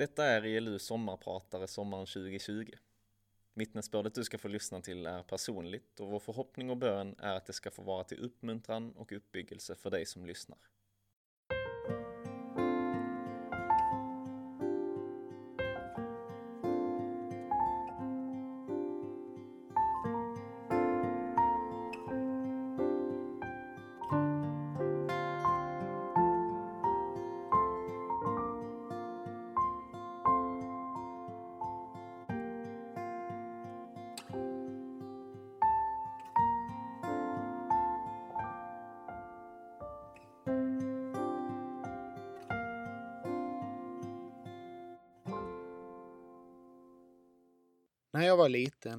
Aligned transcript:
Detta 0.00 0.24
är 0.24 0.42
ELU 0.42 0.78
sommarpratare 0.78 1.68
sommaren 1.68 2.06
2020. 2.06 2.72
Vittnesbördet 3.54 4.14
du 4.14 4.24
ska 4.24 4.38
få 4.38 4.48
lyssna 4.48 4.80
till 4.80 5.06
är 5.06 5.22
personligt 5.22 6.00
och 6.00 6.08
vår 6.08 6.18
förhoppning 6.18 6.70
och 6.70 6.76
bön 6.76 7.14
är 7.18 7.34
att 7.34 7.46
det 7.46 7.52
ska 7.52 7.70
få 7.70 7.82
vara 7.82 8.04
till 8.04 8.18
uppmuntran 8.18 8.92
och 8.92 9.12
uppbyggelse 9.12 9.74
för 9.74 9.90
dig 9.90 10.06
som 10.06 10.26
lyssnar. 10.26 10.58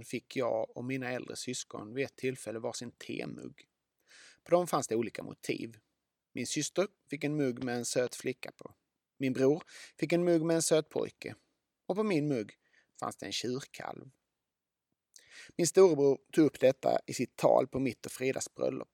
Liten 0.01 0.09
fick 0.09 0.35
jag 0.35 0.77
och 0.77 0.85
mina 0.85 1.11
äldre 1.11 1.35
syskon 1.35 1.93
vid 1.93 2.05
ett 2.05 2.15
tillfälle 2.15 2.59
varsin 2.59 2.91
temugg. 2.91 3.67
På 4.43 4.51
dem 4.51 4.67
fanns 4.67 4.87
det 4.87 4.95
olika 4.95 5.23
motiv. 5.23 5.77
Min 6.33 6.47
syster 6.47 6.87
fick 7.09 7.23
en 7.23 7.35
mugg 7.35 7.63
med 7.63 7.75
en 7.75 7.85
söt 7.85 8.15
flicka 8.15 8.51
på. 8.51 8.75
Min 9.19 9.33
bror 9.33 9.63
fick 9.99 10.13
en 10.13 10.23
mugg 10.23 10.41
med 10.45 10.55
en 10.55 10.61
söt 10.61 10.89
pojke. 10.89 11.35
Och 11.87 11.95
på 11.95 12.03
min 12.03 12.27
mugg 12.27 12.53
fanns 12.99 13.17
det 13.17 13.25
en 13.25 13.31
tjurkalv. 13.31 14.09
Min 15.57 15.67
storebror 15.67 16.17
tog 16.31 16.45
upp 16.45 16.59
detta 16.59 16.99
i 17.07 17.13
sitt 17.13 17.35
tal 17.35 17.67
på 17.67 17.79
mitt 17.79 18.05
och 18.05 18.11
Fridas 18.11 18.53
bröllop. 18.53 18.89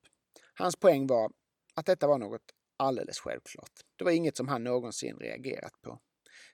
Hans 0.53 0.75
poäng 0.75 1.07
var 1.07 1.31
att 1.75 1.85
detta 1.85 2.07
var 2.07 2.17
något 2.17 2.53
alldeles 2.77 3.19
självklart. 3.19 3.83
Det 3.97 4.03
var 4.03 4.11
inget 4.11 4.37
som 4.37 4.47
han 4.47 4.63
någonsin 4.63 5.17
reagerat 5.19 5.81
på. 5.81 5.99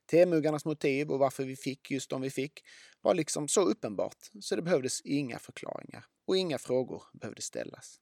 Temuggarnas 0.05 0.65
motiv 0.65 1.11
och 1.11 1.19
varför 1.19 1.43
vi 1.43 1.55
fick 1.55 1.91
just 1.91 2.09
de 2.09 2.21
vi 2.21 2.29
fick 2.29 2.63
var 3.01 3.13
liksom 3.13 3.47
så 3.47 3.61
uppenbart 3.61 4.17
så 4.41 4.55
det 4.55 4.61
behövdes 4.61 5.01
inga 5.01 5.39
förklaringar 5.39 6.05
och 6.25 6.37
inga 6.37 6.57
frågor 6.57 7.03
behövde 7.13 7.41
ställas. 7.41 7.99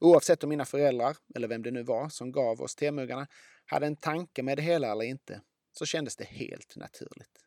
Oavsett 0.00 0.44
om 0.44 0.50
mina 0.50 0.64
föräldrar, 0.64 1.16
eller 1.34 1.48
vem 1.48 1.62
det 1.62 1.70
nu 1.70 1.82
var 1.82 2.08
som 2.08 2.32
gav 2.32 2.60
oss 2.60 2.74
temuggarna, 2.74 3.26
hade 3.66 3.86
en 3.86 3.96
tanke 3.96 4.42
med 4.42 4.58
det 4.58 4.62
hela 4.62 4.92
eller 4.92 5.04
inte, 5.04 5.40
så 5.72 5.86
kändes 5.86 6.16
det 6.16 6.24
helt 6.24 6.76
naturligt. 6.76 7.38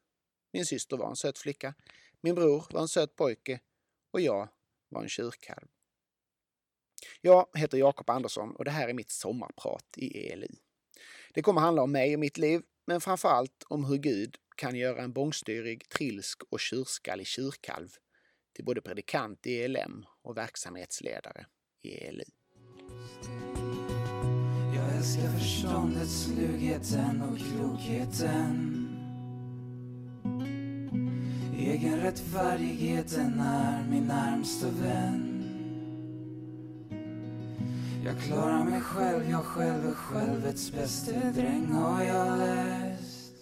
Min 0.54 0.66
syster 0.66 0.98
var 0.98 1.10
en 1.10 1.16
söt 1.16 1.38
flicka, 1.38 1.74
min 2.22 2.36
bror 2.36 2.66
var 2.70 2.82
en 2.82 2.88
söt 2.88 3.16
pojke 3.16 3.60
och 4.12 4.22
jag 4.22 4.50
var 4.90 5.02
en 5.04 5.10
tjurkalv. 5.10 5.68
Jag 7.22 7.48
heter 7.54 7.78
Jakob 7.78 8.10
Andersson 8.10 8.56
och 8.56 8.66
det 8.66 8.72
här 8.72 8.90
är 8.90 8.94
mitt 8.94 9.10
sommarprat 9.12 9.98
i 9.98 10.30
ELU. 10.30 10.48
Det 11.34 11.42
kommer 11.42 11.62
handla 11.62 11.82
om 11.82 11.92
mig 11.92 12.14
och 12.14 12.20
mitt 12.20 12.38
liv 12.38 12.62
men 12.86 13.02
framför 13.02 13.30
allt 13.30 13.64
om 13.68 13.86
hur 13.86 13.98
Gud 13.98 14.36
kan 14.58 14.76
göra 14.76 15.04
en 15.04 15.14
bångstyrig, 15.14 15.90
trilsk 15.90 16.44
och 16.50 16.60
tjurskallig 16.60 17.28
tjurkalv 17.28 17.90
till 18.56 18.66
både 18.66 18.82
predikant 18.82 19.48
i 19.48 19.64
ELM 19.64 20.06
och 20.22 20.38
verksamhetsledare 20.38 21.46
i 21.82 21.90
ELU. 21.90 22.24
Jag 24.76 24.96
älskar 24.98 25.40
förståndet, 25.40 26.10
slugheten 26.10 27.22
och 27.22 27.38
klokheten 27.38 28.86
Egen 31.60 32.00
rättfärdigheten 32.00 33.40
är 33.40 33.88
min 33.90 34.08
närmsta 34.08 34.68
vän 34.70 35.35
jag 38.06 38.22
klarar 38.22 38.64
mig 38.64 38.82
själv, 38.82 39.30
jag 39.30 39.46
själv 39.46 39.86
är 39.86 39.94
självets 39.94 40.72
bäste 40.72 41.32
dräng 41.36 41.66
har 41.66 42.04
jag 42.04 42.38
läst. 42.38 43.36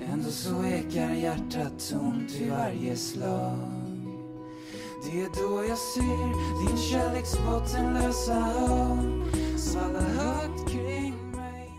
Ändå 0.00 0.30
så 0.30 0.64
ekar 0.64 1.14
hjärtat 1.14 1.88
tomt 1.90 2.30
i 2.30 2.48
varje 2.50 2.96
slag. 2.96 3.58
Det 5.04 5.20
är 5.20 5.42
då 5.42 5.64
jag 5.68 5.78
ser 5.78 6.68
din 6.68 6.76
kärleks 6.76 7.32
bottenlösa 7.38 8.34
hav 8.34 8.98
svalla 9.58 10.00
högt 10.00 10.70
kring 10.70 11.30
mig. 11.30 11.70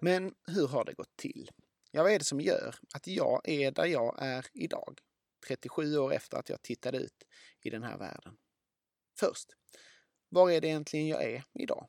Men 0.00 0.34
hur 0.46 0.68
har 0.68 0.84
det 0.84 0.92
gått 0.92 1.16
till? 1.16 1.50
Ja, 1.90 2.02
vad 2.02 2.12
är 2.12 2.18
det 2.18 2.24
som 2.24 2.40
gör 2.40 2.74
att 2.94 3.06
jag 3.06 3.40
är 3.44 3.70
där 3.70 3.86
jag 3.86 4.16
är 4.18 4.46
idag? 4.52 4.98
37 5.46 5.98
år 5.98 6.12
efter 6.12 6.36
att 6.36 6.48
jag 6.48 6.62
tittade 6.62 6.98
ut 6.98 7.24
i 7.62 7.70
den 7.70 7.82
här 7.82 7.98
världen. 7.98 8.36
Först, 9.18 9.48
var 10.32 10.50
är 10.50 10.60
det 10.60 10.68
egentligen 10.68 11.08
jag 11.08 11.24
är 11.24 11.44
idag? 11.52 11.88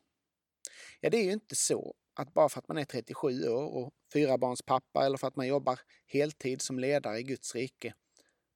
Ja, 0.99 1.09
det 1.09 1.17
är 1.17 1.23
ju 1.23 1.31
inte 1.31 1.55
så 1.55 1.95
att 2.13 2.33
bara 2.33 2.49
för 2.49 2.59
att 2.59 2.67
man 2.67 2.77
är 2.77 2.85
37 2.85 3.47
år 3.49 3.63
och 3.63 3.93
fyra 4.13 4.37
barns 4.37 4.61
pappa 4.61 5.05
eller 5.05 5.17
för 5.17 5.27
att 5.27 5.35
man 5.35 5.47
jobbar 5.47 5.79
heltid 6.05 6.61
som 6.61 6.79
ledare 6.79 7.19
i 7.19 7.23
Guds 7.23 7.55
rike, 7.55 7.93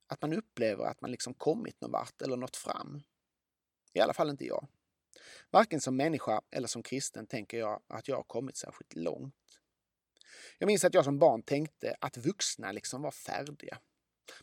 att 0.08 0.22
man 0.22 0.34
upplever 0.34 0.86
att 0.86 1.02
man 1.02 1.12
liksom 1.12 1.34
kommit 1.34 1.82
någon 1.82 1.92
vart 1.92 2.22
eller 2.22 2.38
nått 2.38 2.56
fram. 2.56 3.02
I 3.94 4.00
alla 4.00 4.14
fall 4.14 4.30
inte 4.30 4.46
jag. 4.46 4.68
Varken 5.52 5.82
som 5.82 5.96
människa 5.96 6.42
eller 6.52 6.68
som 6.68 6.84
kristen 6.84 7.28
tänker 7.28 7.60
jag 7.60 7.82
att 7.88 8.08
jag 8.08 8.16
har 8.16 8.24
kommit 8.24 8.58
särskilt 8.58 8.96
långt. 8.96 9.36
Jag 10.58 10.68
minns 10.68 10.84
att 10.84 10.94
jag 10.94 11.04
som 11.04 11.20
barn 11.20 11.44
tänkte 11.44 11.96
att 12.02 12.18
vuxna 12.18 12.72
liksom 12.72 13.02
var 13.02 13.12
färdiga. 13.12 13.78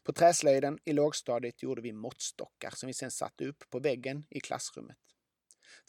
På 0.03 0.12
träslöjden 0.12 0.78
i 0.84 0.93
lågstadiet 0.93 1.62
gjorde 1.62 1.82
vi 1.82 1.93
måttstockar 1.93 2.71
som 2.71 2.87
vi 2.87 2.94
sen 2.94 3.11
satte 3.11 3.47
upp 3.47 3.71
på 3.71 3.78
väggen 3.78 4.25
i 4.31 4.41
klassrummet. 4.41 5.13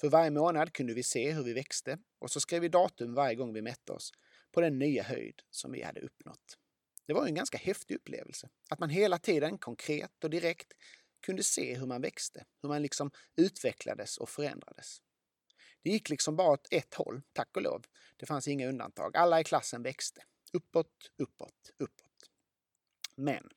För 0.02 0.10
varje 0.10 0.32
månad 0.32 0.74
kunde 0.74 0.94
vi 0.94 1.04
se 1.04 1.32
hur 1.32 1.44
vi 1.44 1.54
växte 1.54 1.98
och 2.20 2.32
så 2.32 2.40
skrev 2.40 2.62
vi 2.62 2.70
datum 2.70 3.14
varje 3.14 3.36
gång 3.36 3.54
vi 3.54 3.62
mätte 3.62 3.94
oss 3.94 4.12
på 4.52 4.62
den 4.62 4.80
nya 4.80 5.04
höjd 5.04 5.42
som 5.50 5.72
vi 5.72 5.84
hade 5.84 6.02
uppnått. 6.02 6.58
Det 7.08 7.14
var 7.14 7.26
en 7.26 7.36
ganska 7.36 7.58
häftig 7.58 7.96
upplevelse. 7.96 8.50
Att 8.70 8.80
man 8.80 8.90
hela 8.90 9.18
tiden 9.18 9.58
konkret 9.58 10.24
och 10.24 10.30
direkt 10.30 10.74
kunde 11.26 11.44
se 11.44 11.76
hur 11.78 11.86
man 11.86 12.02
växte, 12.02 12.46
hur 12.62 12.70
man 12.70 12.82
liksom 12.82 13.12
utvecklades 13.36 14.18
och 14.18 14.30
förändrades. 14.30 15.02
Det 15.84 15.90
gick 15.90 16.10
liksom 16.10 16.36
bara 16.36 16.52
åt 16.52 16.68
ett 16.72 16.94
håll, 16.94 17.22
tack 17.34 17.50
och 17.56 17.62
lov. 17.62 17.86
Det 18.18 18.26
fanns 18.26 18.48
inga 18.48 18.68
undantag. 18.68 19.18
Alla 19.18 19.40
i 19.40 19.44
klassen 19.44 19.84
växte. 19.84 20.22
Uppåt, 20.54 21.12
uppåt, 21.18 21.72
uppåt. 21.78 22.05
Men 23.16 23.50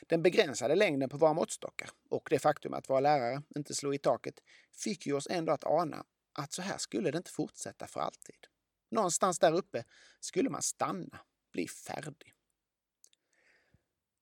den 0.00 0.22
begränsade 0.22 0.74
längden 0.74 1.08
på 1.08 1.16
våra 1.16 1.32
måttstockar 1.32 1.90
och 2.08 2.26
det 2.30 2.38
faktum 2.38 2.74
att 2.74 2.90
våra 2.90 3.00
lärare 3.00 3.42
inte 3.56 3.74
slog 3.74 3.94
i 3.94 3.98
taket 3.98 4.34
fick 4.72 5.06
ju 5.06 5.12
oss 5.12 5.28
ändå 5.30 5.52
att 5.52 5.64
ana 5.64 6.04
att 6.32 6.52
så 6.52 6.62
här 6.62 6.78
skulle 6.78 7.10
det 7.10 7.18
inte 7.18 7.30
fortsätta 7.30 7.86
för 7.86 8.00
alltid. 8.00 8.46
Någonstans 8.90 9.38
där 9.38 9.52
uppe 9.52 9.84
skulle 10.20 10.50
man 10.50 10.62
stanna, 10.62 11.20
bli 11.52 11.68
färdig. 11.68 12.34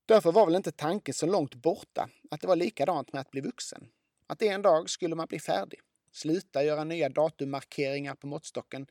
Därför 0.06 0.32
var 0.32 0.46
väl 0.46 0.54
inte 0.54 0.72
tanken 0.72 1.14
så 1.14 1.26
långt 1.26 1.54
borta 1.54 2.08
att 2.30 2.40
det 2.40 2.46
var 2.46 2.56
likadant 2.56 3.12
med 3.12 3.20
att 3.20 3.30
bli 3.30 3.40
vuxen. 3.40 3.88
Att 4.26 4.42
en 4.42 4.62
dag 4.62 4.90
skulle 4.90 5.14
man 5.14 5.26
bli 5.26 5.40
färdig, 5.40 5.80
sluta 6.12 6.64
göra 6.64 6.84
nya 6.84 7.08
datummarkeringar 7.08 8.14
på 8.14 8.26
måttstocken, 8.26 8.86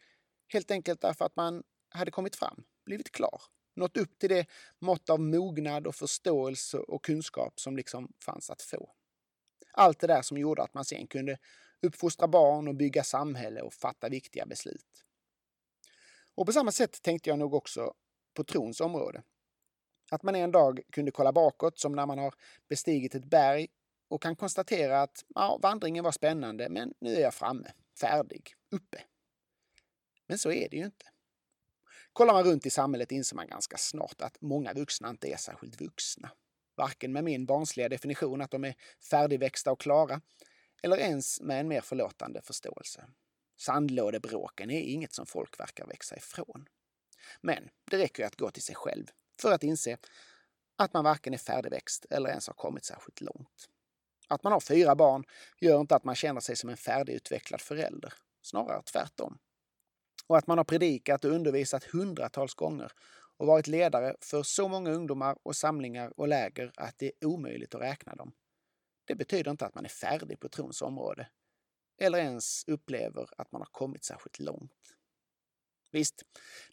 helt 0.48 0.72
enkelt 0.72 1.02
därför 1.02 1.26
att 1.26 1.36
man 1.36 1.64
hade 1.90 2.12
kommit 2.12 2.36
fram, 2.36 2.64
blivit 2.86 3.12
klar 3.12 3.42
nått 3.76 3.98
upp 3.98 4.20
till 4.20 4.30
det 4.30 4.46
mått 4.80 5.10
av 5.10 5.20
mognad 5.20 5.88
och 5.88 5.96
förståelse 5.96 6.78
och 6.78 7.04
kunskap 7.04 7.60
som 7.60 7.78
liksom 7.78 8.14
fanns 8.26 8.50
att 8.50 8.62
få. 8.62 8.90
Allt 9.74 10.00
det 10.00 10.08
där 10.08 10.22
som 10.22 10.38
gjorde 10.38 10.64
att 10.64 10.74
man 10.74 10.86
sen 10.86 11.08
kunde 11.08 11.38
uppfostra 11.82 12.28
barn 12.28 12.68
och 12.68 12.76
bygga 12.76 13.04
samhälle 13.04 13.62
och 13.62 13.74
fatta 13.74 14.10
viktiga 14.10 14.46
beslut. 14.46 15.06
Och 16.36 16.46
på 16.46 16.52
samma 16.54 16.72
sätt 16.72 17.02
tänkte 17.02 17.30
jag 17.30 17.40
nog 17.40 17.54
också 17.54 17.94
på 18.34 18.44
trons 18.44 18.82
område. 18.82 19.24
Att 20.12 20.24
man 20.24 20.36
en 20.36 20.52
dag 20.52 20.80
kunde 20.92 21.12
kolla 21.12 21.32
bakåt 21.32 21.80
som 21.80 21.96
när 21.96 22.06
man 22.06 22.18
har 22.18 22.34
bestigit 22.68 23.16
ett 23.16 23.26
berg 23.26 23.68
och 24.08 24.22
kan 24.22 24.36
konstatera 24.36 25.02
att 25.02 25.26
ja, 25.36 25.60
vandringen 25.62 26.04
var 26.04 26.12
spännande 26.12 26.70
men 26.70 26.94
nu 27.00 27.16
är 27.16 27.22
jag 27.22 27.34
framme, 27.34 27.72
färdig, 28.00 28.54
uppe. 28.72 29.04
Men 30.28 30.38
så 30.38 30.52
är 30.52 30.70
det 30.70 30.78
ju 30.78 30.86
inte. 30.86 31.06
Kollar 32.20 32.34
man 32.34 32.44
runt 32.44 32.66
i 32.66 32.70
samhället 32.70 33.12
inser 33.12 33.36
man 33.36 33.48
ganska 33.48 33.78
snart 33.78 34.22
att 34.22 34.42
många 34.42 34.74
vuxna 34.74 35.10
inte 35.10 35.28
är 35.28 35.38
särskilt 35.38 35.82
vuxna. 35.82 36.32
Varken 36.76 37.14
med 37.14 37.24
min 37.24 37.46
barnsliga 37.46 37.90
definition 37.90 38.42
att 38.42 38.52
de 38.52 38.66
är 38.66 38.76
färdigväxta 39.10 39.72
och 39.72 39.80
klara, 39.80 40.22
eller 40.84 40.98
ens 40.98 41.42
med 41.42 41.60
en 41.60 41.68
mer 41.68 41.82
förlåtande 41.82 42.42
förståelse. 42.42 43.06
Sandlådebråken 43.58 44.72
är 44.72 44.82
inget 44.82 45.14
som 45.14 45.26
folk 45.26 45.60
verkar 45.60 45.88
växa 45.88 46.16
ifrån. 46.16 46.66
Men 47.42 47.70
det 47.92 47.98
räcker 47.98 48.24
ju 48.24 48.28
att 48.28 48.36
gå 48.36 48.52
till 48.52 48.64
sig 48.64 48.76
själv 48.76 49.06
för 49.42 49.52
att 49.52 49.64
inse 49.64 49.98
att 50.76 50.94
man 50.94 51.04
varken 51.04 51.34
är 51.34 51.38
färdigväxt 51.38 52.06
eller 52.10 52.30
ens 52.30 52.48
har 52.48 52.54
kommit 52.54 52.86
särskilt 52.86 53.22
långt. 53.22 53.70
Att 54.28 54.44
man 54.44 54.54
har 54.54 54.60
fyra 54.60 54.96
barn 54.96 55.24
gör 55.60 55.82
inte 55.82 55.96
att 55.96 56.04
man 56.04 56.16
känner 56.16 56.42
sig 56.42 56.56
som 56.56 56.70
en 56.70 56.78
färdigutvecklad 56.78 57.62
förälder, 57.62 58.14
snarare 58.42 58.82
tvärtom 58.82 59.38
och 60.30 60.38
att 60.38 60.48
man 60.48 60.58
har 60.58 60.66
predikat 60.66 61.26
och 61.26 61.32
undervisat 61.32 61.84
hundratals 61.84 62.54
gånger 62.54 62.92
och 63.38 63.48
varit 63.48 63.68
ledare 63.68 64.16
för 64.22 64.44
så 64.44 64.68
många 64.68 64.92
ungdomar 64.92 65.38
och 65.44 65.56
samlingar 65.56 66.20
och 66.20 66.28
läger 66.28 66.72
att 66.76 66.96
det 66.98 67.06
är 67.06 67.28
omöjligt 67.28 67.76
att 67.76 67.82
räkna 67.82 68.16
dem. 68.16 68.32
Det 69.06 69.16
betyder 69.16 69.52
inte 69.52 69.66
att 69.66 69.76
man 69.76 69.86
är 69.86 69.90
färdig 69.90 70.40
på 70.40 70.50
trons 70.50 70.82
område 70.82 71.28
eller 72.02 72.20
ens 72.20 72.64
upplever 72.68 73.30
att 73.38 73.52
man 73.52 73.62
har 73.62 73.70
kommit 73.72 74.04
särskilt 74.04 74.40
långt. 74.40 74.96
Visst, 75.92 76.24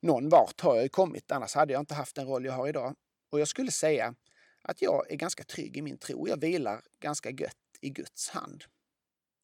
någon 0.01 0.29
vart 0.29 0.61
har 0.61 0.75
jag 0.75 0.83
ju 0.83 0.89
kommit, 0.89 1.33
annars 1.33 1.55
hade 1.55 1.73
jag 1.73 1.83
inte 1.83 1.95
haft 1.95 2.17
den 2.17 2.27
roll 2.27 2.45
jag 2.45 2.53
har 2.53 2.69
idag. 2.69 2.95
Och 3.31 3.41
jag 3.41 3.49
skulle 3.49 3.71
säga 3.71 4.15
att 4.63 4.83
jag 4.83 5.11
är 5.11 5.17
ganska 5.17 5.45
trygg 5.45 5.77
i 5.77 5.83
min 5.83 5.99
tro. 5.99 6.29
Jag 6.29 6.41
vilar 6.41 6.83
ganska 7.01 7.31
gött 7.31 7.57
i 7.81 7.91
Guds 7.91 8.29
hand. 8.29 8.65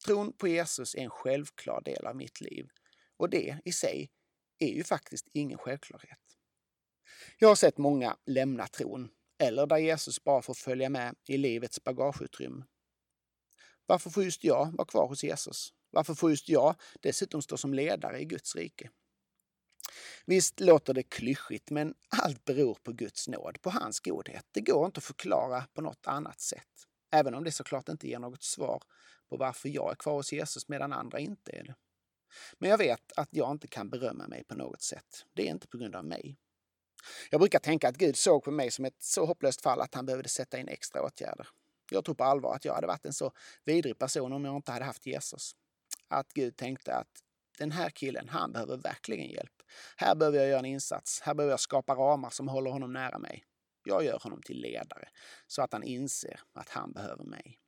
Tron 0.06 0.32
på 0.32 0.48
Jesus 0.48 0.94
är 0.94 1.00
en 1.00 1.10
självklar 1.10 1.80
del 1.80 2.06
av 2.06 2.16
mitt 2.16 2.40
liv 2.40 2.68
och 3.16 3.30
det 3.30 3.58
i 3.64 3.72
sig 3.72 4.10
är 4.58 4.68
ju 4.68 4.84
faktiskt 4.84 5.28
ingen 5.32 5.58
självklarhet. 5.58 6.18
Jag 7.38 7.48
har 7.48 7.54
sett 7.54 7.78
många 7.78 8.16
lämna 8.26 8.66
tron 8.66 9.10
eller 9.38 9.66
där 9.66 9.76
Jesus 9.76 10.24
bara 10.24 10.42
får 10.42 10.54
följa 10.54 10.88
med 10.88 11.14
i 11.28 11.38
livets 11.38 11.84
bagageutrymme. 11.84 12.64
Varför 13.86 14.10
får 14.10 14.24
just 14.24 14.44
jag 14.44 14.76
vara 14.76 14.86
kvar 14.86 15.08
hos 15.08 15.24
Jesus? 15.24 15.72
Varför 15.90 16.14
får 16.14 16.30
just 16.30 16.48
jag 16.48 16.74
dessutom 17.00 17.42
stå 17.42 17.56
som 17.56 17.74
ledare 17.74 18.20
i 18.20 18.24
Guds 18.24 18.56
rike? 18.56 18.90
Visst 20.26 20.60
låter 20.60 20.94
det 20.94 21.02
klyschigt, 21.02 21.70
men 21.70 21.94
allt 22.08 22.44
beror 22.44 22.74
på 22.74 22.92
Guds 22.92 23.28
nåd, 23.28 23.62
på 23.62 23.70
hans 23.70 24.00
godhet. 24.00 24.46
Det 24.52 24.60
går 24.60 24.86
inte 24.86 24.98
att 24.98 25.04
förklara 25.04 25.66
på 25.74 25.80
något 25.80 26.06
annat 26.06 26.40
sätt. 26.40 26.86
Även 27.10 27.34
om 27.34 27.44
det 27.44 27.52
såklart 27.52 27.88
inte 27.88 28.08
ger 28.08 28.18
något 28.18 28.42
svar 28.42 28.82
på 29.28 29.36
varför 29.36 29.68
jag 29.68 29.90
är 29.90 29.94
kvar 29.94 30.14
hos 30.14 30.32
Jesus 30.32 30.68
medan 30.68 30.92
andra 30.92 31.18
inte 31.18 31.52
är 31.52 31.64
det. 31.64 31.74
Men 32.58 32.70
jag 32.70 32.78
vet 32.78 33.12
att 33.16 33.28
jag 33.30 33.50
inte 33.50 33.68
kan 33.68 33.90
berömma 33.90 34.28
mig 34.28 34.44
på 34.44 34.54
något 34.54 34.82
sätt. 34.82 35.26
Det 35.34 35.42
är 35.42 35.50
inte 35.50 35.68
på 35.68 35.78
grund 35.78 35.96
av 35.96 36.04
mig. 36.04 36.36
Jag 37.30 37.40
brukar 37.40 37.58
tänka 37.58 37.88
att 37.88 37.96
Gud 37.96 38.16
såg 38.16 38.44
på 38.44 38.50
mig 38.50 38.70
som 38.70 38.84
ett 38.84 39.02
så 39.02 39.26
hopplöst 39.26 39.62
fall 39.62 39.80
att 39.80 39.94
han 39.94 40.06
behövde 40.06 40.28
sätta 40.28 40.58
in 40.58 40.68
extra 40.68 41.02
åtgärder. 41.02 41.48
Jag 41.90 42.04
tror 42.04 42.14
på 42.14 42.24
allvar 42.24 42.54
att 42.54 42.64
jag 42.64 42.74
hade 42.74 42.86
varit 42.86 43.06
en 43.06 43.12
så 43.12 43.32
vidrig 43.64 43.98
person 43.98 44.32
om 44.32 44.44
jag 44.44 44.56
inte 44.56 44.72
hade 44.72 44.84
haft 44.84 45.06
Jesus. 45.06 45.52
Att 46.08 46.32
Gud 46.32 46.56
tänkte 46.56 46.94
att 46.94 47.22
den 47.58 47.72
här 47.72 47.90
killen, 47.90 48.28
han 48.28 48.52
behöver 48.52 48.76
verkligen 48.76 49.30
hjälp. 49.30 49.62
Här 49.96 50.14
behöver 50.14 50.38
jag 50.38 50.48
göra 50.48 50.58
en 50.58 50.64
insats. 50.64 51.20
Här 51.20 51.34
behöver 51.34 51.52
jag 51.52 51.60
skapa 51.60 51.94
ramar 51.94 52.30
som 52.30 52.48
håller 52.48 52.70
honom 52.70 52.92
nära 52.92 53.18
mig. 53.18 53.44
Jag 53.84 54.04
gör 54.04 54.18
honom 54.18 54.42
till 54.42 54.60
ledare 54.60 55.08
så 55.46 55.62
att 55.62 55.72
han 55.72 55.82
inser 55.82 56.40
att 56.52 56.68
han 56.68 56.92
behöver 56.92 57.24
mig. 57.24 57.58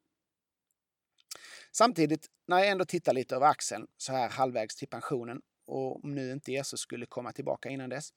Samtidigt, 1.76 2.26
när 2.46 2.58
jag 2.58 2.68
ändå 2.68 2.84
tittar 2.84 3.12
lite 3.12 3.36
över 3.36 3.46
axeln 3.46 3.86
så 3.96 4.12
här 4.12 4.28
halvvägs 4.28 4.76
till 4.76 4.88
pensionen 4.88 5.40
och 5.66 6.04
om 6.04 6.14
nu 6.14 6.32
inte 6.32 6.52
Jesus 6.52 6.80
skulle 6.80 7.06
komma 7.06 7.32
tillbaka 7.32 7.68
innan 7.68 7.90
dess, 7.90 8.08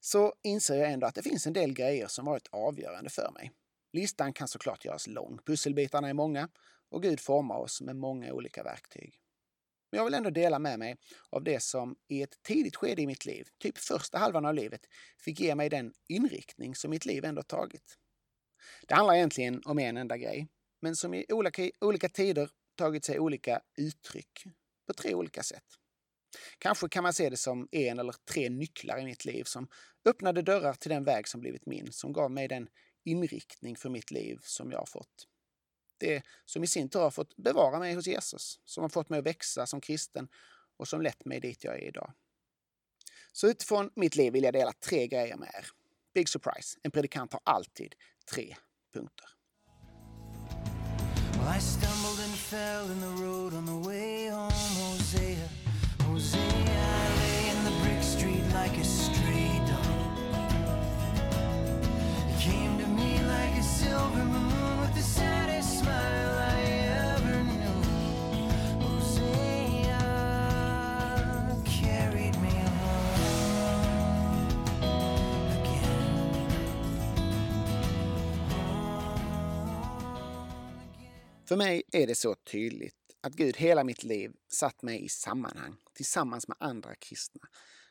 så 0.00 0.34
inser 0.42 0.74
jag 0.74 0.92
ändå 0.92 1.06
att 1.06 1.14
det 1.14 1.22
finns 1.22 1.46
en 1.46 1.52
del 1.52 1.72
grejer 1.72 2.06
som 2.06 2.24
varit 2.24 2.48
avgörande 2.50 3.10
för 3.10 3.30
mig. 3.34 3.52
Listan 3.92 4.32
kan 4.32 4.48
såklart 4.48 4.84
göras 4.84 5.06
lång, 5.06 5.38
pusselbitarna 5.46 6.08
är 6.08 6.14
många 6.14 6.48
och 6.90 7.02
Gud 7.02 7.20
formar 7.20 7.56
oss 7.56 7.80
med 7.80 7.96
många 7.96 8.32
olika 8.32 8.62
verktyg. 8.62 9.14
Men 9.90 9.98
jag 9.98 10.04
vill 10.04 10.14
ändå 10.14 10.30
dela 10.30 10.58
med 10.58 10.78
mig 10.78 10.96
av 11.30 11.44
det 11.44 11.60
som 11.60 11.96
i 12.08 12.22
ett 12.22 12.42
tidigt 12.42 12.76
skede 12.76 13.02
i 13.02 13.06
mitt 13.06 13.26
liv, 13.26 13.48
typ 13.58 13.78
första 13.78 14.18
halvan 14.18 14.46
av 14.46 14.54
livet, 14.54 14.86
fick 15.18 15.40
ge 15.40 15.54
mig 15.54 15.68
den 15.68 15.92
inriktning 16.08 16.74
som 16.74 16.90
mitt 16.90 17.06
liv 17.06 17.24
ändå 17.24 17.42
tagit. 17.42 17.98
Det 18.88 18.94
handlar 18.94 19.14
egentligen 19.14 19.62
om 19.64 19.78
en 19.78 19.96
enda 19.96 20.16
grej, 20.16 20.48
men 20.80 20.96
som 20.96 21.14
i 21.14 21.26
olika, 21.28 21.70
olika 21.80 22.08
tider 22.08 22.50
tagit 22.76 23.04
sig 23.04 23.18
olika 23.18 23.60
uttryck 23.78 24.44
på 24.86 24.92
tre 24.92 25.14
olika 25.14 25.42
sätt. 25.42 25.64
Kanske 26.58 26.88
kan 26.88 27.02
man 27.02 27.12
se 27.12 27.30
det 27.30 27.36
som 27.36 27.68
en 27.72 27.98
eller 27.98 28.14
tre 28.30 28.50
nycklar 28.50 28.98
i 28.98 29.04
mitt 29.04 29.24
liv 29.24 29.44
som 29.44 29.68
öppnade 30.04 30.42
dörrar 30.42 30.74
till 30.74 30.90
den 30.90 31.04
väg 31.04 31.28
som 31.28 31.40
blivit 31.40 31.66
min, 31.66 31.92
som 31.92 32.12
gav 32.12 32.30
mig 32.30 32.48
den 32.48 32.68
inriktning 33.04 33.76
för 33.76 33.88
mitt 33.88 34.10
liv 34.10 34.38
som 34.42 34.70
jag 34.70 34.78
har 34.78 34.86
fått. 34.86 35.28
Det 35.98 36.22
som 36.44 36.64
i 36.64 36.66
sin 36.66 36.88
tur 36.88 37.00
har 37.00 37.10
fått 37.10 37.36
bevara 37.36 37.78
mig 37.78 37.94
hos 37.94 38.06
Jesus, 38.06 38.60
som 38.64 38.82
har 38.82 38.88
fått 38.88 39.08
mig 39.08 39.18
att 39.18 39.26
växa 39.26 39.66
som 39.66 39.80
kristen 39.80 40.28
och 40.76 40.88
som 40.88 41.02
lett 41.02 41.24
mig 41.24 41.40
dit 41.40 41.64
jag 41.64 41.74
är 41.74 41.88
idag. 41.88 42.12
Så 43.32 43.48
utifrån 43.48 43.90
mitt 43.96 44.16
liv 44.16 44.32
vill 44.32 44.44
jag 44.44 44.52
dela 44.52 44.72
tre 44.72 45.06
grejer 45.06 45.36
med 45.36 45.50
er. 45.54 45.66
Big 46.14 46.28
surprise, 46.28 46.78
en 46.82 46.90
predikant 46.90 47.32
har 47.32 47.40
alltid 47.44 47.94
tre 48.30 48.56
punkter. 48.94 49.28
Well, 51.38 51.56
I 51.56 51.60
fell 52.52 52.84
in 52.90 53.00
the 53.00 53.24
road 53.24 53.54
on 53.54 53.64
the 53.64 53.88
way 53.88 54.26
home, 54.26 54.41
För 81.52 81.56
mig 81.56 81.82
är 81.92 82.06
det 82.06 82.14
så 82.14 82.34
tydligt 82.34 82.94
att 83.20 83.32
Gud 83.32 83.56
hela 83.56 83.84
mitt 83.84 84.02
liv 84.02 84.32
satt 84.48 84.82
mig 84.82 85.04
i 85.04 85.08
sammanhang 85.08 85.76
tillsammans 85.94 86.48
med 86.48 86.56
andra 86.60 86.94
kristna 86.94 87.48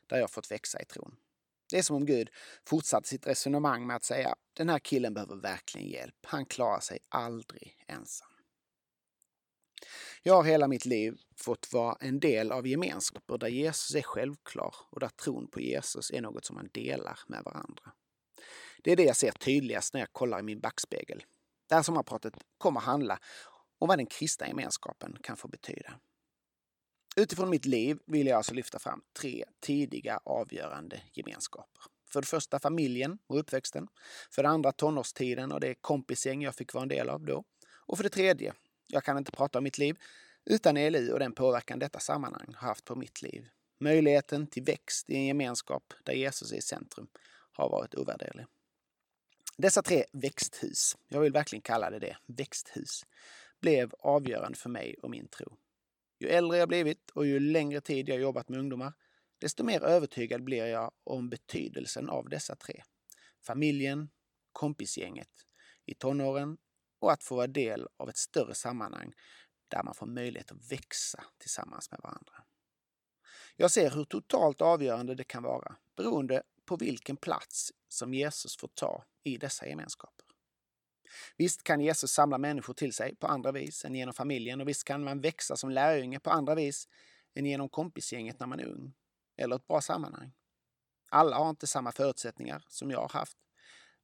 där 0.07 0.17
jag 0.17 0.31
fått 0.31 0.51
växa 0.51 0.81
i 0.81 0.85
tron. 0.85 1.15
Det 1.69 1.77
är 1.77 1.83
som 1.83 1.95
om 1.95 2.05
Gud 2.05 2.29
fortsatte 2.65 3.07
sitt 3.07 3.27
resonemang 3.27 3.87
med 3.87 3.95
att 3.95 4.03
säga 4.03 4.35
den 4.53 4.69
här 4.69 4.79
killen 4.79 5.13
behöver 5.13 5.35
verkligen 5.35 5.87
hjälp. 5.87 6.15
Han 6.23 6.45
klarar 6.45 6.79
sig 6.79 6.99
aldrig 7.09 7.77
ensam. 7.87 8.27
Jag 10.23 10.33
har 10.33 10.43
hela 10.43 10.67
mitt 10.67 10.85
liv 10.85 11.17
fått 11.35 11.73
vara 11.73 11.97
en 11.99 12.19
del 12.19 12.51
av 12.51 12.67
gemenskaper 12.67 13.37
där 13.37 13.47
Jesus 13.47 13.95
är 13.95 14.01
självklar 14.01 14.75
och 14.89 14.99
där 14.99 15.09
tron 15.09 15.47
på 15.47 15.61
Jesus 15.61 16.11
är 16.11 16.21
något 16.21 16.45
som 16.45 16.55
man 16.55 16.69
delar 16.71 17.19
med 17.27 17.43
varandra. 17.43 17.91
Det 18.83 18.91
är 18.91 18.95
det 18.95 19.03
jag 19.03 19.15
ser 19.15 19.31
tydligast 19.31 19.93
när 19.93 20.01
jag 20.01 20.13
kollar 20.13 20.39
i 20.39 20.43
min 20.43 20.59
backspegel. 20.59 21.23
Det 21.71 21.75
här 21.75 21.83
sommarpratet 21.83 22.33
kommer 22.57 22.79
handla 22.79 23.19
om 23.81 23.87
vad 23.87 23.99
den 23.99 24.05
kristna 24.05 24.47
gemenskapen 24.47 25.17
kan 25.21 25.37
få 25.37 25.47
betyda. 25.47 25.99
Utifrån 27.15 27.49
mitt 27.49 27.65
liv 27.65 27.99
vill 28.05 28.27
jag 28.27 28.37
alltså 28.37 28.53
lyfta 28.53 28.79
fram 28.79 29.01
tre 29.19 29.45
tidiga 29.59 30.19
avgörande 30.25 31.01
gemenskaper. 31.13 31.83
För 32.09 32.21
det 32.21 32.27
första 32.27 32.59
familjen 32.59 33.17
och 33.27 33.39
uppväxten. 33.39 33.87
För 34.31 34.43
det 34.43 34.49
andra 34.49 34.71
tonårstiden 34.71 35.51
och 35.51 35.59
det 35.59 35.75
kompisgäng 35.75 36.41
jag 36.41 36.55
fick 36.55 36.73
vara 36.73 36.81
en 36.81 36.87
del 36.89 37.09
av 37.09 37.25
då. 37.25 37.43
Och 37.69 37.97
för 37.97 38.03
det 38.03 38.09
tredje, 38.09 38.53
jag 38.87 39.03
kan 39.03 39.17
inte 39.17 39.31
prata 39.31 39.57
om 39.57 39.63
mitt 39.63 39.77
liv 39.77 39.97
utan 40.45 40.77
ELU 40.77 41.11
och 41.11 41.19
den 41.19 41.33
påverkan 41.33 41.79
detta 41.79 41.99
sammanhang 41.99 42.53
har 42.57 42.67
haft 42.67 42.85
på 42.85 42.95
mitt 42.95 43.21
liv. 43.21 43.47
Möjligheten 43.79 44.47
till 44.47 44.63
växt 44.63 45.09
i 45.09 45.15
en 45.15 45.25
gemenskap 45.25 45.93
där 46.03 46.13
Jesus 46.13 46.51
är 46.51 46.57
i 46.57 46.61
centrum 46.61 47.07
har 47.51 47.69
varit 47.69 47.95
ovärderlig. 47.95 48.45
Dessa 49.57 49.81
tre 49.81 50.05
växthus, 50.13 50.97
jag 51.07 51.21
vill 51.21 51.31
verkligen 51.31 51.61
kalla 51.61 51.89
det 51.89 51.99
det, 51.99 52.17
växthus, 52.27 53.05
blev 53.61 53.93
avgörande 53.99 54.57
för 54.57 54.69
mig 54.69 54.95
och 55.01 55.09
min 55.09 55.27
tro. 55.27 55.57
Ju 56.19 56.27
äldre 56.27 56.57
jag 56.57 56.67
blivit 56.67 57.11
och 57.13 57.25
ju 57.25 57.39
längre 57.39 57.81
tid 57.81 58.09
jag 58.09 58.19
jobbat 58.19 58.49
med 58.49 58.59
ungdomar, 58.59 58.93
desto 59.37 59.63
mer 59.63 59.83
övertygad 59.83 60.43
blir 60.43 60.65
jag 60.65 60.91
om 61.03 61.29
betydelsen 61.29 62.09
av 62.09 62.29
dessa 62.29 62.55
tre. 62.55 62.83
Familjen, 63.45 64.09
kompisgänget 64.51 65.29
i 65.85 65.93
tonåren 65.93 66.57
och 66.99 67.11
att 67.11 67.23
få 67.23 67.35
vara 67.35 67.47
del 67.47 67.87
av 67.97 68.09
ett 68.09 68.17
större 68.17 68.53
sammanhang 68.53 69.13
där 69.67 69.83
man 69.83 69.93
får 69.93 70.05
möjlighet 70.05 70.51
att 70.51 70.71
växa 70.71 71.23
tillsammans 71.37 71.91
med 71.91 71.99
varandra. 72.03 72.33
Jag 73.55 73.71
ser 73.71 73.91
hur 73.91 74.03
totalt 74.03 74.61
avgörande 74.61 75.15
det 75.15 75.23
kan 75.23 75.43
vara 75.43 75.75
beroende 75.97 76.43
på 76.65 76.75
vilken 76.75 77.17
plats 77.17 77.71
som 77.87 78.13
Jesus 78.13 78.57
får 78.57 78.67
ta 78.67 79.05
i 79.23 79.37
dessa 79.37 79.67
gemenskaper. 79.67 80.20
Visst 81.37 81.63
kan 81.63 81.81
Jesus 81.81 82.11
samla 82.11 82.37
människor 82.37 82.73
till 82.73 82.93
sig 82.93 83.15
på 83.15 83.27
andra 83.27 83.51
vis 83.51 83.85
än 83.85 83.95
genom 83.95 84.13
familjen 84.13 84.61
och 84.61 84.67
visst 84.67 84.83
kan 84.83 85.03
man 85.03 85.21
växa 85.21 85.55
som 85.55 85.69
lärjunge 85.69 86.19
på 86.19 86.29
andra 86.29 86.55
vis 86.55 86.87
än 87.35 87.45
genom 87.45 87.69
kompisgänget 87.69 88.39
när 88.39 88.47
man 88.47 88.59
är 88.59 88.65
ung 88.65 88.93
eller 89.37 89.55
ett 89.55 89.67
bra 89.67 89.81
sammanhang. 89.81 90.31
Alla 91.09 91.37
har 91.37 91.49
inte 91.49 91.67
samma 91.67 91.91
förutsättningar 91.91 92.65
som 92.67 92.91
jag 92.91 93.01
har 93.01 93.09
haft. 93.09 93.37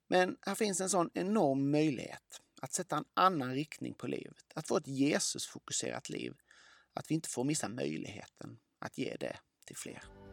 Men 0.08 0.38
här 0.42 0.56
finns 0.56 0.82
en 0.82 0.90
sån 0.90 1.10
enorm 1.14 1.72
möjlighet 1.72 2.42
att 2.62 2.74
sätta 2.74 2.98
en 2.98 3.06
annan 3.14 3.54
riktning 3.54 3.94
på 3.94 4.08
livet, 4.08 4.46
att 4.56 4.68
få 4.68 4.78
ett 4.78 4.88
Jesusfokuserat 4.88 6.10
liv, 6.10 6.34
att 6.94 7.12
vi 7.12 7.16
inte 7.16 7.30
får 7.30 7.44
missa 7.44 7.70
möjligheten 7.70 8.60
att 8.80 8.98
ge 8.98 9.16
det 9.20 9.38
till 9.66 9.78
fler. 9.78 10.27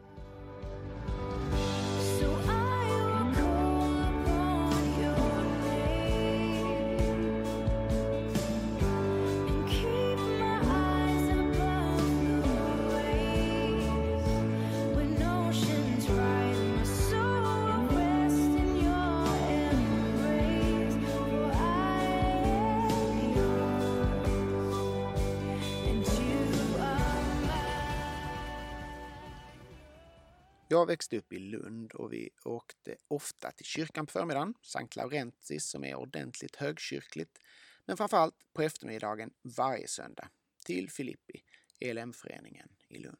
Jag 30.75 30.85
växte 30.85 31.17
upp 31.17 31.33
i 31.33 31.39
Lund 31.39 31.91
och 31.91 32.13
vi 32.13 32.29
åkte 32.43 32.95
ofta 33.07 33.51
till 33.51 33.65
kyrkan 33.65 34.05
på 34.05 34.11
förmiddagen, 34.11 34.53
Sankt 34.61 34.95
Laurentis 34.95 35.65
som 35.65 35.83
är 35.83 35.95
ordentligt 35.95 36.55
högkyrkligt, 36.55 37.39
men 37.85 37.97
framförallt 37.97 38.35
på 38.53 38.61
eftermiddagen 38.61 39.33
varje 39.57 39.87
söndag 39.87 40.29
till 40.65 40.89
Filippi, 40.89 41.43
ELM-föreningen 41.79 42.69
i 42.89 42.97
Lund. 42.97 43.17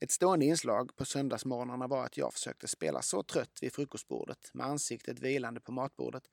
Ett 0.00 0.10
stående 0.10 0.46
inslag 0.46 0.96
på 0.96 1.04
söndagsmorgnarna 1.04 1.86
var 1.86 2.04
att 2.04 2.16
jag 2.16 2.32
försökte 2.32 2.68
spela 2.68 3.02
så 3.02 3.22
trött 3.22 3.58
vid 3.62 3.72
frukostbordet 3.72 4.50
med 4.54 4.66
ansiktet 4.66 5.18
vilande 5.18 5.60
på 5.60 5.72
matbordet 5.72 6.24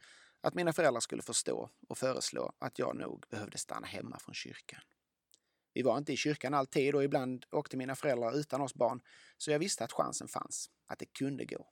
att 0.41 0.53
mina 0.53 0.73
föräldrar 0.73 1.01
skulle 1.01 1.21
förstå 1.21 1.69
och 1.89 1.97
föreslå 1.97 2.53
att 2.59 2.79
jag 2.79 2.95
nog 2.95 3.25
behövde 3.29 3.57
stanna 3.57 3.87
hemma 3.87 4.19
från 4.19 4.35
kyrkan. 4.35 4.81
Vi 5.73 5.81
var 5.81 5.97
inte 5.97 6.13
i 6.13 6.17
kyrkan 6.17 6.53
alltid 6.53 6.95
och 6.95 7.03
ibland 7.03 7.45
åkte 7.51 7.77
mina 7.77 7.95
föräldrar 7.95 8.37
utan 8.37 8.61
oss 8.61 8.73
barn, 8.73 9.01
så 9.37 9.51
jag 9.51 9.59
visste 9.59 9.83
att 9.83 9.91
chansen 9.91 10.27
fanns, 10.27 10.69
att 10.87 10.99
det 10.99 11.05
kunde 11.05 11.45
gå. 11.45 11.69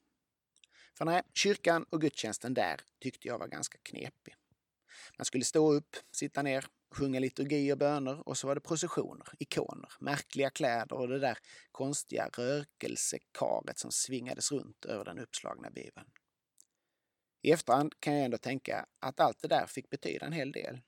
För 0.98 1.05
nej, 1.05 1.22
kyrkan 1.34 1.86
och 1.89 2.01
gudstjänsten 2.01 2.53
där 2.53 2.81
tyckte 3.00 3.27
jag 3.27 3.39
var 3.39 3.48
ganska 3.48 3.77
knepig. 3.84 4.36
Man 5.17 5.25
skulle 5.25 5.43
stå 5.43 5.74
upp, 5.74 5.96
sitta 6.12 6.41
ner, 6.41 6.65
sjunga 6.91 7.20
liturgi 7.20 7.74
och 7.74 7.77
böner 7.77 8.27
och 8.27 8.38
så 8.38 8.48
var 8.48 8.55
det 8.55 8.62
processioner, 8.62 9.27
ikoner, 9.39 9.93
märkliga 10.00 10.50
kläder 10.50 10.96
och 10.96 11.08
det 11.08 11.20
där 11.20 11.38
konstiga 11.72 12.29
rökelsekaret 12.34 13.79
som 13.79 13.91
svingades 13.91 14.51
runt 14.51 14.86
över 14.86 15.05
den 15.05 15.20
uppslagna 15.20 15.70
bibeln. 15.70 16.08
I 17.41 17.51
efterhand 17.51 17.93
kan 18.00 18.13
jag 18.13 18.25
ändå 18.25 18.38
tänka 18.38 18.86
att 19.00 19.20
allt 19.20 19.41
det 19.41 19.48
där 19.48 19.65
fick 19.67 19.89
betyda 19.89 20.25
en 20.25 20.34
hel 20.34 20.51
del. 20.51 20.81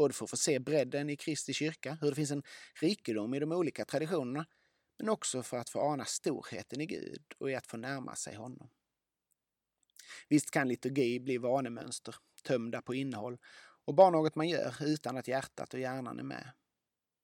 Både 0.00 0.14
för 0.14 0.24
att 0.24 0.30
få 0.30 0.36
se 0.36 0.58
bredden 0.58 1.10
i 1.10 1.16
Kristi 1.16 1.52
kyrka, 1.52 1.98
hur 2.00 2.08
det 2.10 2.14
finns 2.14 2.30
en 2.30 2.42
rikedom 2.80 3.34
i 3.34 3.38
de 3.38 3.52
olika 3.52 3.84
traditionerna, 3.84 4.46
men 4.98 5.08
också 5.08 5.42
för 5.42 5.56
att 5.56 5.70
få 5.70 5.80
ana 5.80 6.04
storheten 6.04 6.80
i 6.80 6.86
Gud 6.86 7.22
och 7.38 7.50
i 7.50 7.54
att 7.54 7.66
få 7.66 7.76
närma 7.76 8.14
sig 8.14 8.34
honom. 8.34 8.70
Visst 10.28 10.50
kan 10.50 10.68
liturgi 10.68 11.20
bli 11.20 11.38
vanemönster, 11.38 12.14
tömda 12.42 12.82
på 12.82 12.94
innehåll 12.94 13.38
och 13.84 13.94
bara 13.94 14.10
något 14.10 14.34
man 14.34 14.48
gör 14.48 14.74
utan 14.80 15.16
att 15.16 15.28
hjärtat 15.28 15.74
och 15.74 15.80
hjärnan 15.80 16.18
är 16.18 16.24
med. 16.24 16.50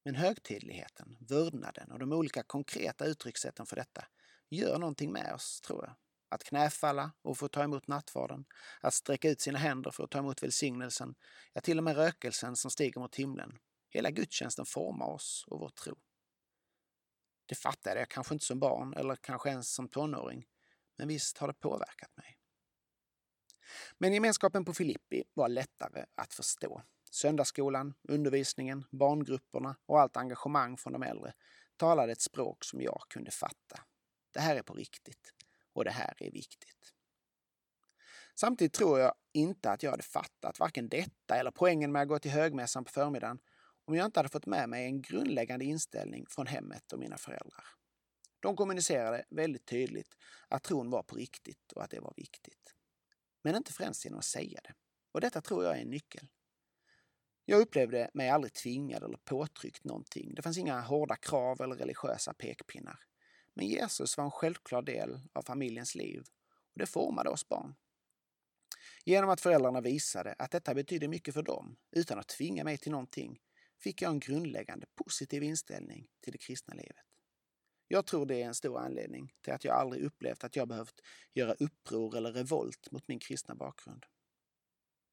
Men 0.04 0.14
högtidligheten, 0.14 1.16
vördnaden 1.20 1.92
och 1.92 1.98
de 1.98 2.12
olika 2.12 2.42
konkreta 2.42 3.06
uttryckssätten 3.06 3.66
för 3.66 3.76
detta 3.76 4.04
gör 4.48 4.78
någonting 4.78 5.12
med 5.12 5.34
oss, 5.34 5.60
tror 5.60 5.84
jag. 5.84 5.94
Att 6.28 6.44
knäfalla 6.44 7.12
och 7.22 7.38
få 7.38 7.48
ta 7.48 7.62
emot 7.62 7.86
nattvarden, 7.86 8.44
att 8.80 8.94
sträcka 8.94 9.30
ut 9.30 9.40
sina 9.40 9.58
händer 9.58 9.90
för 9.90 10.04
att 10.04 10.10
ta 10.10 10.18
emot 10.18 10.42
välsignelsen, 10.42 11.14
ja 11.52 11.60
till 11.60 11.78
och 11.78 11.84
med 11.84 11.96
rökelsen 11.96 12.56
som 12.56 12.70
stiger 12.70 13.00
mot 13.00 13.16
himlen. 13.16 13.58
Hela 13.88 14.10
gudstjänsten 14.10 14.66
formar 14.66 15.06
oss 15.06 15.44
och 15.46 15.60
vår 15.60 15.68
tro. 15.68 15.96
Det 17.46 17.54
fattade 17.54 18.00
jag 18.00 18.08
kanske 18.08 18.34
inte 18.34 18.44
som 18.44 18.60
barn 18.60 18.94
eller 18.94 19.16
kanske 19.16 19.48
ens 19.50 19.74
som 19.74 19.88
tonåring, 19.88 20.46
men 20.96 21.08
visst 21.08 21.38
har 21.38 21.48
det 21.48 21.54
påverkat 21.54 22.16
mig. 22.16 22.38
Men 23.98 24.12
gemenskapen 24.12 24.64
på 24.64 24.74
Filippi 24.74 25.24
var 25.34 25.48
lättare 25.48 26.04
att 26.14 26.34
förstå. 26.34 26.82
Söndagsskolan, 27.10 27.94
undervisningen, 28.08 28.84
barngrupperna 28.90 29.76
och 29.86 30.00
allt 30.00 30.16
engagemang 30.16 30.76
från 30.76 30.92
de 30.92 31.02
äldre 31.02 31.34
talade 31.76 32.12
ett 32.12 32.20
språk 32.20 32.64
som 32.64 32.80
jag 32.80 33.02
kunde 33.08 33.30
fatta. 33.30 33.80
Det 34.30 34.40
här 34.40 34.56
är 34.56 34.62
på 34.62 34.74
riktigt 34.74 35.35
och 35.76 35.84
det 35.84 35.90
här 35.90 36.14
är 36.18 36.30
viktigt. 36.30 36.92
Samtidigt 38.34 38.72
tror 38.72 38.98
jag 38.98 39.14
inte 39.32 39.70
att 39.70 39.82
jag 39.82 39.90
hade 39.90 40.02
fattat 40.02 40.58
varken 40.58 40.88
detta 40.88 41.36
eller 41.36 41.50
poängen 41.50 41.92
med 41.92 42.02
att 42.02 42.08
gå 42.08 42.18
till 42.18 42.30
högmässan 42.30 42.84
på 42.84 42.90
förmiddagen 42.92 43.38
om 43.84 43.94
jag 43.94 44.06
inte 44.06 44.18
hade 44.18 44.28
fått 44.28 44.46
med 44.46 44.68
mig 44.68 44.84
en 44.84 45.02
grundläggande 45.02 45.64
inställning 45.64 46.26
från 46.28 46.46
hemmet 46.46 46.92
och 46.92 46.98
mina 46.98 47.18
föräldrar. 47.18 47.64
De 48.40 48.56
kommunicerade 48.56 49.24
väldigt 49.30 49.66
tydligt 49.66 50.16
att 50.48 50.62
tron 50.62 50.90
var 50.90 51.02
på 51.02 51.16
riktigt 51.16 51.72
och 51.72 51.84
att 51.84 51.90
det 51.90 52.00
var 52.00 52.14
viktigt. 52.16 52.74
Men 53.42 53.56
inte 53.56 53.72
främst 53.72 54.04
genom 54.04 54.18
att 54.18 54.24
säga 54.24 54.60
det. 54.64 54.74
Och 55.12 55.20
detta 55.20 55.40
tror 55.40 55.64
jag 55.64 55.76
är 55.76 55.82
en 55.82 55.90
nyckel. 55.90 56.28
Jag 57.44 57.60
upplevde 57.60 58.10
mig 58.14 58.30
aldrig 58.30 58.52
tvingad 58.52 59.02
eller 59.02 59.18
påtryckt 59.24 59.84
någonting. 59.84 60.34
Det 60.34 60.42
fanns 60.42 60.58
inga 60.58 60.80
hårda 60.80 61.16
krav 61.16 61.60
eller 61.60 61.76
religiösa 61.76 62.34
pekpinnar. 62.34 62.98
Men 63.56 63.66
Jesus 63.66 64.16
var 64.16 64.24
en 64.24 64.30
självklar 64.30 64.82
del 64.82 65.20
av 65.32 65.42
familjens 65.42 65.94
liv 65.94 66.20
och 66.72 66.78
det 66.78 66.86
formade 66.86 67.30
oss 67.30 67.48
barn. 67.48 67.74
Genom 69.04 69.30
att 69.30 69.40
föräldrarna 69.40 69.80
visade 69.80 70.34
att 70.38 70.50
detta 70.50 70.74
betydde 70.74 71.08
mycket 71.08 71.34
för 71.34 71.42
dem, 71.42 71.76
utan 71.90 72.18
att 72.18 72.28
tvinga 72.28 72.64
mig 72.64 72.78
till 72.78 72.92
någonting, 72.92 73.40
fick 73.82 74.02
jag 74.02 74.10
en 74.10 74.20
grundläggande 74.20 74.86
positiv 74.94 75.42
inställning 75.42 76.08
till 76.20 76.32
det 76.32 76.38
kristna 76.38 76.74
livet. 76.74 77.06
Jag 77.88 78.06
tror 78.06 78.26
det 78.26 78.42
är 78.42 78.46
en 78.46 78.54
stor 78.54 78.78
anledning 78.78 79.32
till 79.42 79.52
att 79.52 79.64
jag 79.64 79.74
aldrig 79.74 80.04
upplevt 80.04 80.44
att 80.44 80.56
jag 80.56 80.68
behövt 80.68 81.00
göra 81.34 81.52
uppror 81.52 82.16
eller 82.16 82.32
revolt 82.32 82.90
mot 82.90 83.08
min 83.08 83.18
kristna 83.18 83.54
bakgrund. 83.54 84.06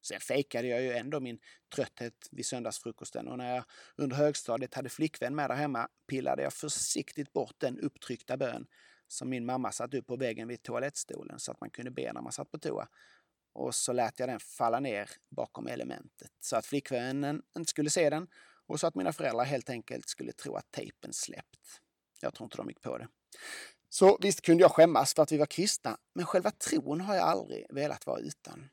Sen 0.06 0.20
fejkade 0.20 0.68
jag 0.68 0.82
ju 0.82 0.92
ändå 0.92 1.20
min 1.20 1.38
trötthet 1.74 2.28
vid 2.30 2.46
söndagsfrukosten 2.46 3.28
och 3.28 3.38
när 3.38 3.54
jag 3.54 3.64
under 3.96 4.16
högstadiet 4.16 4.74
hade 4.74 4.88
flickvän 4.88 5.34
med 5.34 5.50
där 5.50 5.56
hemma 5.56 5.88
pillade 6.06 6.42
jag 6.42 6.52
försiktigt 6.52 7.32
bort 7.32 7.54
den 7.58 7.78
upptryckta 7.78 8.36
bön 8.36 8.66
som 9.08 9.28
min 9.28 9.46
mamma 9.46 9.72
satt 9.72 9.94
upp 9.94 10.06
på 10.06 10.16
väggen 10.16 10.48
vid 10.48 10.62
toalettstolen 10.62 11.40
så 11.40 11.52
att 11.52 11.60
man 11.60 11.70
kunde 11.70 11.90
be 11.90 12.12
när 12.12 12.20
man 12.20 12.32
satt 12.32 12.50
på 12.50 12.58
toa. 12.58 12.88
Och 13.52 13.74
så 13.74 13.92
lät 13.92 14.20
jag 14.20 14.28
den 14.28 14.40
falla 14.40 14.80
ner 14.80 15.10
bakom 15.30 15.66
elementet 15.66 16.32
så 16.40 16.56
att 16.56 16.66
flickvännen 16.66 17.42
inte 17.58 17.70
skulle 17.70 17.90
se 17.90 18.10
den 18.10 18.28
och 18.66 18.80
så 18.80 18.86
att 18.86 18.94
mina 18.94 19.12
föräldrar 19.12 19.44
helt 19.44 19.70
enkelt 19.70 20.08
skulle 20.08 20.32
tro 20.32 20.56
att 20.56 20.70
tejpen 20.70 21.12
släppt. 21.12 21.80
Jag 22.20 22.34
tror 22.34 22.46
inte 22.46 22.56
de 22.56 22.68
gick 22.68 22.80
på 22.80 22.98
det. 22.98 23.08
Så 23.88 24.18
visst 24.20 24.42
kunde 24.42 24.62
jag 24.62 24.70
skämmas 24.70 25.14
för 25.14 25.22
att 25.22 25.32
vi 25.32 25.38
var 25.38 25.46
kristna, 25.46 25.98
men 26.14 26.26
själva 26.26 26.50
tron 26.50 27.00
har 27.00 27.14
jag 27.14 27.24
aldrig 27.24 27.66
velat 27.70 28.06
vara 28.06 28.20
utan. 28.20 28.68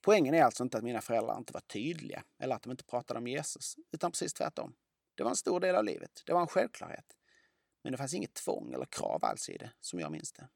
Poängen 0.00 0.34
är 0.34 0.42
alltså 0.42 0.62
inte 0.62 0.78
att 0.78 0.84
mina 0.84 1.00
föräldrar 1.00 1.38
inte 1.38 1.52
var 1.52 1.60
tydliga 1.60 2.24
eller 2.38 2.54
att 2.54 2.62
de 2.62 2.70
inte 2.70 2.84
pratade 2.84 3.18
om 3.18 3.26
Jesus, 3.26 3.76
utan 3.92 4.10
precis 4.10 4.32
tvärtom. 4.32 4.74
Det 5.14 5.22
var 5.22 5.30
en 5.30 5.36
stor 5.36 5.60
del 5.60 5.76
av 5.76 5.84
livet. 5.84 6.22
Det 6.26 6.32
var 6.32 6.40
en 6.40 6.46
självklarhet. 6.46 7.16
Men 7.82 7.92
det 7.92 7.98
fanns 7.98 8.14
inget 8.14 8.34
tvång 8.34 8.72
eller 8.72 8.86
krav 8.86 9.24
alls 9.24 9.48
i 9.48 9.56
det, 9.56 9.72
som 9.80 10.00
jag 10.00 10.12
minns 10.12 10.32
det. 10.32 10.48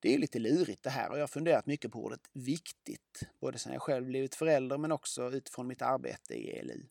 Det 0.00 0.14
är 0.14 0.18
lite 0.18 0.38
lurigt 0.38 0.82
det 0.82 0.90
här 0.90 1.10
och 1.10 1.16
jag 1.16 1.22
har 1.22 1.28
funderat 1.28 1.66
mycket 1.66 1.92
på 1.92 2.04
ordet 2.04 2.20
viktigt, 2.32 3.22
både 3.40 3.58
sedan 3.58 3.72
jag 3.72 3.82
själv 3.82 4.06
blivit 4.06 4.34
förälder 4.34 4.78
men 4.78 4.92
också 4.92 5.30
utifrån 5.30 5.66
mitt 5.66 5.82
arbete 5.82 6.34
i 6.34 6.58
ELU. 6.58 6.88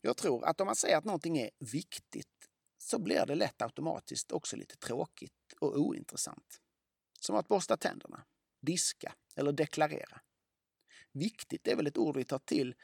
Jag 0.00 0.16
tror 0.16 0.44
att 0.44 0.60
om 0.60 0.66
man 0.66 0.76
säger 0.76 0.96
att 0.96 1.04
någonting 1.04 1.38
är 1.38 1.50
viktigt 1.72 2.48
så 2.78 2.98
blir 2.98 3.26
det 3.26 3.34
lätt 3.34 3.62
automatiskt 3.62 4.32
också 4.32 4.56
lite 4.56 4.76
tråkigt 4.76 5.52
och 5.60 5.78
ointressant. 5.80 6.60
Som 7.20 7.36
att 7.36 7.48
borsta 7.48 7.76
tänderna, 7.76 8.24
diska 8.60 9.14
eller 9.40 9.52
deklarera. 9.52 10.20
Viktigt 11.12 11.68
är 11.68 11.76
väl 11.76 11.86
ett 11.86 11.98
ord 11.98 12.16
vi 12.16 12.24
tar 12.24 12.38
till 12.38 12.74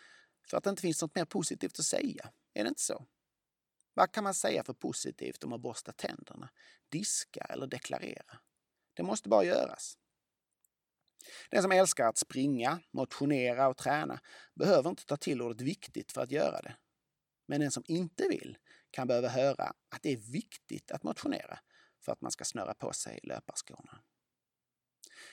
för 0.47 0.57
att 0.57 0.65
det 0.65 0.71
inte 0.71 0.83
finns 0.83 1.03
något 1.03 1.15
mer 1.15 1.25
positivt 1.25 1.79
att 1.79 1.85
säga, 1.85 2.31
är 2.55 2.65
det 2.65 2.69
inte 2.69 2.83
så? 2.83 3.07
Vad 3.95 4.13
kan 4.13 4.25
man 4.25 4.35
säga 4.35 4.65
för 4.65 4.73
positivt 4.73 5.45
om 5.45 5.53
att 5.53 5.61
borsta 5.61 5.93
tänderna, 5.93 6.51
diska 6.89 7.41
eller 7.41 7.67
deklarera? 7.67 8.39
Det 8.95 9.03
måste 9.03 9.29
bara 9.29 9.45
göras. 9.45 9.99
Den 11.51 11.63
som 11.63 11.73
älskar 11.73 12.09
att 12.09 12.19
springa, 12.19 12.81
motionera 12.91 13.69
och 13.69 13.77
träna 13.77 14.21
behöver 14.55 14.91
inte 14.91 15.07
ta 15.07 15.17
till 15.17 15.43
ordet 15.43 15.61
viktigt 15.61 16.13
för 16.13 16.21
att 16.21 16.31
göra 16.31 16.63
det. 16.63 16.77
Men 17.47 17.61
den 17.61 17.71
som 17.71 17.85
inte 17.87 18.29
vill 18.29 18.59
kan 18.91 19.07
behöva 19.07 19.29
höra 19.29 19.65
att 19.65 20.03
det 20.03 20.13
är 20.13 20.33
viktigt 20.33 20.91
att 20.91 21.03
motionera 21.03 21.59
för 22.01 22.13
att 22.13 22.21
man 22.21 22.31
ska 22.31 22.45
snöra 22.45 22.75
på 22.75 22.93
sig 22.93 23.21
löparskorna. 23.23 24.03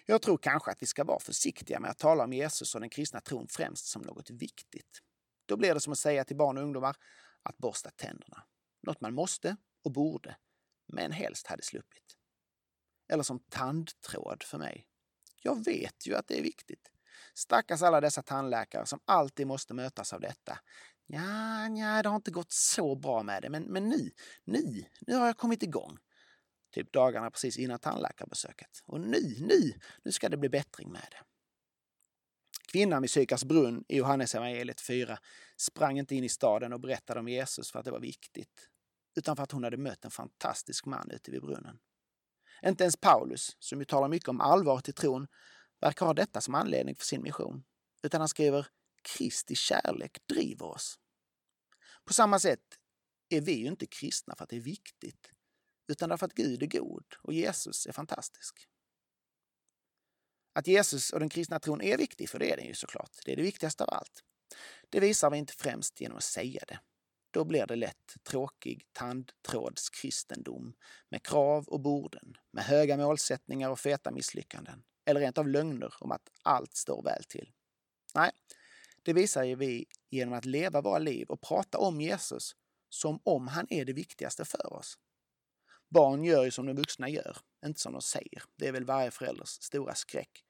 Jag 0.05 0.21
tror 0.21 0.37
kanske 0.37 0.71
att 0.71 0.81
vi 0.81 0.85
ska 0.85 1.03
vara 1.03 1.19
försiktiga 1.19 1.79
med 1.79 1.91
att 1.91 1.97
tala 1.97 2.23
om 2.23 2.33
Jesus 2.33 2.75
och 2.75 2.81
den 2.81 2.89
kristna 2.89 3.21
tron 3.21 3.47
främst 3.49 3.85
som 3.85 4.01
något 4.01 4.29
viktigt. 4.29 5.01
Då 5.45 5.57
blir 5.57 5.73
det 5.73 5.79
som 5.79 5.93
att 5.93 5.99
säga 5.99 6.23
till 6.23 6.37
barn 6.37 6.57
och 6.57 6.63
ungdomar 6.63 6.95
att 7.43 7.57
borsta 7.57 7.89
tänderna. 7.89 8.43
Något 8.81 9.01
man 9.01 9.13
måste 9.13 9.57
och 9.83 9.91
borde, 9.91 10.37
men 10.87 11.11
helst 11.11 11.47
hade 11.47 11.63
sluppit. 11.63 12.17
Eller 13.09 13.23
som 13.23 13.39
tandtråd 13.39 14.43
för 14.43 14.57
mig. 14.57 14.87
Jag 15.41 15.65
vet 15.65 16.07
ju 16.07 16.15
att 16.15 16.27
det 16.27 16.39
är 16.39 16.43
viktigt. 16.43 16.91
Stackars 17.33 17.81
alla 17.81 18.01
dessa 18.01 18.21
tandläkare 18.21 18.85
som 18.85 18.99
alltid 19.05 19.47
måste 19.47 19.73
mötas 19.73 20.13
av 20.13 20.19
detta. 20.21 20.59
Ja, 21.07 21.67
ja, 21.67 22.03
det 22.03 22.09
har 22.09 22.15
inte 22.15 22.31
gått 22.31 22.51
så 22.51 22.95
bra 22.95 23.23
med 23.23 23.41
det, 23.41 23.49
men, 23.49 23.63
men 23.63 23.89
nu, 23.89 24.11
nu, 24.43 24.85
nu 25.07 25.15
har 25.15 25.25
jag 25.25 25.37
kommit 25.37 25.63
igång. 25.63 25.97
Typ 26.73 26.93
dagarna 26.93 27.31
precis 27.31 27.57
innan 27.57 27.79
tandläkarbesöket. 27.79 28.83
Och 28.85 29.01
nu, 29.01 29.35
nu, 29.39 29.73
nu 30.03 30.11
ska 30.11 30.29
det 30.29 30.37
bli 30.37 30.49
bättring 30.49 30.91
med 30.91 31.07
det. 31.11 31.23
Kvinnan 32.71 33.01
vid 33.01 33.11
Sykars 33.11 33.43
brunn 33.43 33.83
i 33.87 33.97
Johannes 33.97 34.35
evangeliet 34.35 34.81
4 34.81 35.19
sprang 35.57 35.99
inte 35.99 36.15
in 36.15 36.23
i 36.23 36.29
staden 36.29 36.73
och 36.73 36.79
berättade 36.79 37.19
om 37.19 37.27
Jesus 37.27 37.71
för 37.71 37.79
att 37.79 37.85
det 37.85 37.91
var 37.91 37.99
viktigt, 37.99 38.69
utan 39.15 39.35
för 39.35 39.43
att 39.43 39.51
hon 39.51 39.63
hade 39.63 39.77
mött 39.77 40.05
en 40.05 40.11
fantastisk 40.11 40.85
man 40.85 41.11
ute 41.11 41.31
vid 41.31 41.41
brunnen. 41.41 41.79
Inte 42.65 42.83
ens 42.83 42.97
Paulus, 42.97 43.55
som 43.59 43.79
ju 43.79 43.85
talar 43.85 44.07
mycket 44.07 44.29
om 44.29 44.41
allvaret 44.41 44.89
i 44.89 44.93
tron, 44.93 45.27
verkar 45.81 46.05
ha 46.05 46.13
detta 46.13 46.41
som 46.41 46.55
anledning 46.55 46.95
för 46.95 47.05
sin 47.05 47.21
mission, 47.21 47.63
utan 48.03 48.21
han 48.21 48.27
skriver 48.27 48.67
Kristi 49.01 49.55
kärlek 49.55 50.17
driver 50.27 50.65
oss. 50.65 50.99
På 52.05 52.13
samma 52.13 52.39
sätt 52.39 52.79
är 53.29 53.41
vi 53.41 53.53
ju 53.53 53.67
inte 53.67 53.85
kristna 53.85 54.35
för 54.35 54.43
att 54.43 54.49
det 54.49 54.55
är 54.55 54.61
viktigt, 54.61 55.32
utan 55.87 56.09
därför 56.09 56.25
att 56.25 56.33
Gud 56.33 56.63
är 56.63 56.67
god 56.67 57.05
och 57.21 57.33
Jesus 57.33 57.85
är 57.85 57.91
fantastisk. 57.91 58.67
Att 60.53 60.67
Jesus 60.67 61.09
och 61.09 61.19
den 61.19 61.29
kristna 61.29 61.59
tron 61.59 61.81
är 61.81 61.97
viktig, 61.97 62.29
för 62.29 62.39
det 62.39 62.51
är 62.51 62.57
den 62.57 62.65
ju 62.65 62.73
såklart. 62.73 63.11
Det 63.25 63.31
är 63.31 63.35
det 63.35 63.43
viktigaste 63.43 63.83
av 63.83 63.89
allt. 63.89 64.23
Det 64.89 64.99
visar 64.99 65.29
vi 65.29 65.37
inte 65.37 65.53
främst 65.53 66.01
genom 66.01 66.17
att 66.17 66.23
säga 66.23 66.63
det. 66.67 66.79
Då 67.31 67.45
blir 67.45 67.65
det 67.65 67.75
lätt 67.75 68.15
tråkig 68.23 68.87
tandtrådskristendom 68.91 70.73
med 71.09 71.23
krav 71.23 71.67
och 71.67 71.79
borden, 71.79 72.37
med 72.51 72.63
höga 72.63 72.97
målsättningar 72.97 73.69
och 73.69 73.79
feta 73.79 74.11
misslyckanden. 74.11 74.83
Eller 75.05 75.19
rent 75.19 75.37
av 75.37 75.47
lögner 75.47 75.93
om 75.99 76.11
att 76.11 76.29
allt 76.43 76.75
står 76.75 77.03
väl 77.03 77.23
till. 77.23 77.51
Nej, 78.15 78.31
det 79.03 79.13
visar 79.13 79.43
ju 79.43 79.55
vi 79.55 79.85
genom 80.09 80.33
att 80.33 80.45
leva 80.45 80.81
våra 80.81 80.99
liv 80.99 81.27
och 81.29 81.41
prata 81.41 81.77
om 81.77 82.01
Jesus 82.01 82.55
som 82.89 83.19
om 83.23 83.47
han 83.47 83.67
är 83.69 83.85
det 83.85 83.93
viktigaste 83.93 84.45
för 84.45 84.73
oss. 84.73 84.97
Barn 85.93 86.23
gör 86.23 86.43
ju 86.43 86.51
som 86.51 86.65
de 86.65 86.73
vuxna 86.73 87.09
gör, 87.09 87.38
inte 87.65 87.79
som 87.79 87.93
de 87.93 88.01
säger. 88.01 88.43
Det 88.55 88.67
är 88.67 88.71
väl 88.71 88.85
varje 88.85 89.12
förälders 89.12 89.50
stora 89.50 89.95
skräck. 89.95 90.43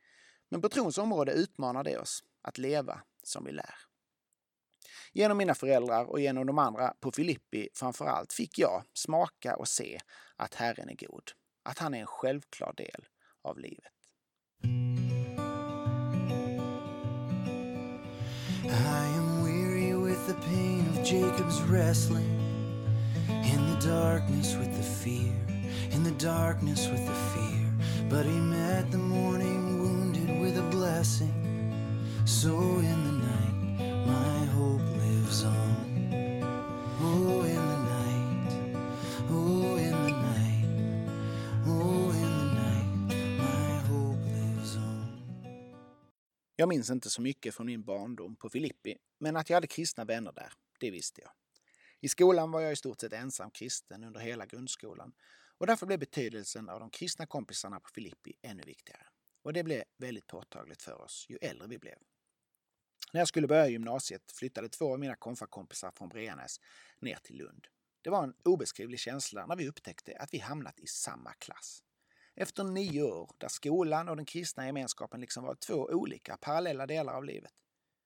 Men 0.50 0.62
på 0.62 0.70
trons 0.70 0.98
område 0.98 1.32
utmanar 1.32 1.84
det 1.84 1.98
oss 1.98 2.24
att 2.42 2.58
leva 2.58 3.02
som 3.24 3.46
vi 3.46 3.52
lär. 3.52 3.76
Genom 5.12 5.38
mina 5.38 5.56
föräldrar 5.56 6.06
och 6.06 6.20
genom 6.20 6.48
de 6.48 6.58
andra 6.58 6.94
på 7.00 7.12
Filippi 7.12 7.70
framför 7.74 8.06
allt 8.06 8.34
fick 8.34 8.60
jag 8.60 8.84
smaka 8.94 9.56
och 9.56 9.68
se 9.68 10.00
att 10.36 10.54
Herren 10.54 10.90
är 10.90 11.08
god. 11.08 11.32
Att 11.64 11.80
han 11.80 11.94
är 11.94 12.00
en 12.00 12.08
självklar 12.08 12.74
del 12.78 13.06
av 13.42 13.60
livet. 13.60 13.94
I 18.64 19.18
am 19.18 19.46
weary 19.46 19.94
with 19.94 20.28
the 20.28 20.34
pain 20.34 20.88
of 20.90 20.98
Jacob's 21.06 21.62
wrestling. 21.70 22.43
Darkness 23.84 24.56
with 24.56 24.78
the 24.78 24.84
fear, 24.84 25.34
in 25.92 26.04
the 26.04 26.12
darkness 26.12 26.88
with 26.90 27.06
the 27.06 27.14
fear. 27.14 27.70
But 28.10 28.26
he 28.26 28.40
met 28.40 28.92
the 28.92 28.98
morning 28.98 29.80
wounded 29.82 30.42
with 30.42 30.58
a 30.58 30.70
blessing. 30.72 31.34
So 32.26 32.80
in 32.80 33.04
the 33.08 33.12
night, 33.12 34.08
my 34.08 34.46
hope 34.46 34.82
lives 34.82 35.44
on. 35.44 35.84
Oh, 37.02 37.44
in 37.44 37.56
the 37.56 37.80
night, 37.96 38.76
oh, 39.30 39.78
in 39.78 39.92
the 39.92 40.12
night, 40.12 40.66
oh, 41.68 42.12
in 42.12 42.32
the 42.40 42.54
night, 42.64 42.90
my 43.38 43.78
hope 43.90 44.24
lives 44.26 44.76
on. 44.78 45.22
Jag 46.56 46.70
minns 46.70 46.90
inte 46.90 47.10
så 47.10 47.22
mycket 47.22 47.56
från 47.56 47.66
min 47.66 47.84
barndom 47.84 48.36
på 48.36 48.50
Filippi, 48.50 48.98
men 49.20 49.38
att 49.38 49.50
jag 49.50 49.58
hade 49.58 49.68
kristna 49.68 50.06
vänner 50.06 50.32
där, 50.32 50.54
det 50.80 50.92
visste 50.92 51.22
jag. 51.22 51.32
I 52.04 52.10
skolan 52.10 52.52
var 52.52 52.62
jag 52.62 52.72
i 52.72 52.76
stort 52.76 53.02
sett 53.02 53.14
ensam 53.14 53.52
kristen 53.52 54.04
under 54.04 54.20
hela 54.20 54.46
grundskolan 54.46 55.14
och 55.58 55.68
därför 55.68 55.86
blev 55.86 56.00
betydelsen 56.00 56.70
av 56.70 56.80
de 56.80 56.90
kristna 56.90 57.26
kompisarna 57.26 57.80
på 57.80 57.90
Filippi 57.96 58.34
ännu 58.42 58.64
viktigare. 58.64 59.08
Och 59.44 59.54
det 59.54 59.64
blev 59.64 59.84
väldigt 59.98 60.28
påtagligt 60.28 60.82
för 60.82 61.02
oss 61.02 61.26
ju 61.30 61.38
äldre 61.42 61.68
vi 61.68 61.80
blev. 61.80 61.98
När 63.14 63.22
jag 63.22 63.28
skulle 63.28 63.48
börja 63.48 63.68
gymnasiet 63.68 64.32
flyttade 64.32 64.70
två 64.70 64.94
av 64.94 65.00
mina 65.00 65.16
konfakompisar 65.16 65.92
från 65.92 66.10
Breanäs 66.10 66.60
ner 67.00 67.16
till 67.24 67.38
Lund. 67.38 67.68
Det 68.02 68.10
var 68.10 68.24
en 68.24 68.36
obeskrivlig 68.44 69.00
känsla 69.00 69.46
när 69.46 69.56
vi 69.56 69.70
upptäckte 69.70 70.18
att 70.20 70.34
vi 70.34 70.38
hamnat 70.38 70.80
i 70.80 70.88
samma 70.88 71.34
klass. 71.34 71.84
Efter 72.36 72.64
nio 72.64 73.04
år, 73.04 73.32
där 73.38 73.48
skolan 73.48 74.10
och 74.10 74.16
den 74.16 74.26
kristna 74.26 74.66
gemenskapen 74.66 75.22
liksom 75.22 75.44
var 75.44 75.56
två 75.56 75.76
olika 75.76 76.38
parallella 76.38 76.88
delar 76.88 77.14
av 77.14 77.24
livet, 77.24 77.54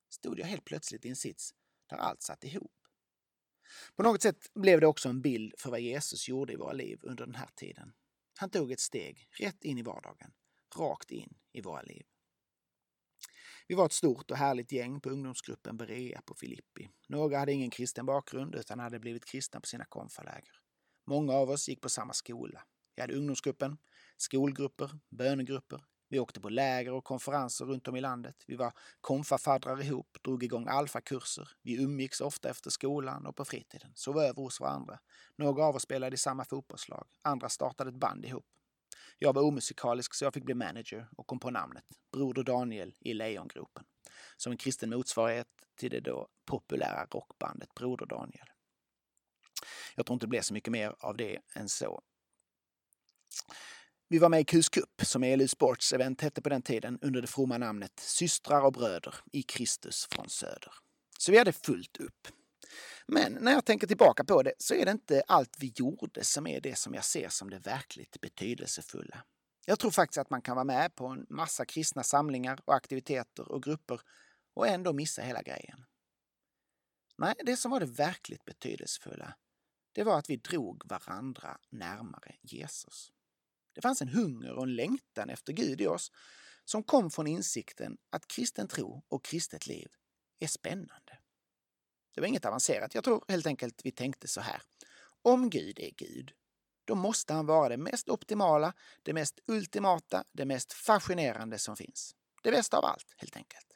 stod 0.09 0.39
jag 0.39 0.45
helt 0.45 0.65
plötsligt 0.65 1.05
i 1.05 1.09
en 1.09 1.15
sits 1.15 1.53
där 1.89 1.97
allt 1.97 2.21
satt 2.21 2.43
ihop. 2.43 2.76
På 3.95 4.03
något 4.03 4.21
sätt 4.21 4.53
blev 4.53 4.81
det 4.81 4.87
också 4.87 5.09
en 5.09 5.21
bild 5.21 5.53
för 5.57 5.69
vad 5.69 5.79
Jesus 5.79 6.29
gjorde 6.29 6.53
i 6.53 6.55
våra 6.55 6.73
liv 6.73 6.99
under 7.01 7.25
den 7.25 7.35
här 7.35 7.49
tiden. 7.55 7.93
Han 8.39 8.49
tog 8.49 8.71
ett 8.71 8.79
steg 8.79 9.27
rätt 9.39 9.63
in 9.63 9.77
i 9.77 9.81
vardagen, 9.81 10.31
rakt 10.77 11.11
in 11.11 11.33
i 11.53 11.61
våra 11.61 11.81
liv. 11.81 12.05
Vi 13.67 13.75
var 13.75 13.85
ett 13.85 13.93
stort 13.93 14.31
och 14.31 14.37
härligt 14.37 14.71
gäng 14.71 15.01
på 15.01 15.09
ungdomsgruppen 15.09 15.77
Berea 15.77 16.21
på 16.21 16.35
Filippi. 16.35 16.89
Några 17.07 17.37
hade 17.37 17.53
ingen 17.53 17.69
kristen 17.69 18.05
bakgrund 18.05 18.55
utan 18.55 18.79
hade 18.79 18.99
blivit 18.99 19.25
kristna 19.25 19.59
på 19.59 19.67
sina 19.67 19.85
konfaläger. 19.85 20.61
Många 21.05 21.33
av 21.33 21.49
oss 21.49 21.69
gick 21.69 21.81
på 21.81 21.89
samma 21.89 22.13
skola. 22.13 22.63
Vi 22.95 23.01
hade 23.01 23.15
ungdomsgruppen, 23.15 23.77
skolgrupper, 24.17 24.99
bönegrupper. 25.09 25.83
Vi 26.09 26.19
åkte 26.19 26.41
på 26.41 26.49
läger 26.49 26.91
och 26.93 27.03
konferenser 27.03 27.65
runt 27.65 27.87
om 27.87 27.95
i 27.95 28.01
landet. 28.01 28.43
Vi 28.47 28.55
var 28.55 28.73
konfafaddrar 29.01 29.81
ihop, 29.81 30.17
drog 30.23 30.43
igång 30.43 30.67
alfakurser. 30.67 31.49
Vi 31.61 31.83
umgicks 31.83 32.21
ofta 32.21 32.49
efter 32.49 32.69
skolan 32.69 33.25
och 33.25 33.35
på 33.35 33.45
fritiden, 33.45 33.91
sov 33.95 34.19
över 34.19 34.41
hos 34.41 34.59
varandra. 34.59 34.99
Några 35.35 35.65
av 35.65 35.75
oss 35.75 35.83
spelade 35.83 36.13
i 36.13 36.17
samma 36.17 36.45
fotbollslag, 36.45 37.07
andra 37.21 37.49
startade 37.49 37.89
ett 37.89 37.95
band 37.95 38.25
ihop. 38.25 38.45
Jag 39.19 39.33
var 39.33 39.41
omusikalisk 39.41 40.13
så 40.13 40.25
jag 40.25 40.33
fick 40.33 40.45
bli 40.45 40.53
manager 40.53 41.07
och 41.17 41.27
kom 41.27 41.39
på 41.39 41.49
namnet 41.49 41.85
Broder 42.11 42.43
Daniel 42.43 42.95
i 42.99 43.13
Lejongropen. 43.13 43.83
Som 44.37 44.51
en 44.51 44.57
kristen 44.57 44.89
motsvarighet 44.89 45.47
till 45.75 45.91
det 45.91 45.99
då 45.99 46.27
populära 46.45 47.05
rockbandet 47.05 47.73
Broder 47.73 48.05
Daniel. 48.05 48.47
Jag 49.95 50.05
tror 50.05 50.13
inte 50.15 50.25
det 50.25 50.29
blev 50.29 50.41
så 50.41 50.53
mycket 50.53 50.71
mer 50.71 50.95
av 50.99 51.17
det 51.17 51.39
än 51.55 51.69
så. 51.69 52.01
Vi 54.09 54.19
var 54.19 54.29
med 54.29 54.41
i 54.41 54.43
KUS 54.43 54.69
Cup, 54.69 55.01
som 55.03 55.23
ELU 55.23 55.47
Sports 55.47 55.93
event 55.93 56.21
hette 56.21 56.41
på 56.41 56.49
den 56.49 56.61
tiden, 56.61 56.99
under 57.01 57.21
det 57.21 57.27
fromma 57.27 57.57
namnet 57.57 57.99
Systrar 57.99 58.61
och 58.61 58.73
bröder 58.73 59.15
i 59.31 59.43
Kristus 59.43 60.07
från 60.11 60.29
Söder. 60.29 60.73
Så 61.19 61.31
vi 61.31 61.37
hade 61.37 61.53
fullt 61.53 61.97
upp. 61.97 62.27
Men 63.07 63.33
när 63.33 63.51
jag 63.51 63.65
tänker 63.65 63.87
tillbaka 63.87 64.23
på 64.23 64.43
det 64.43 64.53
så 64.57 64.73
är 64.73 64.85
det 64.85 64.91
inte 64.91 65.23
allt 65.27 65.55
vi 65.59 65.73
gjorde 65.75 66.23
som 66.23 66.47
är 66.47 66.61
det 66.61 66.77
som 66.77 66.93
jag 66.93 67.05
ser 67.05 67.29
som 67.29 67.49
det 67.49 67.59
verkligt 67.59 68.21
betydelsefulla. 68.21 69.23
Jag 69.65 69.79
tror 69.79 69.91
faktiskt 69.91 70.17
att 70.17 70.29
man 70.29 70.41
kan 70.41 70.55
vara 70.55 70.65
med 70.65 70.95
på 70.95 71.07
en 71.07 71.25
massa 71.29 71.65
kristna 71.65 72.03
samlingar 72.03 72.59
och 72.65 72.75
aktiviteter 72.75 73.51
och 73.51 73.63
grupper 73.63 74.01
och 74.53 74.67
ändå 74.67 74.93
missa 74.93 75.21
hela 75.21 75.41
grejen. 75.41 75.85
Nej, 77.17 77.33
det 77.45 77.57
som 77.57 77.71
var 77.71 77.79
det 77.79 77.85
verkligt 77.85 78.45
betydelsefulla, 78.45 79.35
det 79.91 80.03
var 80.03 80.19
att 80.19 80.29
vi 80.29 80.37
drog 80.37 80.89
varandra 80.89 81.57
närmare 81.69 82.35
Jesus. 82.41 83.11
Det 83.77 83.81
fanns 83.81 84.01
en 84.01 84.07
hunger 84.07 84.53
och 84.53 84.63
en 84.63 84.75
längtan 84.75 85.29
efter 85.29 85.53
Gud 85.53 85.81
i 85.81 85.87
oss 85.87 86.11
som 86.65 86.83
kom 86.83 87.11
från 87.11 87.27
insikten 87.27 87.97
att 88.09 88.27
kristen 88.27 88.67
tro 88.67 89.03
och 89.07 89.25
kristet 89.25 89.67
liv 89.67 89.87
är 90.39 90.47
spännande. 90.47 91.19
Det 92.13 92.21
var 92.21 92.27
inget 92.27 92.45
avancerat. 92.45 92.95
Jag 92.95 93.03
tror 93.03 93.25
helt 93.27 93.47
enkelt 93.47 93.81
vi 93.83 93.91
tänkte 93.91 94.27
så 94.27 94.41
här. 94.41 94.61
Om 95.21 95.49
Gud 95.49 95.79
är 95.79 95.91
Gud, 95.91 96.31
då 96.85 96.95
måste 96.95 97.33
han 97.33 97.45
vara 97.45 97.69
det 97.69 97.77
mest 97.77 98.09
optimala, 98.09 98.73
det 99.03 99.13
mest 99.13 99.39
ultimata, 99.47 100.23
det 100.31 100.45
mest 100.45 100.73
fascinerande 100.73 101.57
som 101.57 101.75
finns. 101.75 102.15
Det 102.43 102.51
bästa 102.51 102.77
av 102.77 102.85
allt, 102.85 103.13
helt 103.17 103.35
enkelt. 103.35 103.73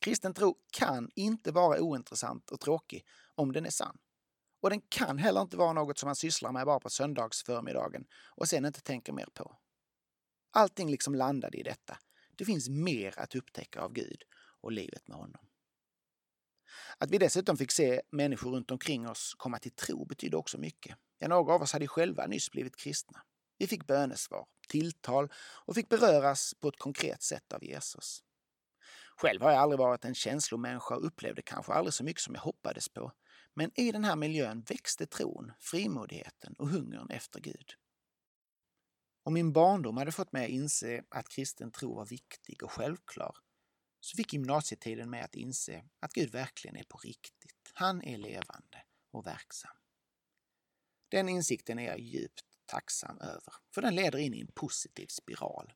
Kristen 0.00 0.34
tro 0.34 0.58
kan 0.72 1.10
inte 1.14 1.52
vara 1.52 1.80
ointressant 1.80 2.50
och 2.50 2.60
tråkig 2.60 3.06
om 3.34 3.52
den 3.52 3.66
är 3.66 3.70
sann. 3.70 3.98
Och 4.62 4.70
den 4.70 4.80
kan 4.88 5.18
heller 5.18 5.40
inte 5.40 5.56
vara 5.56 5.72
något 5.72 5.98
som 5.98 6.06
man 6.06 6.16
sysslar 6.16 6.52
med 6.52 6.66
bara 6.66 6.80
på 6.80 6.90
söndagsförmiddagen 6.90 8.04
och 8.36 8.48
sen 8.48 8.64
inte 8.64 8.80
tänker 8.80 9.12
mer 9.12 9.28
på. 9.34 9.56
Allting 10.52 10.90
liksom 10.90 11.14
landade 11.14 11.58
i 11.58 11.62
detta. 11.62 11.98
Det 12.36 12.44
finns 12.44 12.68
mer 12.68 13.18
att 13.18 13.34
upptäcka 13.34 13.80
av 13.80 13.92
Gud 13.92 14.22
och 14.60 14.72
livet 14.72 15.08
med 15.08 15.16
honom. 15.16 15.46
Att 16.98 17.10
vi 17.10 17.18
dessutom 17.18 17.56
fick 17.56 17.72
se 17.72 18.02
människor 18.10 18.50
runt 18.50 18.70
omkring 18.70 19.08
oss 19.08 19.34
komma 19.38 19.58
till 19.58 19.72
tro 19.72 20.04
betydde 20.04 20.36
också 20.36 20.58
mycket. 20.58 20.96
Ja, 21.18 21.28
några 21.28 21.54
av 21.54 21.62
oss 21.62 21.72
hade 21.72 21.88
själva 21.88 22.26
nyss 22.26 22.50
blivit 22.50 22.76
kristna. 22.76 23.22
Vi 23.58 23.66
fick 23.66 23.86
bönesvar, 23.86 24.46
tilltal 24.68 25.32
och 25.64 25.74
fick 25.74 25.88
beröras 25.88 26.54
på 26.60 26.68
ett 26.68 26.78
konkret 26.78 27.22
sätt 27.22 27.52
av 27.52 27.64
Jesus. 27.64 28.22
Själv 29.16 29.42
har 29.42 29.50
jag 29.50 29.60
aldrig 29.60 29.78
varit 29.78 30.04
en 30.04 30.14
känslomänniska 30.14 30.96
och 30.96 31.06
upplevde 31.06 31.42
kanske 31.42 31.72
aldrig 31.72 31.94
så 31.94 32.04
mycket 32.04 32.22
som 32.22 32.34
jag 32.34 32.42
hoppades 32.42 32.88
på. 32.88 33.12
Men 33.54 33.70
i 33.74 33.92
den 33.92 34.04
här 34.04 34.16
miljön 34.16 34.62
växte 34.62 35.06
tron, 35.06 35.52
frimodigheten 35.60 36.54
och 36.58 36.68
hungern 36.68 37.10
efter 37.10 37.40
Gud. 37.40 37.74
Om 39.24 39.34
min 39.34 39.52
barndom 39.52 39.96
hade 39.96 40.12
fått 40.12 40.32
mig 40.32 40.44
att 40.44 40.50
inse 40.50 41.04
att 41.08 41.28
kristen 41.28 41.72
tro 41.72 41.94
var 41.94 42.06
viktig 42.06 42.62
och 42.62 42.72
självklar 42.72 43.36
så 44.00 44.16
fick 44.16 44.32
gymnasietiden 44.32 45.10
mig 45.10 45.20
att 45.20 45.34
inse 45.34 45.84
att 46.00 46.12
Gud 46.12 46.32
verkligen 46.32 46.76
är 46.76 46.84
på 46.84 46.98
riktigt. 46.98 47.70
Han 47.74 48.02
är 48.02 48.18
levande 48.18 48.84
och 49.10 49.26
verksam. 49.26 49.76
Den 51.08 51.28
insikten 51.28 51.78
är 51.78 51.86
jag 51.86 52.00
djupt 52.00 52.44
tacksam 52.66 53.20
över, 53.20 53.54
för 53.74 53.82
den 53.82 53.94
leder 53.94 54.18
in 54.18 54.34
i 54.34 54.40
en 54.40 54.52
positiv 54.54 55.06
spiral. 55.06 55.72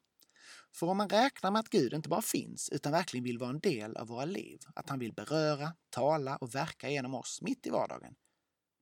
För 0.78 0.86
om 0.86 0.96
man 0.96 1.08
räknar 1.08 1.50
med 1.50 1.60
att 1.60 1.68
Gud 1.68 1.92
inte 1.92 2.08
bara 2.08 2.22
finns 2.22 2.68
utan 2.68 2.92
verkligen 2.92 3.24
vill 3.24 3.38
vara 3.38 3.50
en 3.50 3.60
del 3.60 3.96
av 3.96 4.06
våra 4.06 4.24
liv, 4.24 4.60
att 4.74 4.88
han 4.88 4.98
vill 4.98 5.12
beröra, 5.12 5.74
tala 5.90 6.36
och 6.36 6.54
verka 6.54 6.90
genom 6.90 7.14
oss 7.14 7.42
mitt 7.42 7.66
i 7.66 7.70
vardagen, 7.70 8.14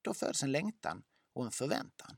då 0.03 0.15
föds 0.15 0.43
en 0.43 0.53
längtan 0.53 1.03
och 1.33 1.45
en 1.45 1.51
förväntan. 1.51 2.17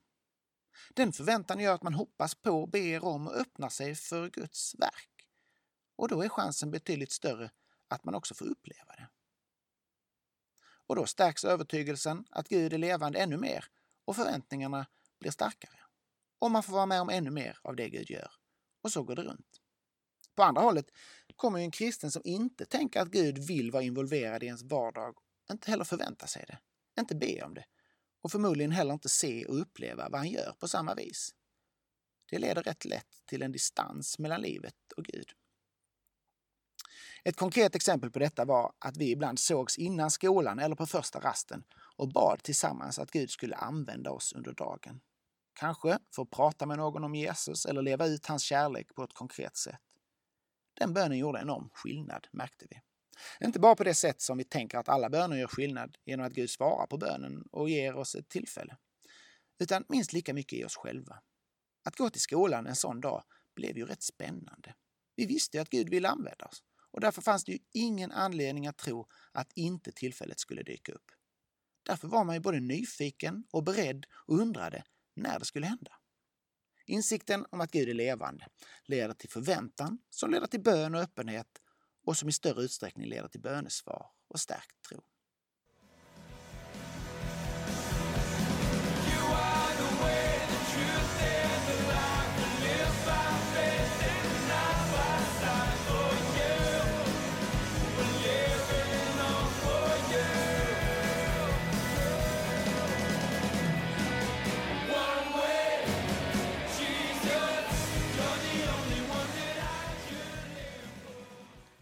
Den 0.95 1.13
förväntan 1.13 1.61
gör 1.61 1.75
att 1.75 1.83
man 1.83 1.95
hoppas 1.95 2.35
på, 2.35 2.67
ber 2.67 3.05
om 3.05 3.27
och 3.27 3.35
öppnar 3.35 3.69
sig 3.69 3.95
för 3.95 4.31
Guds 4.31 4.75
verk. 4.75 5.29
Och 5.97 6.09
då 6.09 6.23
är 6.23 6.29
chansen 6.29 6.71
betydligt 6.71 7.13
större 7.13 7.51
att 7.89 8.05
man 8.05 8.15
också 8.15 8.35
får 8.35 8.45
uppleva 8.45 8.97
det. 8.97 9.09
Och 10.87 10.97
då 10.97 11.07
stärks 11.07 11.45
övertygelsen 11.45 12.25
att 12.31 12.49
Gud 12.49 12.73
är 12.73 12.79
levande 12.79 13.19
ännu 13.19 13.37
mer 13.37 13.65
och 14.05 14.17
förväntningarna 14.17 14.87
blir 15.19 15.31
starkare. 15.31 15.81
Och 16.39 16.51
man 16.51 16.63
får 16.63 16.73
vara 16.73 16.87
med 16.87 17.01
om 17.01 17.09
ännu 17.09 17.31
mer 17.31 17.59
av 17.63 17.77
det 17.77 17.89
Gud 17.89 18.11
gör. 18.11 18.31
Och 18.83 18.93
så 18.93 19.03
går 19.03 19.17
det 19.17 19.23
runt. 19.23 19.61
På 20.37 20.43
andra 20.43 20.63
hållet 20.63 20.87
kommer 21.37 21.59
ju 21.59 21.65
en 21.65 21.71
kristen 21.71 22.11
som 22.11 22.23
inte 22.25 22.67
tänker 22.67 23.01
att 23.01 23.09
Gud 23.09 23.39
vill 23.39 23.71
vara 23.71 23.83
involverad 23.83 24.43
i 24.43 24.47
ens 24.47 24.63
vardag, 24.63 25.17
inte 25.51 25.71
heller 25.71 25.85
förvänta 25.85 26.27
sig 26.27 26.45
det, 26.49 26.59
inte 27.01 27.15
be 27.15 27.43
om 27.43 27.55
det 27.55 27.65
och 28.23 28.33
förmodligen 28.33 28.73
heller 28.73 28.95
inte 28.95 29.09
se 29.09 29.47
och 29.47 29.61
uppleva 29.61 30.09
vad 30.09 30.21
han 30.21 30.29
gör 30.29 30.53
på 30.61 30.69
samma 30.69 30.95
vis. 30.95 31.35
Det 32.31 32.39
leder 32.39 32.63
rätt 32.63 32.85
lätt 32.85 33.23
till 33.27 33.43
en 33.43 33.53
distans 33.53 34.19
mellan 34.19 34.41
livet 34.41 34.93
och 34.97 35.05
Gud. 35.05 35.27
Ett 37.25 37.37
konkret 37.37 37.75
exempel 37.75 38.11
på 38.11 38.19
detta 38.19 38.45
var 38.45 38.73
att 38.79 38.97
vi 38.97 39.11
ibland 39.11 39.39
sågs 39.39 39.79
innan 39.79 40.11
skolan 40.11 40.59
eller 40.59 40.77
på 40.77 40.87
första 40.87 41.21
rasten 41.21 41.65
och 41.97 42.09
bad 42.09 42.43
tillsammans 42.43 42.99
att 42.99 43.11
Gud 43.11 43.31
skulle 43.31 43.57
använda 43.57 44.11
oss 44.11 44.33
under 44.33 44.53
dagen. 44.53 45.01
Kanske 45.53 45.99
för 46.15 46.23
att 46.23 46.31
prata 46.31 46.67
med 46.67 46.79
någon 46.79 47.05
om 47.05 47.15
Jesus 47.15 47.67
eller 47.67 47.83
leva 47.83 48.07
ut 48.07 48.27
hans 48.27 48.43
kärlek 48.43 48.95
på 48.95 49.03
ett 49.03 49.15
konkret 49.15 49.57
sätt. 49.57 49.86
Den 50.79 50.95
bönen 50.95 51.19
gjorde 51.19 51.41
enorm 51.41 51.71
skillnad, 51.73 52.27
märkte 52.33 52.67
vi. 52.71 52.81
Inte 53.47 53.61
bara 53.61 53.75
på 53.75 53.85
det 53.85 53.95
sätt 53.95 54.21
som 54.21 54.39
vi 54.39 54.45
tänker 54.45 54.79
att 54.79 54.89
alla 54.89 55.11
böner 55.11 55.37
gör 55.37 55.47
skillnad 55.47 55.97
genom 56.05 56.27
att 56.27 56.33
Gud 56.33 56.51
svarar 56.51 56.87
på 56.87 56.99
bönen 56.99 57.43
och 57.53 57.71
ger 57.71 57.97
oss 57.97 58.15
ett 58.15 58.29
tillfälle. 58.29 58.77
Utan 59.59 59.85
minst 59.89 60.13
lika 60.13 60.35
mycket 60.35 60.59
i 60.59 60.65
oss 60.65 60.77
själva. 60.77 61.23
Att 61.85 61.97
gå 61.97 62.11
till 62.11 62.21
skolan 62.21 62.67
en 62.67 62.77
sån 62.77 63.01
dag 63.01 63.25
blev 63.55 63.79
ju 63.79 63.87
rätt 63.87 64.03
spännande. 64.03 64.75
Vi 65.17 65.27
visste 65.27 65.57
ju 65.57 65.61
att 65.61 65.71
Gud 65.71 65.89
ville 65.89 66.09
använda 66.09 66.45
oss 66.45 66.63
och 66.91 67.01
därför 67.01 67.23
fanns 67.23 67.45
det 67.45 67.53
ju 67.53 67.59
ingen 67.73 68.13
anledning 68.13 68.67
att 68.67 68.77
tro 68.77 69.09
att 69.33 69.53
inte 69.55 69.93
tillfället 69.93 70.41
skulle 70.41 70.63
dyka 70.63 70.93
upp. 70.93 71.11
Därför 71.83 72.09
var 72.09 72.25
man 72.25 72.35
ju 72.35 72.41
både 72.41 72.61
nyfiken 72.61 73.45
och 73.51 73.65
beredd 73.65 74.07
och 74.27 74.39
undrade 74.39 74.85
när 75.15 75.39
det 75.39 75.45
skulle 75.45 75.67
hända. 75.67 75.93
Insikten 76.87 77.47
om 77.51 77.61
att 77.61 77.71
Gud 77.71 77.89
är 77.89 77.95
levande 77.95 78.47
leder 78.85 79.15
till 79.15 79.31
förväntan 79.31 79.99
som 80.11 80.31
leder 80.31 80.47
till 80.47 80.63
bön 80.63 80.95
och 80.95 81.01
öppenhet 81.01 81.63
och 82.05 82.17
som 82.17 82.29
i 82.29 82.33
större 82.33 82.63
utsträckning 82.63 83.07
leder 83.07 83.29
till 83.29 83.41
bönesvar 83.41 84.07
och 84.29 84.41
stärkt 84.41 84.83
tro. 84.89 85.03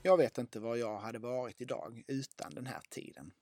Jag 0.06 0.16
vet 0.16 0.38
inte 0.38 0.60
var 0.60 0.76
jag 0.76 0.98
hade 0.98 1.18
varit 1.18 1.60
idag 1.60 2.02
utan 2.08 2.54
den 2.54 2.66
här 2.66 2.80
tiden. 2.90 3.32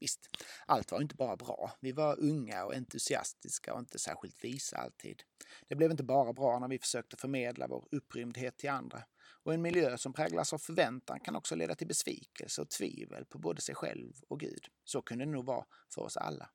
Visst, 0.00 0.20
allt 0.66 0.92
var 0.92 1.00
inte 1.00 1.14
bara 1.14 1.36
bra. 1.36 1.72
Vi 1.80 1.92
var 1.92 2.20
unga 2.20 2.64
och 2.64 2.74
entusiastiska 2.74 3.74
och 3.74 3.78
inte 3.80 3.98
särskilt 3.98 4.44
visa 4.44 4.76
alltid. 4.76 5.22
Det 5.68 5.74
blev 5.74 5.90
inte 5.90 6.02
bara 6.02 6.32
bra 6.32 6.58
när 6.58 6.68
vi 6.68 6.78
försökte 6.78 7.16
förmedla 7.16 7.66
vår 7.66 7.88
upprymdhet 7.90 8.58
till 8.58 8.70
andra. 8.70 9.02
Och 9.42 9.54
en 9.54 9.62
miljö 9.62 9.98
som 9.98 10.12
präglas 10.12 10.52
av 10.52 10.58
förväntan 10.58 11.20
kan 11.20 11.36
också 11.36 11.54
leda 11.54 11.74
till 11.74 11.86
besvikelse 11.86 12.62
och 12.62 12.70
tvivel 12.70 13.24
på 13.24 13.38
både 13.38 13.60
sig 13.60 13.74
själv 13.74 14.12
och 14.28 14.40
Gud. 14.40 14.66
Så 14.84 15.02
kunde 15.02 15.24
det 15.24 15.30
nog 15.30 15.46
vara 15.46 15.64
för 15.94 16.02
oss 16.02 16.16
alla. 16.16 16.50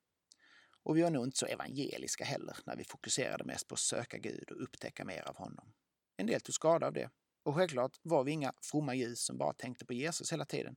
Och 0.84 0.98
vi 0.98 1.02
var 1.02 1.10
nog 1.10 1.26
inte 1.26 1.38
så 1.38 1.46
evangeliska 1.46 2.24
heller 2.24 2.58
när 2.66 2.76
vi 2.76 2.84
fokuserade 2.84 3.44
mest 3.44 3.68
på 3.68 3.74
att 3.74 3.80
söka 3.80 4.18
Gud 4.18 4.52
och 4.52 4.64
upptäcka 4.64 5.06
mer 5.06 5.30
av 5.30 5.38
honom. 5.38 5.74
En 6.18 6.28
del 6.28 6.42
tog 6.42 6.56
skada 6.56 6.88
av 6.88 6.94
det 6.94 7.10
och 7.44 7.56
självklart 7.56 8.00
var 8.02 8.24
vi 8.24 8.32
inga 8.32 8.54
fromma 8.62 8.96
ljus 8.96 9.26
som 9.26 9.38
bara 9.38 9.54
tänkte 9.54 9.86
på 9.86 9.94
Jesus 9.94 10.32
hela 10.32 10.46
tiden. 10.46 10.76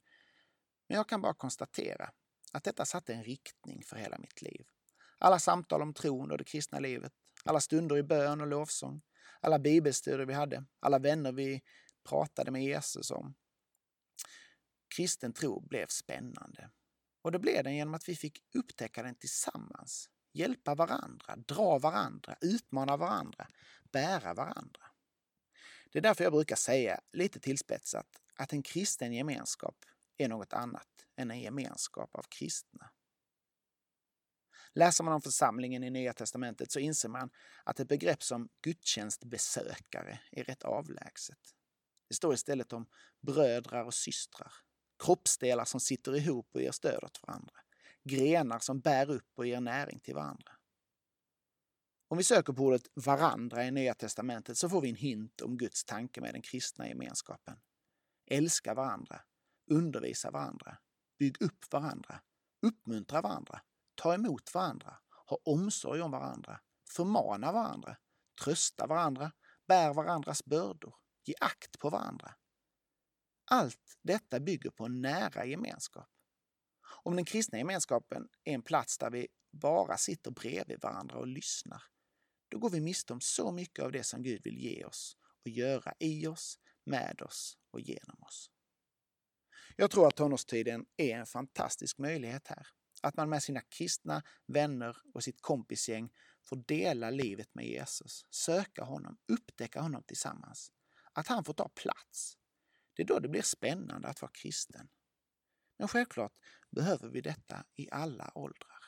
Men 0.88 0.96
jag 0.96 1.08
kan 1.08 1.22
bara 1.22 1.34
konstatera 1.34 2.10
att 2.52 2.64
detta 2.64 2.84
satte 2.84 3.14
en 3.14 3.24
riktning 3.24 3.82
för 3.84 3.96
hela 3.96 4.18
mitt 4.18 4.42
liv. 4.42 4.66
Alla 5.18 5.38
samtal 5.38 5.82
om 5.82 5.94
tron 5.94 6.30
och 6.30 6.38
det 6.38 6.44
kristna 6.44 6.78
livet, 6.78 7.12
alla 7.44 7.60
stunder 7.60 7.96
i 7.96 8.02
bön 8.02 8.40
och 8.40 8.46
lovsång, 8.46 9.02
alla 9.40 9.58
bibelstudier 9.58 10.26
vi 10.26 10.34
hade, 10.34 10.64
alla 10.80 10.98
vänner 10.98 11.32
vi 11.32 11.62
pratade 12.08 12.50
med 12.50 12.64
Jesus 12.64 13.10
om. 13.10 13.34
Kristen 14.96 15.32
tro 15.32 15.60
blev 15.60 15.86
spännande. 15.86 16.70
Och 17.22 17.32
det 17.32 17.38
blev 17.38 17.64
den 17.64 17.76
genom 17.76 17.94
att 17.94 18.08
vi 18.08 18.16
fick 18.16 18.38
upptäcka 18.54 19.02
den 19.02 19.14
tillsammans. 19.14 20.10
Hjälpa 20.32 20.74
varandra, 20.74 21.36
dra 21.36 21.78
varandra, 21.78 22.36
utmana 22.40 22.96
varandra, 22.96 23.48
bära 23.92 24.34
varandra. 24.34 24.85
Det 25.92 25.98
är 25.98 26.02
därför 26.02 26.24
jag 26.24 26.32
brukar 26.32 26.56
säga, 26.56 27.00
lite 27.12 27.40
tillspetsat, 27.40 28.06
att 28.34 28.52
en 28.52 28.62
kristen 28.62 29.12
gemenskap 29.12 29.76
är 30.16 30.28
något 30.28 30.52
annat 30.52 30.88
än 31.16 31.30
en 31.30 31.40
gemenskap 31.40 32.14
av 32.14 32.22
kristna. 32.28 32.90
Läser 34.72 35.04
man 35.04 35.14
om 35.14 35.22
församlingen 35.22 35.84
i 35.84 35.90
Nya 35.90 36.12
Testamentet 36.12 36.72
så 36.72 36.78
inser 36.78 37.08
man 37.08 37.30
att 37.64 37.80
ett 37.80 37.88
begrepp 37.88 38.22
som 38.22 38.48
gudstjänstbesökare 38.60 40.20
är 40.30 40.44
rätt 40.44 40.62
avlägset. 40.62 41.38
Det 42.08 42.14
står 42.14 42.34
istället 42.34 42.72
om 42.72 42.86
brödrar 43.20 43.84
och 43.84 43.94
systrar, 43.94 44.52
kroppsdelar 45.04 45.64
som 45.64 45.80
sitter 45.80 46.16
ihop 46.16 46.48
och 46.52 46.62
ger 46.62 46.72
stöd 46.72 47.04
åt 47.04 47.22
varandra, 47.22 47.54
grenar 48.04 48.58
som 48.58 48.80
bär 48.80 49.10
upp 49.10 49.32
och 49.34 49.46
ger 49.46 49.60
näring 49.60 50.00
till 50.00 50.14
varandra. 50.14 50.55
Om 52.08 52.18
vi 52.18 52.24
söker 52.24 52.52
på 52.52 52.62
ordet 52.62 52.88
varandra 52.94 53.64
i 53.64 53.70
Nya 53.70 53.94
Testamentet 53.94 54.58
så 54.58 54.68
får 54.68 54.80
vi 54.80 54.88
en 54.88 54.94
hint 54.94 55.40
om 55.40 55.56
Guds 55.56 55.84
tanke 55.84 56.20
med 56.20 56.34
den 56.34 56.42
kristna 56.42 56.88
gemenskapen. 56.88 57.56
Älska 58.26 58.74
varandra, 58.74 59.20
undervisa 59.70 60.30
varandra, 60.30 60.78
bygg 61.18 61.42
upp 61.42 61.72
varandra, 61.72 62.20
uppmuntra 62.62 63.20
varandra, 63.20 63.60
ta 63.94 64.14
emot 64.14 64.54
varandra, 64.54 64.98
ha 65.26 65.38
omsorg 65.44 66.02
om 66.02 66.10
varandra, 66.10 66.60
förmana 66.90 67.52
varandra, 67.52 67.96
trösta 68.44 68.86
varandra, 68.86 69.32
bär 69.68 69.94
varandras 69.94 70.44
bördor, 70.44 70.94
ge 71.24 71.34
akt 71.40 71.78
på 71.78 71.90
varandra. 71.90 72.34
Allt 73.50 73.98
detta 74.02 74.40
bygger 74.40 74.70
på 74.70 74.84
en 74.84 75.00
nära 75.00 75.44
gemenskap. 75.44 76.08
Om 77.02 77.16
den 77.16 77.24
kristna 77.24 77.58
gemenskapen 77.58 78.28
är 78.44 78.54
en 78.54 78.62
plats 78.62 78.98
där 78.98 79.10
vi 79.10 79.28
bara 79.52 79.96
sitter 79.96 80.30
bredvid 80.30 80.82
varandra 80.82 81.18
och 81.18 81.26
lyssnar, 81.26 81.82
då 82.48 82.58
går 82.58 82.70
vi 82.70 82.80
miste 82.80 83.12
om 83.12 83.20
så 83.20 83.52
mycket 83.52 83.84
av 83.84 83.92
det 83.92 84.04
som 84.04 84.22
Gud 84.22 84.42
vill 84.44 84.58
ge 84.58 84.84
oss 84.84 85.16
och 85.44 85.50
göra 85.50 85.94
i 85.98 86.26
oss, 86.26 86.58
med 86.84 87.22
oss 87.22 87.58
och 87.70 87.80
genom 87.80 88.22
oss. 88.22 88.50
Jag 89.76 89.90
tror 89.90 90.08
att 90.08 90.16
tonårstiden 90.16 90.86
är 90.96 91.18
en 91.18 91.26
fantastisk 91.26 91.98
möjlighet 91.98 92.48
här. 92.48 92.66
Att 93.02 93.16
man 93.16 93.28
med 93.28 93.42
sina 93.42 93.60
kristna 93.60 94.22
vänner 94.46 94.96
och 95.14 95.24
sitt 95.24 95.40
kompisgäng 95.40 96.12
får 96.42 96.56
dela 96.56 97.10
livet 97.10 97.54
med 97.54 97.66
Jesus, 97.66 98.26
söka 98.30 98.84
honom, 98.84 99.18
upptäcka 99.26 99.80
honom 99.80 100.02
tillsammans. 100.02 100.72
Att 101.12 101.26
han 101.26 101.44
får 101.44 101.54
ta 101.54 101.68
plats. 101.68 102.38
Det 102.94 103.02
är 103.02 103.06
då 103.06 103.18
det 103.18 103.28
blir 103.28 103.42
spännande 103.42 104.08
att 104.08 104.22
vara 104.22 104.32
kristen. 104.34 104.88
Men 105.78 105.88
självklart 105.88 106.32
behöver 106.70 107.08
vi 107.08 107.20
detta 107.20 107.64
i 107.76 107.90
alla 107.90 108.32
åldrar. 108.34 108.84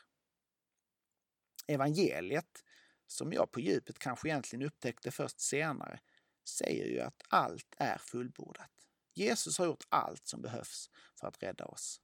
Evangeliet, 1.67 2.65
som 3.11 3.33
jag 3.33 3.51
på 3.53 3.61
djupet 3.61 3.99
kanske 3.99 4.29
egentligen 4.29 4.67
upptäckte 4.67 5.11
först 5.11 5.41
senare, 5.41 6.01
säger 6.49 6.87
ju 6.87 7.01
att 7.01 7.23
allt 7.29 7.75
är 7.79 7.99
fullbordat. 7.99 8.71
Jesus 9.15 9.59
har 9.59 9.67
gjort 9.67 9.85
allt 9.89 10.27
som 10.27 10.43
behövs 10.43 10.91
för 11.21 11.29
att 11.29 11.43
rädda 11.43 11.65
oss. 11.65 12.01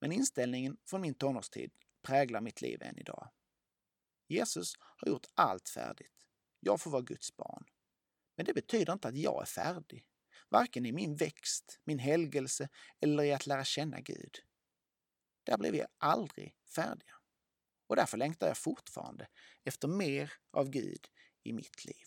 Men 0.00 0.12
inställningen 0.12 0.76
från 0.84 1.00
min 1.00 1.14
tonårstid 1.14 1.72
präglar 2.02 2.40
mitt 2.40 2.62
liv 2.62 2.82
än 2.82 2.98
idag. 2.98 3.30
Jesus 4.28 4.74
har 4.78 5.08
gjort 5.08 5.26
allt 5.34 5.68
färdigt. 5.68 6.26
Jag 6.60 6.80
får 6.80 6.90
vara 6.90 7.02
Guds 7.02 7.36
barn. 7.36 7.64
Men 8.36 8.46
det 8.46 8.54
betyder 8.54 8.92
inte 8.92 9.08
att 9.08 9.16
jag 9.16 9.42
är 9.42 9.46
färdig. 9.46 10.06
Varken 10.48 10.86
i 10.86 10.92
min 10.92 11.16
växt, 11.16 11.80
min 11.84 11.98
helgelse 11.98 12.68
eller 13.00 13.24
i 13.24 13.32
att 13.32 13.46
lära 13.46 13.64
känna 13.64 14.00
Gud. 14.00 14.38
Där 15.44 15.58
blev 15.58 15.72
vi 15.72 15.84
aldrig 15.98 16.56
färdiga. 16.74 17.14
Och 17.86 17.96
därför 17.96 18.16
längtar 18.16 18.46
jag 18.46 18.56
fortfarande 18.58 19.26
efter 19.64 19.88
mer 19.88 20.32
av 20.52 20.70
Gud 20.70 21.06
i 21.44 21.52
mitt 21.52 21.84
liv. 21.84 22.04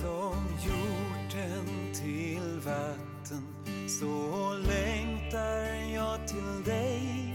Som 0.00 0.46
hjorten 0.64 1.92
till 1.94 2.60
vatten 2.60 3.64
så 3.88 4.54
längtar 4.56 5.64
jag 5.94 6.28
till 6.28 6.64
dig. 6.64 7.32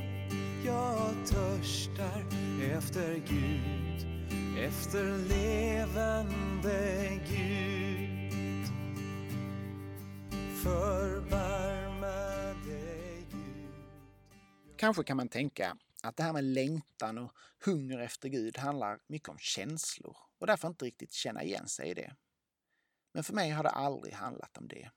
Jag 0.65 1.27
törstar 1.27 2.25
efter 2.77 3.15
Gud, 3.15 4.07
efter 4.57 5.17
levande 5.17 7.09
Gud. 7.29 8.67
Förbarma 10.63 12.07
dig 12.67 13.27
Gud. 13.31 13.71
Kanske 14.77 15.03
kan 15.03 15.17
man 15.17 15.29
tänka 15.29 15.77
att 16.03 16.17
det 16.17 16.23
här 16.23 16.33
med 16.33 16.43
längtan 16.43 17.17
och 17.17 17.31
hunger 17.65 17.99
efter 17.99 18.29
Gud 18.29 18.57
handlar 18.57 18.99
mycket 19.07 19.29
om 19.29 19.37
känslor 19.37 20.17
och 20.39 20.47
därför 20.47 20.67
inte 20.67 20.85
riktigt 20.85 21.13
känna 21.13 21.43
igen 21.43 21.67
sig 21.67 21.89
i 21.89 21.93
det. 21.93 22.15
Men 23.13 23.23
för 23.23 23.33
mig 23.33 23.49
har 23.49 23.63
det 23.63 23.69
aldrig 23.69 24.13
handlat 24.13 24.57
om 24.57 24.67
det. 24.67 24.91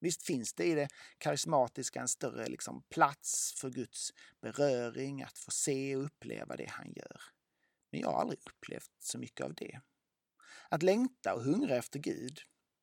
Visst 0.00 0.22
finns 0.22 0.54
det 0.54 0.64
i 0.64 0.74
det 0.74 0.88
karismatiska 1.18 2.00
en 2.00 2.08
större 2.08 2.46
liksom, 2.46 2.82
plats 2.82 3.54
för 3.56 3.70
Guds 3.70 4.10
beröring, 4.40 5.22
att 5.22 5.38
få 5.38 5.50
se 5.50 5.96
och 5.96 6.04
uppleva 6.04 6.56
det 6.56 6.70
han 6.70 6.92
gör. 6.96 7.22
Men 7.90 8.00
jag 8.00 8.08
har 8.08 8.20
aldrig 8.20 8.40
upplevt 8.46 8.90
så 8.98 9.18
mycket 9.18 9.46
av 9.46 9.54
det. 9.54 9.80
Att 10.68 10.82
längta 10.82 11.34
och 11.34 11.44
hungra 11.44 11.76
efter 11.76 11.98
Gud, 11.98 12.40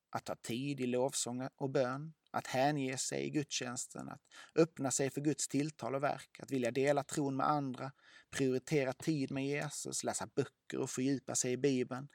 att 0.09 0.25
ta 0.25 0.35
tid 0.35 0.79
i 0.79 0.85
lovsång 0.85 1.49
och 1.55 1.69
bön, 1.69 2.13
att 2.37 2.47
hänge 2.47 2.97
sig 2.97 3.25
i 3.25 3.29
gudstjänsten, 3.29 4.09
att 4.09 4.21
öppna 4.55 4.91
sig 4.91 5.09
för 5.09 5.21
Guds 5.21 5.47
tilltal 5.47 5.95
och 5.95 6.03
verk, 6.03 6.39
att 6.39 6.51
vilja 6.51 6.71
dela 6.71 7.03
tron 7.03 7.35
med 7.35 7.49
andra, 7.49 7.91
prioritera 8.29 8.93
tid 8.93 9.31
med 9.31 9.47
Jesus, 9.47 10.03
läsa 10.03 10.27
böcker 10.35 10.77
och 10.77 10.89
fördjupa 10.89 11.35
sig 11.35 11.51
i 11.51 11.57
Bibeln, 11.57 12.07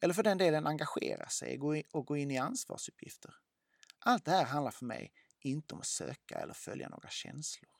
eller 0.00 0.14
för 0.14 0.22
den 0.22 0.38
delen 0.38 0.66
engagera 0.66 1.28
sig 1.28 1.60
och 1.92 2.06
gå 2.06 2.16
in 2.16 2.30
i 2.30 2.38
ansvarsuppgifter. 2.38 3.34
Allt 3.98 4.24
det 4.24 4.30
här 4.30 4.44
handlar 4.44 4.70
för 4.70 4.86
mig 4.86 5.12
inte 5.40 5.74
om 5.74 5.80
att 5.80 5.86
söka 5.86 6.38
eller 6.38 6.54
följa 6.54 6.88
några 6.88 7.08
känslor, 7.08 7.70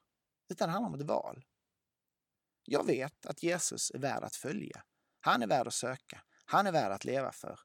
utan 0.49 0.69
det 0.69 0.73
handlar 0.73 0.89
om 0.89 1.01
ett 1.01 1.07
val. 1.07 1.45
Jag 2.65 2.87
vet 2.87 3.27
att 3.27 3.43
Jesus 3.43 3.91
är 3.91 3.99
värd 3.99 4.25
att 4.25 4.37
följa. 4.37 4.83
Han 5.21 5.43
är 5.43 5.47
värd 5.47 5.67
att 5.67 5.75
söka. 5.75 6.23
Han 6.45 6.67
är 6.67 6.73
värd 6.73 6.93
att 6.93 7.05
leva 7.05 7.33
för. 7.33 7.61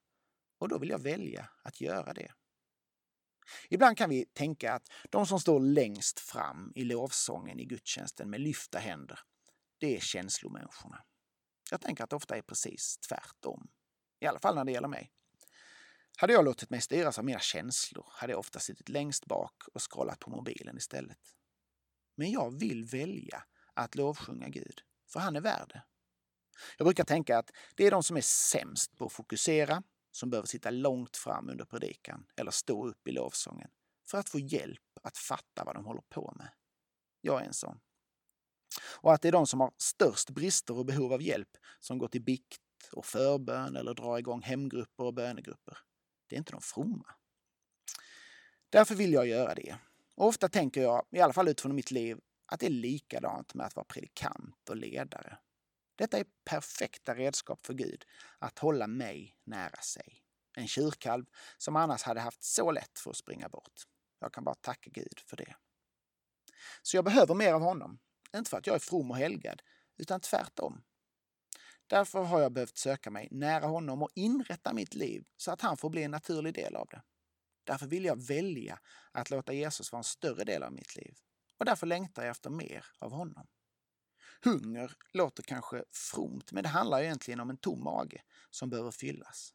Och 0.58 0.70
då 0.70 0.78
vill 0.80 0.90
jag 0.90 1.00
välja 1.00 1.50
att 1.64 1.82
göra 1.82 2.14
det. 2.14 2.32
Ibland 3.70 3.98
kan 3.98 4.10
vi 4.10 4.26
tänka 4.26 4.74
att 4.74 4.92
de 5.10 5.28
som 5.28 5.40
står 5.40 5.60
längst 5.60 6.20
fram 6.20 6.72
i 6.76 6.84
lovsången 6.84 7.60
i 7.60 7.66
gudstjänsten 7.66 8.30
med 8.30 8.42
lyfta 8.42 8.80
händer, 8.80 9.20
det 9.78 9.96
är 9.96 10.00
känslomänniskorna. 10.00 11.04
Jag 11.72 11.82
tänker 11.82 12.04
att 12.04 12.10
det 12.10 12.16
ofta 12.16 12.38
är 12.38 12.42
precis 12.42 12.98
tvärtom. 12.98 13.68
I 14.20 14.26
alla 14.26 14.40
fall 14.40 14.56
när 14.56 14.66
det 14.66 14.72
gäller 14.72 14.88
mig. 14.88 15.12
Hade 16.18 16.34
jag 16.34 16.46
låtit 16.46 16.70
mig 16.70 16.82
styras 16.82 17.20
av 17.20 17.26
mina 17.26 17.40
känslor 17.40 18.06
hade 18.10 18.34
jag 18.34 18.40
ofta 18.40 18.60
suttit 18.60 18.90
längst 18.90 19.26
bak 19.26 19.64
och 19.74 19.92
scrollat 19.92 20.20
på 20.20 20.30
mobilen 20.30 20.78
istället. 20.78 21.20
Men 22.16 22.32
jag 22.32 22.60
vill 22.60 22.86
välja 22.86 23.44
att 23.74 23.96
lovsjunga 23.96 24.50
Gud, 24.50 24.82
för 25.10 25.20
han 25.20 25.36
är 25.36 25.42
värd 25.42 25.70
det. 25.70 25.84
Jag 26.78 26.86
brukar 26.86 27.04
tänka 27.04 27.38
att 27.38 27.52
det 27.76 27.88
är 27.88 27.92
de 27.92 28.04
som 28.04 28.18
är 28.18 28.22
sämst 28.22 28.98
på 28.98 29.06
att 29.06 29.14
fokusera 29.14 29.84
som 30.16 30.30
behöver 30.30 30.48
sitta 30.48 30.70
långt 30.70 31.18
fram 31.18 31.50
under 31.50 31.66
predikan 31.66 32.26
eller 32.36 32.52
stå 32.52 32.88
upp 32.88 33.08
i 33.08 33.12
lovsången 33.12 33.70
för 34.06 34.18
att 34.18 34.30
få 34.30 34.40
hjälp 34.40 34.82
att 35.04 35.18
fatta 35.18 35.64
vad 35.66 35.76
de 35.76 35.86
håller 35.86 36.04
på 36.10 36.34
med. 36.38 36.50
Jag 37.22 37.42
är 37.42 37.46
en 37.46 37.54
sån. 37.54 37.80
Och 39.02 39.14
att 39.14 39.22
det 39.22 39.28
är 39.28 39.32
de 39.32 39.48
som 39.48 39.60
har 39.60 39.72
störst 39.78 40.30
brister 40.30 40.78
och 40.78 40.86
behov 40.86 41.14
av 41.14 41.22
hjälp 41.22 41.58
som 41.80 41.98
går 41.98 42.08
till 42.08 42.22
bikt 42.22 42.62
och 42.92 43.06
förbön 43.06 43.76
eller 43.76 43.94
drar 43.94 44.18
igång 44.18 44.42
hemgrupper 44.42 45.04
och 45.04 45.14
bönegrupper. 45.14 45.78
Det 46.28 46.36
är 46.36 46.38
inte 46.38 46.52
de 46.52 46.62
fromma. 46.62 47.16
Därför 48.70 48.96
vill 48.96 49.14
jag 49.14 49.28
göra 49.28 49.56
det. 49.56 49.78
Och 50.16 50.28
ofta 50.28 50.50
tänker 50.50 50.82
jag, 50.82 51.06
i 51.12 51.20
alla 51.20 51.34
fall 51.34 51.48
utifrån 51.48 51.76
mitt 51.76 51.92
liv, 51.92 52.20
att 52.46 52.60
det 52.60 52.66
är 52.66 52.70
likadant 52.70 53.54
med 53.54 53.66
att 53.66 53.76
vara 53.76 53.86
predikant 53.86 54.70
och 54.70 54.76
ledare. 54.76 55.38
Detta 56.04 56.18
är 56.18 56.26
perfekta 56.46 57.16
redskap 57.16 57.66
för 57.66 57.74
Gud 57.74 58.06
att 58.40 58.60
hålla 58.60 58.88
mig 58.88 59.38
nära 59.44 59.82
sig. 59.82 60.24
En 60.56 60.68
tjurkalv 60.68 61.26
som 61.58 61.76
annars 61.76 62.04
hade 62.04 62.22
haft 62.22 62.44
så 62.44 62.72
lätt 62.72 63.00
för 63.00 63.10
att 63.10 63.18
springa 63.18 63.50
bort. 63.50 63.82
Jag 64.20 64.34
kan 64.34 64.44
bara 64.44 64.56
tacka 64.56 64.90
Gud 64.90 65.20
för 65.26 65.38
det. 65.38 65.56
Så 66.82 66.98
jag 66.98 67.06
behöver 67.06 67.36
mer 67.36 67.54
av 67.54 67.62
honom. 67.62 68.00
Inte 68.36 68.50
för 68.50 68.58
att 68.58 68.68
jag 68.68 68.76
är 68.76 68.80
from 68.80 69.12
och 69.12 69.18
helgad, 69.18 69.62
utan 69.98 70.20
tvärtom. 70.20 70.84
Därför 71.88 72.24
har 72.24 72.42
jag 72.42 72.54
behövt 72.54 72.78
söka 72.78 73.12
mig 73.12 73.28
nära 73.32 73.66
honom 73.66 74.04
och 74.04 74.12
inrätta 74.16 74.74
mitt 74.74 74.94
liv 74.94 75.26
så 75.38 75.52
att 75.52 75.62
han 75.62 75.78
får 75.78 75.90
bli 75.90 76.04
en 76.04 76.12
naturlig 76.12 76.54
del 76.54 76.76
av 76.76 76.88
det. 76.92 77.02
Därför 77.64 77.88
vill 77.88 78.06
jag 78.06 78.28
välja 78.28 78.80
att 79.12 79.30
låta 79.30 79.54
Jesus 79.54 79.92
vara 79.92 80.00
en 80.00 80.04
större 80.04 80.44
del 80.44 80.64
av 80.64 80.74
mitt 80.74 80.96
liv. 80.96 81.16
Och 81.58 81.66
därför 81.66 81.88
längtar 81.88 82.24
jag 82.24 82.32
efter 82.32 82.50
mer 82.50 82.86
av 83.00 83.12
honom. 83.12 83.48
Hunger 84.44 84.98
låter 85.14 85.44
kanske 85.44 85.84
fromt, 85.92 86.52
men 86.52 86.64
det 86.64 86.70
handlar 86.70 87.02
egentligen 87.02 87.40
om 87.40 87.50
en 87.50 87.58
tom 87.58 87.84
mage 87.84 88.24
som 88.50 88.70
behöver 88.70 88.92
fyllas. 88.92 89.54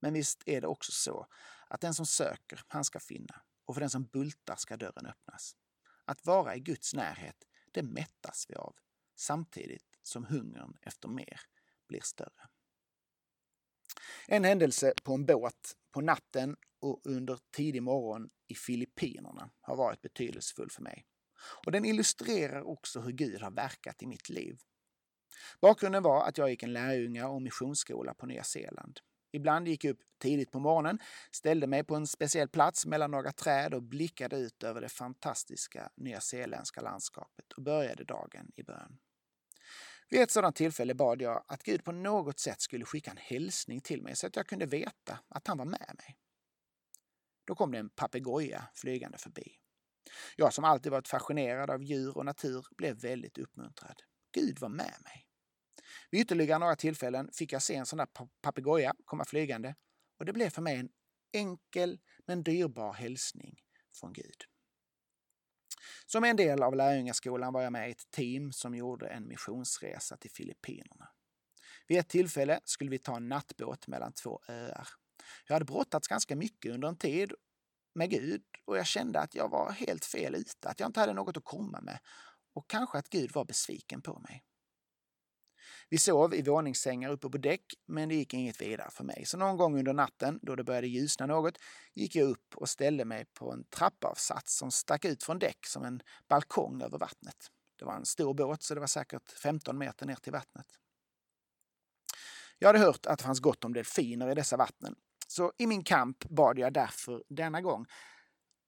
Men 0.00 0.14
visst 0.14 0.42
är 0.46 0.60
det 0.60 0.66
också 0.66 0.92
så 0.92 1.26
att 1.68 1.80
den 1.80 1.94
som 1.94 2.06
söker, 2.06 2.60
han 2.68 2.84
ska 2.84 3.00
finna. 3.00 3.42
Och 3.64 3.74
för 3.74 3.80
den 3.80 3.90
som 3.90 4.04
bultar 4.04 4.56
ska 4.56 4.76
dörren 4.76 5.06
öppnas. 5.06 5.56
Att 6.04 6.26
vara 6.26 6.56
i 6.56 6.60
Guds 6.60 6.94
närhet, 6.94 7.44
det 7.72 7.82
mättas 7.82 8.46
vi 8.48 8.54
av. 8.54 8.76
Samtidigt 9.16 9.98
som 10.02 10.24
hungern 10.24 10.76
efter 10.82 11.08
mer 11.08 11.40
blir 11.88 12.00
större. 12.00 12.48
En 14.28 14.44
händelse 14.44 14.94
på 15.02 15.14
en 15.14 15.26
båt 15.26 15.76
på 15.90 16.00
natten 16.00 16.56
och 16.80 17.00
under 17.04 17.38
tidig 17.50 17.82
morgon 17.82 18.30
i 18.48 18.54
Filippinerna 18.54 19.50
har 19.60 19.76
varit 19.76 20.02
betydelsefull 20.02 20.70
för 20.70 20.82
mig. 20.82 21.06
Och 21.66 21.72
den 21.72 21.84
illustrerar 21.84 22.62
också 22.62 23.00
hur 23.00 23.12
Gud 23.12 23.42
har 23.42 23.50
verkat 23.50 24.02
i 24.02 24.06
mitt 24.06 24.28
liv. 24.28 24.58
Bakgrunden 25.60 26.02
var 26.02 26.28
att 26.28 26.38
jag 26.38 26.50
gick 26.50 26.62
en 26.62 26.72
lärjunga 26.72 27.28
och 27.28 27.42
missionsskola 27.42 28.14
på 28.14 28.26
Nya 28.26 28.44
Zeeland. 28.44 29.00
Ibland 29.32 29.68
gick 29.68 29.84
jag 29.84 29.92
upp 29.92 30.00
tidigt 30.22 30.50
på 30.50 30.60
morgonen, 30.60 30.98
ställde 31.30 31.66
mig 31.66 31.84
på 31.84 31.96
en 31.96 32.06
speciell 32.06 32.48
plats 32.48 32.86
mellan 32.86 33.10
några 33.10 33.32
träd 33.32 33.74
och 33.74 33.82
blickade 33.82 34.36
ut 34.36 34.62
över 34.62 34.80
det 34.80 34.88
fantastiska 34.88 35.90
nyzeeländska 35.96 36.80
landskapet 36.80 37.52
och 37.52 37.62
började 37.62 38.04
dagen 38.04 38.50
i 38.56 38.62
bön. 38.62 38.98
Vid 40.08 40.20
ett 40.20 40.30
sådant 40.30 40.56
tillfälle 40.56 40.94
bad 40.94 41.22
jag 41.22 41.44
att 41.48 41.62
Gud 41.62 41.84
på 41.84 41.92
något 41.92 42.38
sätt 42.38 42.60
skulle 42.60 42.84
skicka 42.84 43.10
en 43.10 43.16
hälsning 43.16 43.80
till 43.80 44.02
mig 44.02 44.16
så 44.16 44.26
att 44.26 44.36
jag 44.36 44.46
kunde 44.46 44.66
veta 44.66 45.18
att 45.28 45.46
han 45.46 45.58
var 45.58 45.64
med 45.64 45.94
mig. 45.98 46.18
Då 47.44 47.54
kom 47.54 47.72
det 47.72 47.78
en 47.78 47.90
papegoja 47.90 48.68
flygande 48.74 49.18
förbi. 49.18 49.61
Jag 50.36 50.54
som 50.54 50.64
alltid 50.64 50.92
varit 50.92 51.08
fascinerad 51.08 51.70
av 51.70 51.82
djur 51.82 52.18
och 52.18 52.24
natur 52.24 52.66
blev 52.76 52.96
väldigt 52.96 53.38
uppmuntrad. 53.38 54.02
Gud 54.32 54.58
var 54.58 54.68
med 54.68 54.96
mig. 55.04 55.26
Vid 56.10 56.20
ytterligare 56.20 56.58
några 56.58 56.76
tillfällen 56.76 57.30
fick 57.32 57.52
jag 57.52 57.62
se 57.62 57.74
en 57.74 57.86
sån 57.86 57.96
där 57.96 58.08
papegoja 58.42 58.94
komma 59.04 59.24
flygande 59.24 59.74
och 60.18 60.24
det 60.24 60.32
blev 60.32 60.50
för 60.50 60.62
mig 60.62 60.76
en 60.76 60.88
enkel 61.32 62.00
men 62.26 62.42
dyrbar 62.42 62.92
hälsning 62.92 63.58
från 64.00 64.12
Gud. 64.12 64.44
Som 66.06 66.24
en 66.24 66.36
del 66.36 66.62
av 66.62 66.76
lärjungaskolan 66.76 67.52
var 67.52 67.62
jag 67.62 67.72
med 67.72 67.88
i 67.88 67.92
ett 67.92 68.10
team 68.10 68.52
som 68.52 68.74
gjorde 68.74 69.08
en 69.08 69.28
missionsresa 69.28 70.16
till 70.16 70.30
Filippinerna. 70.30 71.08
Vid 71.88 71.98
ett 71.98 72.08
tillfälle 72.08 72.60
skulle 72.64 72.90
vi 72.90 72.98
ta 72.98 73.16
en 73.16 73.28
nattbåt 73.28 73.86
mellan 73.86 74.12
två 74.12 74.40
öar. 74.48 74.88
Jag 75.46 75.54
hade 75.54 75.64
brottats 75.64 76.08
ganska 76.08 76.36
mycket 76.36 76.72
under 76.72 76.88
en 76.88 76.96
tid 76.96 77.32
med 77.94 78.10
Gud 78.10 78.42
och 78.64 78.78
jag 78.78 78.86
kände 78.86 79.20
att 79.20 79.34
jag 79.34 79.48
var 79.48 79.70
helt 79.70 80.04
fel 80.04 80.34
ute, 80.34 80.68
att 80.68 80.80
jag 80.80 80.88
inte 80.88 81.00
hade 81.00 81.12
något 81.12 81.36
att 81.36 81.44
komma 81.44 81.80
med 81.80 81.98
och 82.54 82.70
kanske 82.70 82.98
att 82.98 83.08
Gud 83.08 83.32
var 83.32 83.44
besviken 83.44 84.02
på 84.02 84.18
mig. 84.18 84.44
Vi 85.88 85.98
sov 85.98 86.34
i 86.34 86.42
våningssängar 86.42 87.10
uppe 87.10 87.28
på 87.28 87.38
däck, 87.38 87.64
men 87.86 88.08
det 88.08 88.14
gick 88.14 88.34
inget 88.34 88.60
vidare 88.60 88.90
för 88.90 89.04
mig. 89.04 89.24
Så 89.26 89.38
någon 89.38 89.56
gång 89.56 89.78
under 89.78 89.92
natten, 89.92 90.38
då 90.42 90.56
det 90.56 90.64
började 90.64 90.86
ljusna 90.86 91.26
något, 91.26 91.58
gick 91.94 92.16
jag 92.16 92.28
upp 92.28 92.54
och 92.56 92.68
ställde 92.68 93.04
mig 93.04 93.24
på 93.24 93.52
en 93.52 93.64
trappavsats 93.64 94.58
som 94.58 94.70
stack 94.70 95.04
ut 95.04 95.22
från 95.22 95.38
däck 95.38 95.66
som 95.66 95.84
en 95.84 96.02
balkong 96.28 96.82
över 96.82 96.98
vattnet. 96.98 97.50
Det 97.78 97.84
var 97.84 97.94
en 97.94 98.06
stor 98.06 98.34
båt, 98.34 98.62
så 98.62 98.74
det 98.74 98.80
var 98.80 98.86
säkert 98.86 99.30
15 99.30 99.78
meter 99.78 100.06
ner 100.06 100.14
till 100.14 100.32
vattnet. 100.32 100.66
Jag 102.58 102.68
hade 102.68 102.78
hört 102.78 103.06
att 103.06 103.18
det 103.18 103.24
fanns 103.24 103.40
gott 103.40 103.64
om 103.64 103.72
delfiner 103.72 104.30
i 104.30 104.34
dessa 104.34 104.56
vattnen, 104.56 104.94
så 105.32 105.52
i 105.58 105.66
min 105.66 105.84
kamp 105.84 106.24
bad 106.24 106.58
jag 106.58 106.72
därför 106.72 107.24
denna 107.28 107.60
gång, 107.60 107.86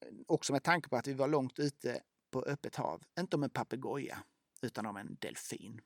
eh, 0.01 0.09
också 0.27 0.53
med 0.53 0.63
tanke 0.63 0.89
på 0.89 0.97
att 0.97 1.07
vi 1.07 1.13
var 1.13 1.29
långt 1.29 1.59
ute 1.59 2.03
på 2.31 2.43
öppet 2.43 2.77
hav, 2.77 3.03
inte 3.21 3.37
om 3.37 3.43
en 3.43 3.51
papegoja, 3.51 4.25
utan 4.63 4.87
om 4.87 4.97
en 4.97 5.17
delfin. 5.21 5.81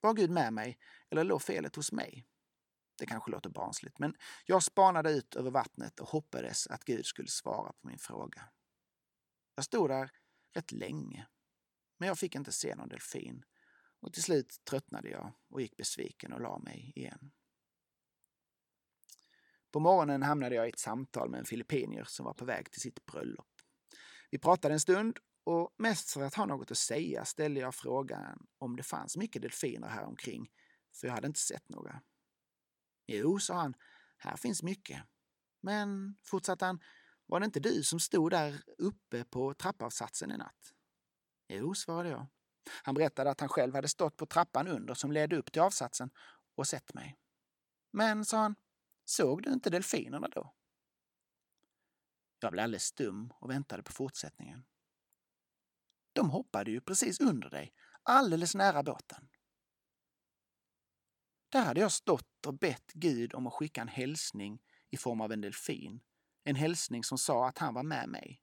Var 0.00 0.14
Gud 0.14 0.30
med 0.30 0.52
mig 0.52 0.78
eller 1.10 1.24
låg 1.24 1.42
felet 1.42 1.76
hos 1.76 1.92
mig? 1.92 2.26
Det 2.98 3.06
kanske 3.06 3.30
låter 3.30 3.50
barnsligt, 3.50 3.98
men 3.98 4.14
jag 4.44 4.62
spanade 4.62 5.12
ut 5.12 5.36
över 5.36 5.50
vattnet 5.50 6.00
och 6.00 6.08
hoppades 6.08 6.66
att 6.66 6.84
Gud 6.84 7.06
skulle 7.06 7.28
svara 7.28 7.72
på 7.72 7.88
min 7.88 7.98
fråga. 7.98 8.42
Jag 9.54 9.64
stod 9.64 9.90
där 9.90 10.10
rätt 10.54 10.72
länge, 10.72 11.26
men 11.98 12.08
jag 12.08 12.18
fick 12.18 12.34
inte 12.34 12.52
se 12.52 12.74
någon 12.74 12.88
delfin 12.88 13.44
och 14.00 14.12
till 14.12 14.22
slut 14.22 14.64
tröttnade 14.64 15.08
jag 15.08 15.32
och 15.48 15.60
gick 15.60 15.76
besviken 15.76 16.32
och 16.32 16.40
la 16.40 16.58
mig 16.58 16.92
igen. 16.94 17.32
På 19.74 19.80
morgonen 19.80 20.22
hamnade 20.22 20.54
jag 20.54 20.66
i 20.66 20.68
ett 20.68 20.78
samtal 20.78 21.30
med 21.30 21.38
en 21.38 21.44
filippinier 21.44 22.04
som 22.04 22.24
var 22.24 22.34
på 22.34 22.44
väg 22.44 22.70
till 22.70 22.80
sitt 22.80 23.06
bröllop. 23.06 23.48
Vi 24.30 24.38
pratade 24.38 24.74
en 24.74 24.80
stund 24.80 25.18
och 25.44 25.74
mest 25.78 26.10
för 26.10 26.22
att 26.22 26.34
ha 26.34 26.46
något 26.46 26.70
att 26.70 26.78
säga 26.78 27.24
ställde 27.24 27.60
jag 27.60 27.74
frågan 27.74 28.46
om 28.58 28.76
det 28.76 28.82
fanns 28.82 29.16
mycket 29.16 29.42
delfiner 29.42 29.88
här 29.88 30.04
omkring, 30.04 30.50
för 30.96 31.06
jag 31.06 31.14
hade 31.14 31.26
inte 31.26 31.40
sett 31.40 31.68
några. 31.68 32.00
Jo, 33.06 33.38
sa 33.38 33.54
han, 33.54 33.74
här 34.16 34.36
finns 34.36 34.62
mycket. 34.62 35.02
Men, 35.60 36.16
fortsatte 36.24 36.64
han, 36.64 36.80
var 37.26 37.40
det 37.40 37.46
inte 37.46 37.60
du 37.60 37.82
som 37.82 38.00
stod 38.00 38.30
där 38.30 38.62
uppe 38.78 39.24
på 39.24 39.54
trappavsatsen 39.54 40.32
i 40.32 40.36
natt? 40.36 40.72
Jo, 41.48 41.74
svarade 41.74 42.08
jag. 42.08 42.26
Han 42.82 42.94
berättade 42.94 43.30
att 43.30 43.40
han 43.40 43.48
själv 43.48 43.74
hade 43.74 43.88
stått 43.88 44.16
på 44.16 44.26
trappan 44.26 44.68
under 44.68 44.94
som 44.94 45.12
ledde 45.12 45.36
upp 45.36 45.52
till 45.52 45.62
avsatsen 45.62 46.10
och 46.54 46.66
sett 46.66 46.94
mig. 46.94 47.18
Men, 47.92 48.24
sa 48.24 48.38
han, 48.38 48.54
såg 49.04 49.42
du 49.42 49.52
inte 49.52 49.70
delfinerna 49.70 50.28
då? 50.28 50.54
Jag 52.40 52.52
blev 52.52 52.64
alldeles 52.64 52.84
stum 52.84 53.32
och 53.40 53.50
väntade 53.50 53.82
på 53.82 53.92
fortsättningen. 53.92 54.64
De 56.12 56.30
hoppade 56.30 56.70
ju 56.70 56.80
precis 56.80 57.20
under 57.20 57.50
dig, 57.50 57.74
alldeles 58.02 58.54
nära 58.54 58.82
båten. 58.82 59.28
Där 61.48 61.64
hade 61.64 61.80
jag 61.80 61.92
stått 61.92 62.46
och 62.46 62.58
bett 62.58 62.92
Gud 62.92 63.34
om 63.34 63.46
att 63.46 63.52
skicka 63.52 63.80
en 63.80 63.88
hälsning 63.88 64.62
i 64.90 64.96
form 64.96 65.20
av 65.20 65.32
en 65.32 65.40
delfin. 65.40 66.00
En 66.44 66.56
hälsning 66.56 67.04
som 67.04 67.18
sa 67.18 67.48
att 67.48 67.58
han 67.58 67.74
var 67.74 67.82
med 67.82 68.08
mig. 68.08 68.40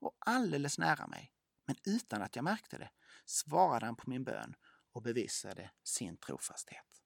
Och 0.00 0.16
alldeles 0.18 0.78
nära 0.78 1.06
mig, 1.06 1.32
men 1.66 1.76
utan 1.86 2.22
att 2.22 2.36
jag 2.36 2.42
märkte 2.42 2.78
det, 2.78 2.90
svarade 3.24 3.86
han 3.86 3.96
på 3.96 4.10
min 4.10 4.24
bön 4.24 4.54
och 4.92 5.02
bevisade 5.02 5.70
sin 5.82 6.16
trofasthet. 6.16 7.02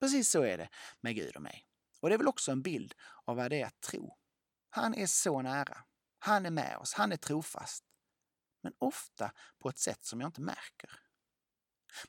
Precis 0.00 0.30
så 0.30 0.42
är 0.42 0.58
det 0.58 0.68
med 1.00 1.14
Gud 1.14 1.36
och 1.36 1.42
mig. 1.42 1.71
Och 2.02 2.08
det 2.08 2.14
är 2.14 2.18
väl 2.18 2.28
också 2.28 2.52
en 2.52 2.62
bild 2.62 2.94
av 3.24 3.36
vad 3.36 3.50
det 3.50 3.60
är 3.60 3.66
att 3.66 3.80
tro. 3.80 4.16
Han 4.70 4.94
är 4.94 5.06
så 5.06 5.42
nära. 5.42 5.78
Han 6.18 6.46
är 6.46 6.50
med 6.50 6.76
oss. 6.76 6.94
Han 6.94 7.12
är 7.12 7.16
trofast. 7.16 7.84
Men 8.62 8.72
ofta 8.78 9.32
på 9.58 9.68
ett 9.68 9.78
sätt 9.78 10.04
som 10.04 10.20
jag 10.20 10.28
inte 10.28 10.40
märker. 10.40 10.90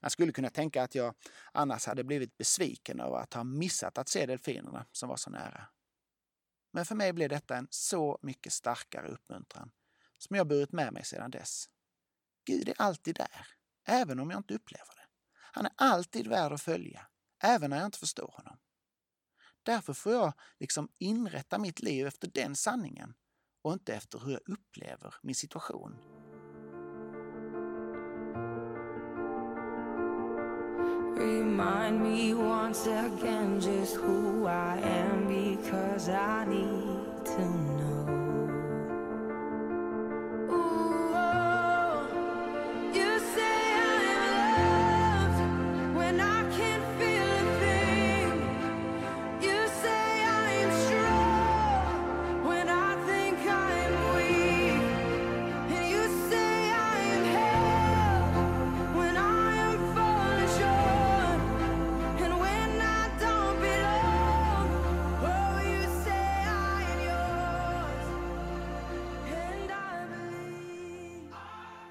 Man 0.01 0.11
skulle 0.11 0.31
kunna 0.31 0.49
tänka 0.49 0.83
att 0.83 0.95
jag 0.95 1.15
annars 1.51 1.85
hade 1.85 2.03
blivit 2.03 2.37
besviken 2.37 2.99
över 2.99 3.17
att 3.17 3.33
ha 3.33 3.43
missat 3.43 3.97
att 3.97 4.09
se 4.09 4.25
delfinerna 4.25 4.85
som 4.91 5.09
var 5.09 5.15
så 5.15 5.29
nära. 5.29 5.67
Men 6.71 6.85
för 6.85 6.95
mig 6.95 7.13
blev 7.13 7.29
detta 7.29 7.57
en 7.57 7.67
så 7.69 8.19
mycket 8.21 8.53
starkare 8.53 9.07
uppmuntran 9.07 9.71
som 10.17 10.35
jag 10.35 10.47
burit 10.47 10.71
med 10.71 10.93
mig 10.93 11.05
sedan 11.05 11.31
dess. 11.31 11.69
Gud 12.45 12.69
är 12.69 12.75
alltid 12.77 13.15
där, 13.15 13.47
även 13.85 14.19
om 14.19 14.29
jag 14.31 14.39
inte 14.39 14.53
upplever 14.53 14.95
det. 14.95 15.07
Han 15.33 15.65
är 15.65 15.71
alltid 15.75 16.27
värd 16.27 16.51
att 16.51 16.61
följa, 16.61 17.07
även 17.43 17.69
när 17.69 17.77
jag 17.77 17.85
inte 17.85 17.99
förstår 17.99 18.33
honom. 18.37 18.57
Därför 19.63 19.93
får 19.93 20.11
jag 20.11 20.33
liksom 20.59 20.89
inrätta 20.97 21.57
mitt 21.57 21.81
liv 21.81 22.07
efter 22.07 22.27
den 22.33 22.55
sanningen 22.55 23.13
och 23.61 23.73
inte 23.73 23.95
efter 23.95 24.19
hur 24.19 24.31
jag 24.31 24.41
upplever 24.45 25.15
min 25.21 25.35
situation. 25.35 25.95
Remind 31.17 32.01
me 32.01 32.33
once 32.33 32.87
again 32.87 33.61
just 33.61 33.95
who 33.95 34.47
I 34.47 34.77
am 34.81 35.27
because 35.27 36.09
I 36.09 36.45
need 36.45 37.25
to 37.25 37.37
know. 37.37 37.72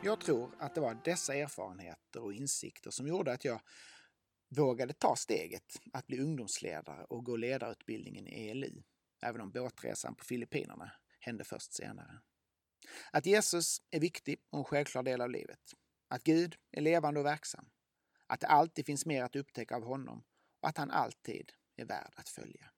Jag 0.04 0.20
tror 0.20 0.54
att 0.58 0.74
det 0.74 0.80
var 0.80 1.00
dessa 1.04 1.34
erfarenheter 1.34 2.22
och 2.22 2.32
insikter 2.32 2.90
som 2.90 3.08
gjorde 3.08 3.32
att 3.32 3.44
jag 3.44 3.60
vågade 4.48 4.92
ta 4.92 5.16
steget 5.16 5.76
att 5.92 6.06
bli 6.06 6.20
ungdomsledare 6.20 7.04
och 7.04 7.24
gå 7.24 7.36
ledarutbildningen 7.36 8.28
i 8.28 8.48
ELU, 8.48 8.82
även 9.22 9.40
om 9.40 9.50
båtresan 9.50 10.14
på 10.14 10.24
Filippinerna 10.24 10.92
hände 11.20 11.44
först 11.44 11.72
senare. 11.72 12.20
Att 13.12 13.26
Jesus 13.26 13.82
är 13.90 14.00
viktig 14.00 14.38
och 14.50 14.58
en 14.58 14.64
självklar 14.64 15.02
del 15.02 15.20
av 15.20 15.30
livet. 15.30 15.60
Att 16.08 16.24
Gud 16.24 16.56
är 16.70 16.80
levande 16.80 17.20
och 17.20 17.26
verksam. 17.26 17.70
Att 18.26 18.40
det 18.40 18.46
alltid 18.46 18.86
finns 18.86 19.06
mer 19.06 19.22
att 19.22 19.36
upptäcka 19.36 19.76
av 19.76 19.84
honom 19.84 20.24
och 20.60 20.68
att 20.68 20.78
han 20.78 20.90
alltid 20.90 21.52
är 21.76 21.84
värd 21.84 22.12
att 22.16 22.28
följa. 22.28 22.70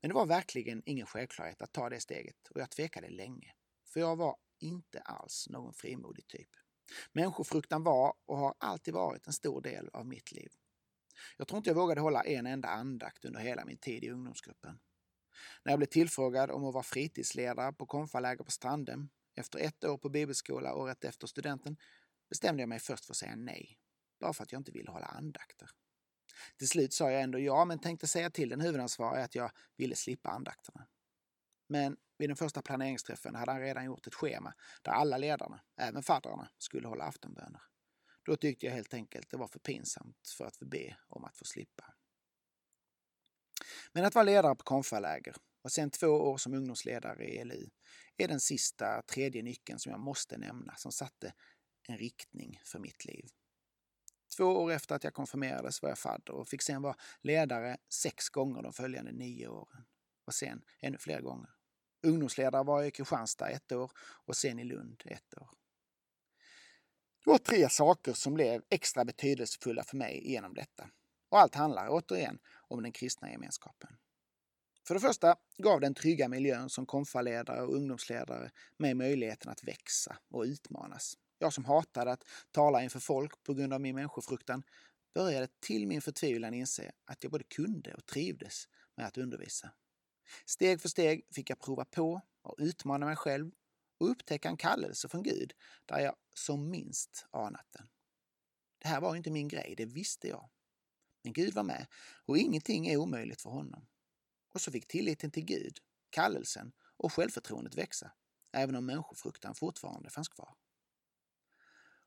Men 0.00 0.08
det 0.08 0.14
var 0.14 0.26
verkligen 0.26 0.82
ingen 0.86 1.06
självklarhet 1.06 1.62
att 1.62 1.72
ta 1.72 1.88
det 1.88 2.00
steget 2.00 2.48
och 2.50 2.60
jag 2.60 2.70
tvekade 2.70 3.08
länge. 3.08 3.52
För 3.92 4.00
jag 4.00 4.16
var 4.16 4.36
inte 4.58 5.00
alls 5.00 5.46
någon 5.50 5.74
frimodig 5.74 6.28
typ. 6.28 6.48
Människofruktan 7.12 7.82
var 7.82 8.14
och 8.26 8.38
har 8.38 8.54
alltid 8.58 8.94
varit 8.94 9.26
en 9.26 9.32
stor 9.32 9.60
del 9.60 9.88
av 9.92 10.06
mitt 10.06 10.32
liv. 10.32 10.52
Jag 11.36 11.48
tror 11.48 11.58
inte 11.58 11.70
jag 11.70 11.74
vågade 11.74 12.00
hålla 12.00 12.22
en 12.22 12.46
enda 12.46 12.68
andakt 12.68 13.24
under 13.24 13.40
hela 13.40 13.64
min 13.64 13.78
tid 13.78 14.04
i 14.04 14.10
ungdomsgruppen. 14.10 14.78
När 15.64 15.72
jag 15.72 15.78
blev 15.78 15.86
tillfrågad 15.86 16.50
om 16.50 16.64
att 16.64 16.74
vara 16.74 16.84
fritidsledare 16.84 17.72
på 17.72 17.86
konfaläger 17.86 18.44
på 18.44 18.50
Strandhem 18.50 19.08
efter 19.34 19.58
ett 19.58 19.84
år 19.84 19.98
på 19.98 20.08
bibelskola 20.08 20.74
året 20.74 21.04
efter 21.04 21.26
studenten 21.26 21.76
bestämde 22.28 22.62
jag 22.62 22.68
mig 22.68 22.78
först 22.78 23.04
för 23.04 23.12
att 23.12 23.16
säga 23.16 23.36
nej. 23.36 23.78
Bara 24.20 24.32
för 24.32 24.42
att 24.42 24.52
jag 24.52 24.60
inte 24.60 24.72
ville 24.72 24.90
hålla 24.90 25.06
andakter. 25.06 25.70
Till 26.56 26.68
slut 26.68 26.92
sa 26.92 27.10
jag 27.10 27.22
ändå 27.22 27.38
ja, 27.38 27.64
men 27.64 27.78
tänkte 27.78 28.06
säga 28.06 28.30
till 28.30 28.48
den 28.48 28.60
huvudansvariga 28.60 29.24
att 29.24 29.34
jag 29.34 29.50
ville 29.76 29.96
slippa 29.96 30.30
andakterna. 30.30 30.86
Men 31.68 31.96
vid 32.18 32.28
den 32.28 32.36
första 32.36 32.62
planeringsträffen 32.62 33.34
hade 33.34 33.52
han 33.52 33.60
redan 33.60 33.84
gjort 33.84 34.06
ett 34.06 34.14
schema 34.14 34.54
där 34.82 34.92
alla 34.92 35.18
ledarna, 35.18 35.60
även 35.76 36.02
faddrarna, 36.02 36.48
skulle 36.58 36.88
hålla 36.88 37.04
aftonböner. 37.04 37.60
Då 38.24 38.36
tyckte 38.36 38.66
jag 38.66 38.72
helt 38.72 38.94
enkelt 38.94 39.30
det 39.30 39.36
var 39.36 39.48
för 39.48 39.58
pinsamt 39.58 40.28
för 40.38 40.44
att 40.44 40.56
få 40.56 40.64
be 40.64 40.96
om 41.08 41.24
att 41.24 41.36
få 41.36 41.44
slippa. 41.44 41.94
Men 43.92 44.04
att 44.04 44.14
vara 44.14 44.24
ledare 44.24 44.54
på 44.54 44.64
konfaläger 44.64 45.36
och 45.62 45.72
sen 45.72 45.90
två 45.90 46.06
år 46.06 46.36
som 46.36 46.54
ungdomsledare 46.54 47.24
i 47.24 47.38
ELU 47.38 47.68
är 48.16 48.28
den 48.28 48.40
sista, 48.40 49.02
tredje 49.02 49.42
nyckeln 49.42 49.78
som 49.78 49.92
jag 49.92 50.00
måste 50.00 50.38
nämna 50.38 50.74
som 50.76 50.92
satte 50.92 51.34
en 51.88 51.96
riktning 51.96 52.60
för 52.64 52.78
mitt 52.78 53.04
liv. 53.04 53.28
Två 54.36 54.44
år 54.44 54.72
efter 54.72 54.94
att 54.94 55.04
jag 55.04 55.14
konfirmerades 55.14 55.82
var 55.82 55.88
jag 55.88 55.98
fadder 55.98 56.32
och 56.32 56.48
fick 56.48 56.62
sen 56.62 56.82
vara 56.82 56.96
ledare 57.20 57.76
sex 57.88 58.28
gånger 58.28 58.62
de 58.62 58.72
följande 58.72 59.12
nio 59.12 59.48
åren. 59.48 59.84
Och 60.24 60.34
sen 60.34 60.62
ännu 60.80 60.98
fler 60.98 61.20
gånger. 61.20 61.55
Ungdomsledare 62.06 62.64
var 62.64 62.80
jag 62.80 62.88
i 62.88 62.90
Kristianstad 62.90 63.48
ett 63.48 63.72
år 63.72 63.90
och 63.98 64.36
sen 64.36 64.58
i 64.58 64.64
Lund 64.64 65.02
ett 65.04 65.38
år. 65.38 65.48
Det 67.24 67.30
var 67.30 67.38
tre 67.38 67.68
saker 67.68 68.12
som 68.12 68.34
blev 68.34 68.62
extra 68.70 69.04
betydelsefulla 69.04 69.84
för 69.84 69.96
mig 69.96 70.30
genom 70.32 70.54
detta. 70.54 70.90
Och 71.28 71.38
allt 71.38 71.54
handlar 71.54 71.88
återigen 71.88 72.38
om 72.68 72.82
den 72.82 72.92
kristna 72.92 73.30
gemenskapen. 73.30 73.96
För 74.86 74.94
det 74.94 75.00
första 75.00 75.36
gav 75.58 75.80
den 75.80 75.94
trygga 75.94 76.28
miljön 76.28 76.70
som 76.70 76.86
konfaledare 76.86 77.62
och 77.62 77.74
ungdomsledare 77.74 78.50
mig 78.76 78.94
möjligheten 78.94 79.50
att 79.50 79.64
växa 79.64 80.16
och 80.30 80.42
utmanas. 80.42 81.18
Jag 81.38 81.52
som 81.52 81.64
hatade 81.64 82.12
att 82.12 82.24
tala 82.50 82.82
inför 82.82 83.00
folk 83.00 83.42
på 83.42 83.54
grund 83.54 83.72
av 83.72 83.80
min 83.80 83.94
människofruktan 83.94 84.62
började 85.14 85.48
till 85.60 85.86
min 85.86 86.02
förtvivlan 86.02 86.54
inse 86.54 86.92
att 87.04 87.22
jag 87.22 87.32
både 87.32 87.44
kunde 87.44 87.94
och 87.94 88.06
trivdes 88.06 88.68
med 88.96 89.06
att 89.06 89.18
undervisa. 89.18 89.70
Steg 90.46 90.80
för 90.80 90.88
steg 90.88 91.26
fick 91.34 91.50
jag 91.50 91.60
prova 91.60 91.84
på 91.84 92.20
och 92.42 92.54
utmana 92.58 93.06
mig 93.06 93.16
själv 93.16 93.50
och 93.98 94.10
upptäcka 94.10 94.48
en 94.48 94.56
kallelse 94.56 95.08
från 95.08 95.22
Gud 95.22 95.52
där 95.86 95.98
jag 95.98 96.16
som 96.34 96.70
minst 96.70 97.26
anat 97.30 97.66
den. 97.70 97.88
Det 98.78 98.88
här 98.88 99.00
var 99.00 99.16
inte 99.16 99.30
min 99.30 99.48
grej, 99.48 99.74
det 99.76 99.84
visste 99.84 100.28
jag. 100.28 100.50
Men 101.22 101.32
Gud 101.32 101.54
var 101.54 101.62
med 101.62 101.86
och 102.26 102.38
ingenting 102.38 102.86
är 102.88 102.96
omöjligt 102.96 103.42
för 103.42 103.50
honom. 103.50 103.86
Och 104.54 104.60
så 104.60 104.72
fick 104.72 104.88
tilliten 104.88 105.30
till 105.30 105.44
Gud, 105.44 105.78
kallelsen 106.10 106.72
och 106.96 107.12
självförtroendet 107.12 107.74
växa, 107.74 108.12
även 108.52 108.76
om 108.76 108.86
människofruktan 108.86 109.54
fortfarande 109.54 110.10
fanns 110.10 110.28
kvar. 110.28 110.54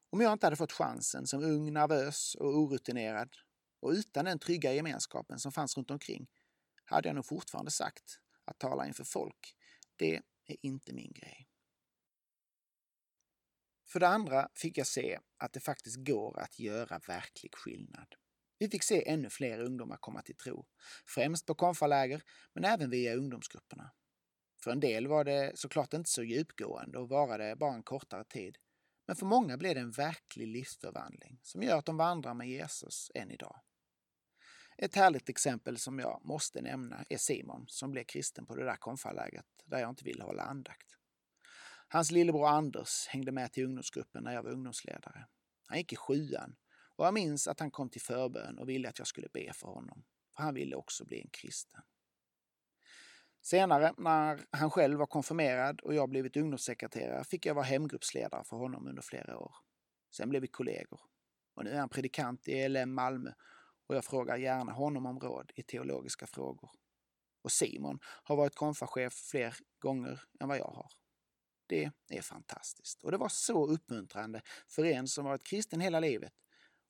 Om 0.10 0.22
jag 0.22 0.34
inte 0.34 0.46
hade 0.46 0.56
fått 0.56 0.72
chansen 0.72 1.28
som 1.28 1.44
ung, 1.44 1.74
nervös 1.74 2.36
och 2.36 2.58
orutinerad 2.58 3.30
och 3.80 3.90
utan 3.90 4.26
den 4.26 4.40
trygga 4.40 4.74
gemenskapen 4.74 5.40
som 5.40 5.52
fanns 5.52 5.78
runt 5.78 5.92
omkring 5.92 6.28
hade 6.90 7.10
jag 7.10 7.16
nog 7.16 7.26
fortfarande 7.26 7.72
sagt 7.72 8.20
att 8.46 8.60
tala 8.60 8.88
inför 8.88 9.04
folk, 9.04 9.56
det 9.96 10.16
är 10.46 10.58
inte 10.62 10.94
min 10.94 11.12
grej. 11.12 11.48
För 13.88 14.00
det 14.00 14.08
andra 14.08 14.50
fick 14.56 14.78
jag 14.78 14.88
se 14.88 15.20
att 15.38 15.54
det 15.54 15.60
faktiskt 15.60 15.98
går 16.06 16.40
att 16.40 16.60
göra 16.60 17.00
verklig 17.08 17.56
skillnad. 17.56 18.16
Vi 18.60 18.70
fick 18.70 18.84
se 18.84 19.10
ännu 19.10 19.30
fler 19.30 19.60
ungdomar 19.60 19.98
komma 19.98 20.22
till 20.22 20.36
tro, 20.36 20.66
främst 21.08 21.46
på 21.46 21.56
konfaläger 21.56 22.24
men 22.54 22.66
även 22.66 22.90
via 22.90 23.16
ungdomsgrupperna. 23.16 23.92
För 24.64 24.72
en 24.72 24.80
del 24.80 25.08
var 25.08 25.24
det 25.24 25.52
såklart 25.56 25.94
inte 25.94 26.10
så 26.10 26.24
djupgående 26.24 27.00
och 27.00 27.10
varade 27.10 27.56
bara 27.56 27.74
en 27.74 27.84
kortare 27.84 28.24
tid. 28.24 28.58
Men 29.08 29.16
för 29.16 29.26
många 29.26 29.58
blev 29.58 29.76
det 29.76 29.82
en 29.82 29.92
verklig 29.92 30.48
livsförvandling 30.48 31.40
som 31.44 31.64
gör 31.64 31.78
att 31.78 31.86
de 31.86 31.98
vandrar 31.98 32.34
med 32.34 32.50
Jesus 32.50 33.12
än 33.16 33.32
idag. 33.32 33.60
Ett 34.82 34.96
härligt 34.96 35.30
exempel 35.30 35.78
som 35.78 36.00
jag 36.00 36.22
måste 36.24 36.62
nämna 36.62 37.06
är 37.10 37.18
Simon 37.18 37.66
som 37.68 37.92
blev 37.92 38.04
kristen 38.04 38.46
på 38.46 38.56
det 38.56 38.66
där 38.66 38.76
konfalägret 38.76 39.46
där 39.66 39.80
jag 39.80 39.90
inte 39.90 40.04
ville 40.04 40.24
hålla 40.24 40.44
andakt. 40.44 40.88
Hans 41.88 42.12
lillebror 42.12 42.48
Anders 42.48 43.08
hängde 43.08 43.32
med 43.32 43.52
till 43.52 43.66
ungdomsgruppen 43.66 44.24
när 44.24 44.34
jag 44.34 44.44
var 44.44 44.52
ungdomsledare. 44.52 45.26
Han 45.66 45.78
gick 45.78 45.94
i 45.94 45.96
sjuan 45.96 46.56
och 46.96 47.06
jag 47.06 47.14
minns 47.14 47.48
att 47.48 47.60
han 47.60 47.72
kom 47.72 47.90
till 47.90 48.02
förbön 48.02 48.60
och 48.60 48.70
ville 48.70 48.90
att 48.90 48.98
jag 48.98 49.08
skulle 49.08 49.28
be 49.34 49.54
för 49.54 49.68
honom. 49.68 50.04
För 50.36 50.44
han 50.44 50.54
ville 50.54 50.76
också 50.76 51.06
bli 51.06 51.22
en 51.22 51.30
kristen. 51.30 51.82
Senare, 53.42 53.94
när 53.98 54.46
han 54.52 54.72
själv 54.72 55.00
var 55.00 55.08
konfirmerad 55.08 55.82
och 55.82 55.94
jag 55.94 56.10
blivit 56.10 56.38
ungdomssekreterare, 56.38 57.24
fick 57.24 57.46
jag 57.46 57.56
vara 57.56 57.66
hemgruppsledare 57.66 58.44
för 58.44 58.58
honom 58.58 58.88
under 58.88 59.02
flera 59.02 59.38
år. 59.38 59.56
Sen 60.12 60.30
blev 60.30 60.42
vi 60.42 60.48
kollegor. 60.48 61.02
Och 61.54 61.64
nu 61.64 61.70
är 61.70 61.80
han 61.80 61.90
predikant 61.90 62.48
i 62.48 62.54
ELM 62.54 62.94
Malmö 62.94 63.32
och 63.90 63.96
jag 63.96 64.06
frågar 64.06 64.38
gärna 64.38 64.72
honom 64.72 65.06
om 65.06 65.20
råd 65.20 65.52
i 65.56 65.64
teologiska 65.64 66.28
frågor. 66.28 66.72
Och 67.42 67.52
Simon 67.52 68.00
har 68.04 68.36
varit 68.36 68.56
konfachef 68.56 69.14
fler 69.14 69.56
gånger 69.80 70.22
än 70.40 70.48
vad 70.48 70.58
jag 70.58 70.72
har. 70.72 70.92
Det 71.68 71.92
är 72.10 72.22
fantastiskt. 72.22 73.04
Och 73.04 73.12
det 73.12 73.18
var 73.18 73.30
så 73.30 73.68
uppmuntrande 73.68 74.42
för 74.68 74.86
en 74.86 75.08
som 75.08 75.26
varit 75.26 75.44
kristen 75.44 75.82
hela 75.82 76.00
livet. 76.00 76.34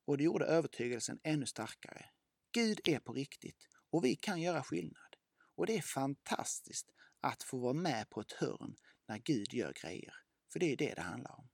Och 0.05 0.17
det 0.17 0.23
gjorde 0.23 0.45
övertygelsen 0.45 1.19
ännu 1.23 1.45
starkare. 1.45 2.05
Gud 2.51 2.79
är 2.83 2.99
på 2.99 3.13
riktigt 3.13 3.67
och 3.89 4.05
vi 4.05 4.15
kan 4.15 4.41
göra 4.41 4.63
skillnad. 4.63 5.15
Och 5.55 5.65
det 5.65 5.77
är 5.77 5.81
fantastiskt 5.81 6.91
att 7.21 7.43
få 7.43 7.57
vara 7.57 7.73
med 7.73 8.09
på 8.09 8.21
ett 8.21 8.31
hörn 8.31 8.75
när 9.07 9.17
Gud 9.17 9.53
gör 9.53 9.73
grejer. 9.81 10.13
För 10.53 10.59
det 10.59 10.71
är 10.71 10.77
det 10.77 10.93
det 10.95 11.01
handlar 11.01 11.39
om. 11.39 11.49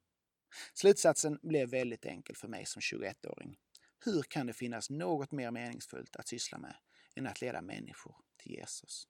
Slutsatsen 0.73 1.39
blev 1.41 1.69
väldigt 1.69 2.05
enkel 2.05 2.35
för 2.35 2.47
mig 2.47 2.65
som 2.65 2.79
21-åring. 2.79 3.57
Hur 4.05 4.23
kan 4.23 4.47
det 4.47 4.53
finnas 4.53 4.89
något 4.89 5.31
mer 5.31 5.51
meningsfullt 5.51 6.15
att 6.15 6.27
syssla 6.27 6.57
med 6.57 6.75
än 7.15 7.27
att 7.27 7.41
leda 7.41 7.61
människor 7.61 8.15
till 8.37 8.51
Jesus? 8.51 9.07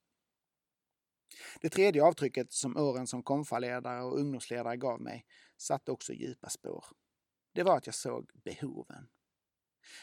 Det 1.61 1.69
tredje 1.69 2.03
avtrycket 2.03 2.53
som 2.53 2.77
åren 2.77 3.07
som 3.07 3.23
konfaledare 3.23 4.03
och 4.03 4.19
ungdomsledare 4.19 4.77
gav 4.77 5.01
mig 5.01 5.25
satte 5.57 5.91
också 5.91 6.13
djupa 6.13 6.49
spår. 6.49 6.85
Det 7.53 7.63
var 7.63 7.77
att 7.77 7.85
jag 7.85 7.95
såg 7.95 8.31
behoven. 8.33 9.07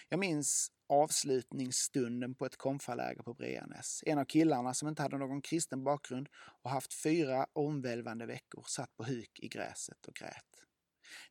Jag 0.09 0.21
minns 0.21 0.73
avslutningsstunden 0.89 2.35
på 2.35 2.47
ett 2.47 2.57
konfaläger 2.57 3.23
på 3.23 3.35
Breanäs. 3.35 4.03
En 4.07 4.19
av 4.19 4.25
killarna 4.25 4.75
som 4.75 4.89
inte 4.89 5.03
hade 5.03 5.19
någon 5.19 5.43
kristen 5.43 5.85
bakgrund 5.85 6.29
och 6.63 6.71
haft 6.71 6.95
fyra 6.95 7.47
omvälvande 7.53 8.27
veckor 8.27 8.65
satt 8.69 8.97
på 8.97 9.05
huk 9.05 9.41
i 9.43 9.49
gräset 9.49 10.07
och 10.07 10.15
grät. 10.15 10.65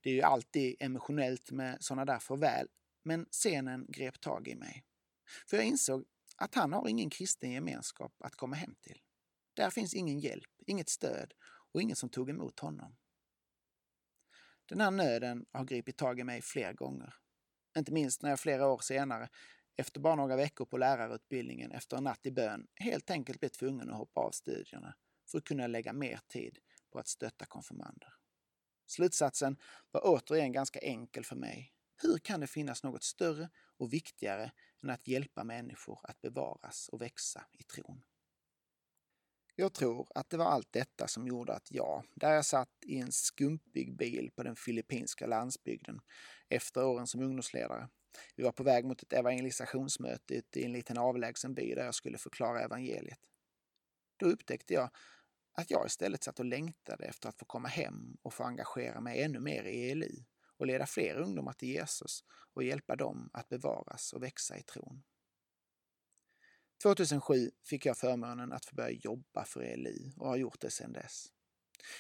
Det 0.01 0.09
är 0.09 0.13
ju 0.13 0.21
alltid 0.21 0.75
emotionellt 0.79 1.51
med 1.51 1.77
sådana 1.79 2.05
där 2.05 2.19
farväl, 2.19 2.67
men 3.03 3.25
scenen 3.25 3.85
grep 3.89 4.21
tag 4.21 4.47
i 4.47 4.55
mig. 4.55 4.85
För 5.49 5.57
jag 5.57 5.65
insåg 5.65 6.05
att 6.37 6.55
han 6.55 6.73
har 6.73 6.87
ingen 6.87 7.09
kristen 7.09 7.51
gemenskap 7.51 8.13
att 8.19 8.35
komma 8.35 8.55
hem 8.55 8.75
till. 8.81 9.01
Där 9.53 9.69
finns 9.69 9.93
ingen 9.93 10.19
hjälp, 10.19 10.49
inget 10.67 10.89
stöd 10.89 11.33
och 11.73 11.81
ingen 11.81 11.95
som 11.95 12.09
tog 12.09 12.29
emot 12.29 12.59
honom. 12.59 12.97
Den 14.65 14.81
här 14.81 14.91
nöden 14.91 15.45
har 15.51 15.65
gripit 15.65 15.97
tag 15.97 16.19
i 16.19 16.23
mig 16.23 16.41
fler 16.41 16.73
gånger. 16.73 17.13
Inte 17.77 17.91
minst 17.91 18.21
när 18.21 18.29
jag 18.29 18.39
flera 18.39 18.67
år 18.67 18.79
senare, 18.79 19.29
efter 19.77 19.99
bara 19.99 20.15
några 20.15 20.35
veckor 20.35 20.65
på 20.65 20.77
lärarutbildningen 20.77 21.71
efter 21.71 21.97
en 21.97 22.03
natt 22.03 22.25
i 22.25 22.31
bön, 22.31 22.67
helt 22.75 23.11
enkelt 23.11 23.39
blev 23.39 23.49
tvungen 23.49 23.89
att 23.89 23.97
hoppa 23.97 24.21
av 24.21 24.31
studierna 24.31 24.95
för 25.31 25.37
att 25.37 25.43
kunna 25.43 25.67
lägga 25.67 25.93
mer 25.93 26.19
tid 26.27 26.59
på 26.91 26.99
att 26.99 27.07
stötta 27.07 27.45
konfirmander. 27.45 28.13
Slutsatsen 28.85 29.57
var 29.91 30.01
återigen 30.03 30.51
ganska 30.51 30.79
enkel 30.79 31.25
för 31.25 31.35
mig. 31.35 31.73
Hur 32.01 32.17
kan 32.17 32.39
det 32.39 32.47
finnas 32.47 32.83
något 32.83 33.03
större 33.03 33.49
och 33.77 33.93
viktigare 33.93 34.51
än 34.83 34.89
att 34.89 35.07
hjälpa 35.07 35.43
människor 35.43 35.99
att 36.03 36.21
bevaras 36.21 36.89
och 36.89 37.01
växa 37.01 37.45
i 37.51 37.63
tron? 37.63 38.03
Jag 39.55 39.73
tror 39.73 40.07
att 40.15 40.29
det 40.29 40.37
var 40.37 40.45
allt 40.45 40.71
detta 40.71 41.07
som 41.07 41.27
gjorde 41.27 41.53
att 41.53 41.71
jag, 41.71 42.03
där 42.15 42.33
jag 42.33 42.45
satt 42.45 42.69
i 42.85 42.97
en 42.97 43.11
skumpig 43.11 43.97
bil 43.97 44.31
på 44.35 44.43
den 44.43 44.55
filippinska 44.55 45.27
landsbygden 45.27 46.01
efter 46.49 46.85
åren 46.85 47.07
som 47.07 47.21
ungdomsledare, 47.21 47.89
vi 48.35 48.43
var 48.43 48.51
på 48.51 48.63
väg 48.63 48.85
mot 48.85 49.03
ett 49.03 49.13
evangelisationsmöte 49.13 50.33
ute 50.33 50.59
i 50.59 50.65
en 50.65 50.73
liten 50.73 50.97
avlägsen 50.97 51.53
by 51.53 51.75
där 51.75 51.85
jag 51.85 51.95
skulle 51.95 52.17
förklara 52.17 52.61
evangeliet. 52.61 53.19
Då 54.17 54.25
upptäckte 54.25 54.73
jag 54.73 54.89
att 55.53 55.71
jag 55.71 55.85
istället 55.85 56.23
satt 56.23 56.39
och 56.39 56.45
längtade 56.45 57.05
efter 57.05 57.29
att 57.29 57.39
få 57.39 57.45
komma 57.45 57.67
hem 57.67 58.17
och 58.21 58.33
få 58.33 58.43
engagera 58.43 59.01
mig 59.01 59.23
ännu 59.23 59.39
mer 59.39 59.63
i 59.63 59.91
ELU 59.91 60.23
och 60.61 60.67
leda 60.67 60.85
fler 60.85 61.15
ungdomar 61.15 61.53
till 61.53 61.69
Jesus 61.69 62.23
och 62.53 62.63
hjälpa 62.63 62.95
dem 62.95 63.29
att 63.33 63.49
bevaras 63.49 64.13
och 64.13 64.23
växa 64.23 64.57
i 64.57 64.61
tron. 64.61 65.03
2007 66.83 67.51
fick 67.63 67.85
jag 67.85 67.97
förmånen 67.97 68.51
att 68.51 68.65
få 68.65 68.75
börja 68.75 68.91
jobba 68.91 69.45
för 69.45 69.61
ELI 69.61 70.13
och 70.17 70.27
har 70.27 70.37
gjort 70.37 70.59
det 70.59 70.69
sedan 70.69 70.93
dess. 70.93 71.25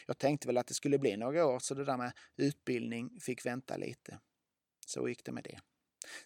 Jag 0.07 0.17
tänkte 0.17 0.47
väl 0.47 0.57
att 0.57 0.67
det 0.67 0.73
skulle 0.73 0.99
bli 0.99 1.17
några 1.17 1.45
år 1.45 1.59
så 1.59 1.73
det 1.73 1.85
där 1.85 1.97
med 1.97 2.11
utbildning 2.35 3.19
fick 3.19 3.45
vänta 3.45 3.77
lite. 3.77 4.19
Så 4.85 5.09
gick 5.09 5.25
det 5.25 5.31
med 5.31 5.43
det. 5.43 5.59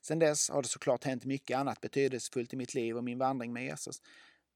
Sedan 0.02 0.20
dess 0.20 0.50
har 0.50 0.62
det 0.62 0.68
såklart 0.68 1.04
hänt 1.04 1.26
mycket 1.26 1.58
annat 1.58 1.82
betydelsefullt 1.82 2.54
i 2.54 2.58
mitt 2.58 2.74
liv 2.74 2.98
och 2.98 3.04
min 3.04 3.20
vandring 3.20 3.54
med 3.54 3.64
Jesus. 3.64 4.02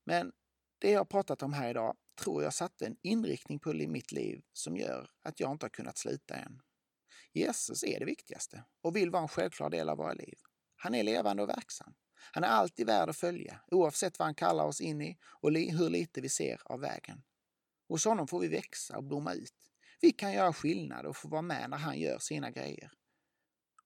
Men 0.05 0.31
det 0.79 0.91
jag 0.91 1.09
pratat 1.09 1.43
om 1.43 1.53
här 1.53 1.69
idag 1.69 1.97
tror 2.23 2.43
jag 2.43 2.53
satte 2.53 2.85
en 2.85 2.97
inriktning 3.01 3.59
på 3.59 3.73
mitt 3.73 4.11
liv 4.11 4.41
som 4.53 4.77
gör 4.77 5.09
att 5.23 5.39
jag 5.39 5.51
inte 5.51 5.65
har 5.65 5.69
kunnat 5.69 5.97
sluta 5.97 6.35
än. 6.35 6.61
Jesus 7.33 7.83
är 7.83 7.99
det 7.99 8.05
viktigaste 8.05 8.63
och 8.81 8.95
vill 8.95 9.09
vara 9.09 9.21
en 9.21 9.27
självklar 9.27 9.69
del 9.69 9.89
av 9.89 9.97
våra 9.97 10.13
liv. 10.13 10.37
Han 10.75 10.95
är 10.95 11.03
levande 11.03 11.43
och 11.43 11.49
verksam. 11.49 11.93
Han 12.31 12.43
är 12.43 12.47
alltid 12.47 12.85
värd 12.85 13.09
att 13.09 13.17
följa, 13.17 13.61
oavsett 13.71 14.19
vad 14.19 14.25
han 14.25 14.35
kallar 14.35 14.63
oss 14.63 14.81
in 14.81 15.01
i 15.01 15.17
och 15.23 15.51
hur 15.51 15.89
lite 15.89 16.21
vi 16.21 16.29
ser 16.29 16.61
av 16.65 16.79
vägen. 16.79 17.23
Hos 17.87 18.05
honom 18.05 18.27
får 18.27 18.39
vi 18.39 18.47
växa 18.47 18.97
och 18.97 19.03
blomma 19.03 19.33
ut. 19.33 19.71
Vi 20.01 20.11
kan 20.11 20.33
göra 20.33 20.53
skillnad 20.53 21.05
och 21.05 21.17
få 21.17 21.27
vara 21.27 21.41
med 21.41 21.69
när 21.69 21.77
han 21.77 21.99
gör 21.99 22.19
sina 22.19 22.51
grejer. 22.51 22.91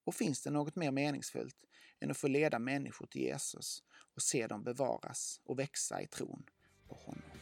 Och 0.05 0.15
finns 0.15 0.41
det 0.41 0.49
något 0.49 0.75
mer 0.75 0.91
meningsfullt 0.91 1.65
än 1.99 2.11
att 2.11 2.17
få 2.17 2.27
leda 2.27 2.59
människor 2.59 3.07
till 3.07 3.21
Jesus 3.21 3.83
och 4.15 4.21
se 4.21 4.47
dem 4.47 4.63
bevaras 4.63 5.41
och 5.45 5.59
växa 5.59 6.01
i 6.01 6.07
tron 6.07 6.45
på 6.87 6.95
honom? 6.95 7.32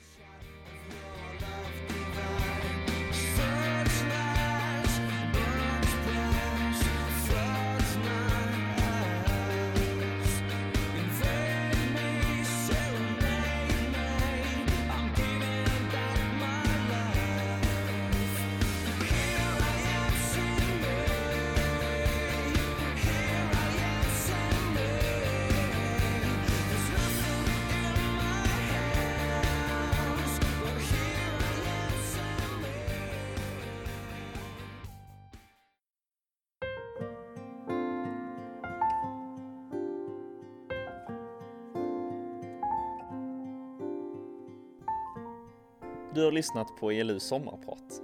Du 46.21 46.25
har 46.25 46.31
lyssnat 46.31 46.75
på 46.75 46.91
ELU 46.91 47.19
sommarprat. 47.19 48.01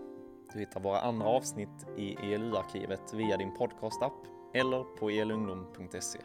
Du 0.53 0.59
hittar 0.59 0.79
våra 0.79 1.01
andra 1.01 1.27
avsnitt 1.27 1.85
i 1.97 2.33
ELU-arkivet 2.33 3.13
via 3.13 3.37
din 3.37 3.53
podcastapp 3.53 4.13
eller 4.53 4.83
på 4.83 5.09
elungdom.se. 5.09 6.19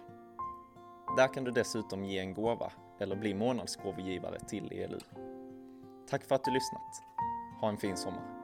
Där 1.17 1.35
kan 1.35 1.45
du 1.45 1.51
dessutom 1.51 2.05
ge 2.05 2.19
en 2.19 2.35
gåva 2.35 2.73
eller 3.01 3.17
bli 3.17 3.35
månadsgåvogivare 3.35 4.39
till 4.39 4.73
ELU. 4.73 4.99
Tack 6.09 6.25
för 6.25 6.35
att 6.35 6.45
du 6.45 6.51
lyssnat. 6.51 7.03
Ha 7.61 7.69
en 7.69 7.77
fin 7.77 7.97
sommar. 7.97 8.42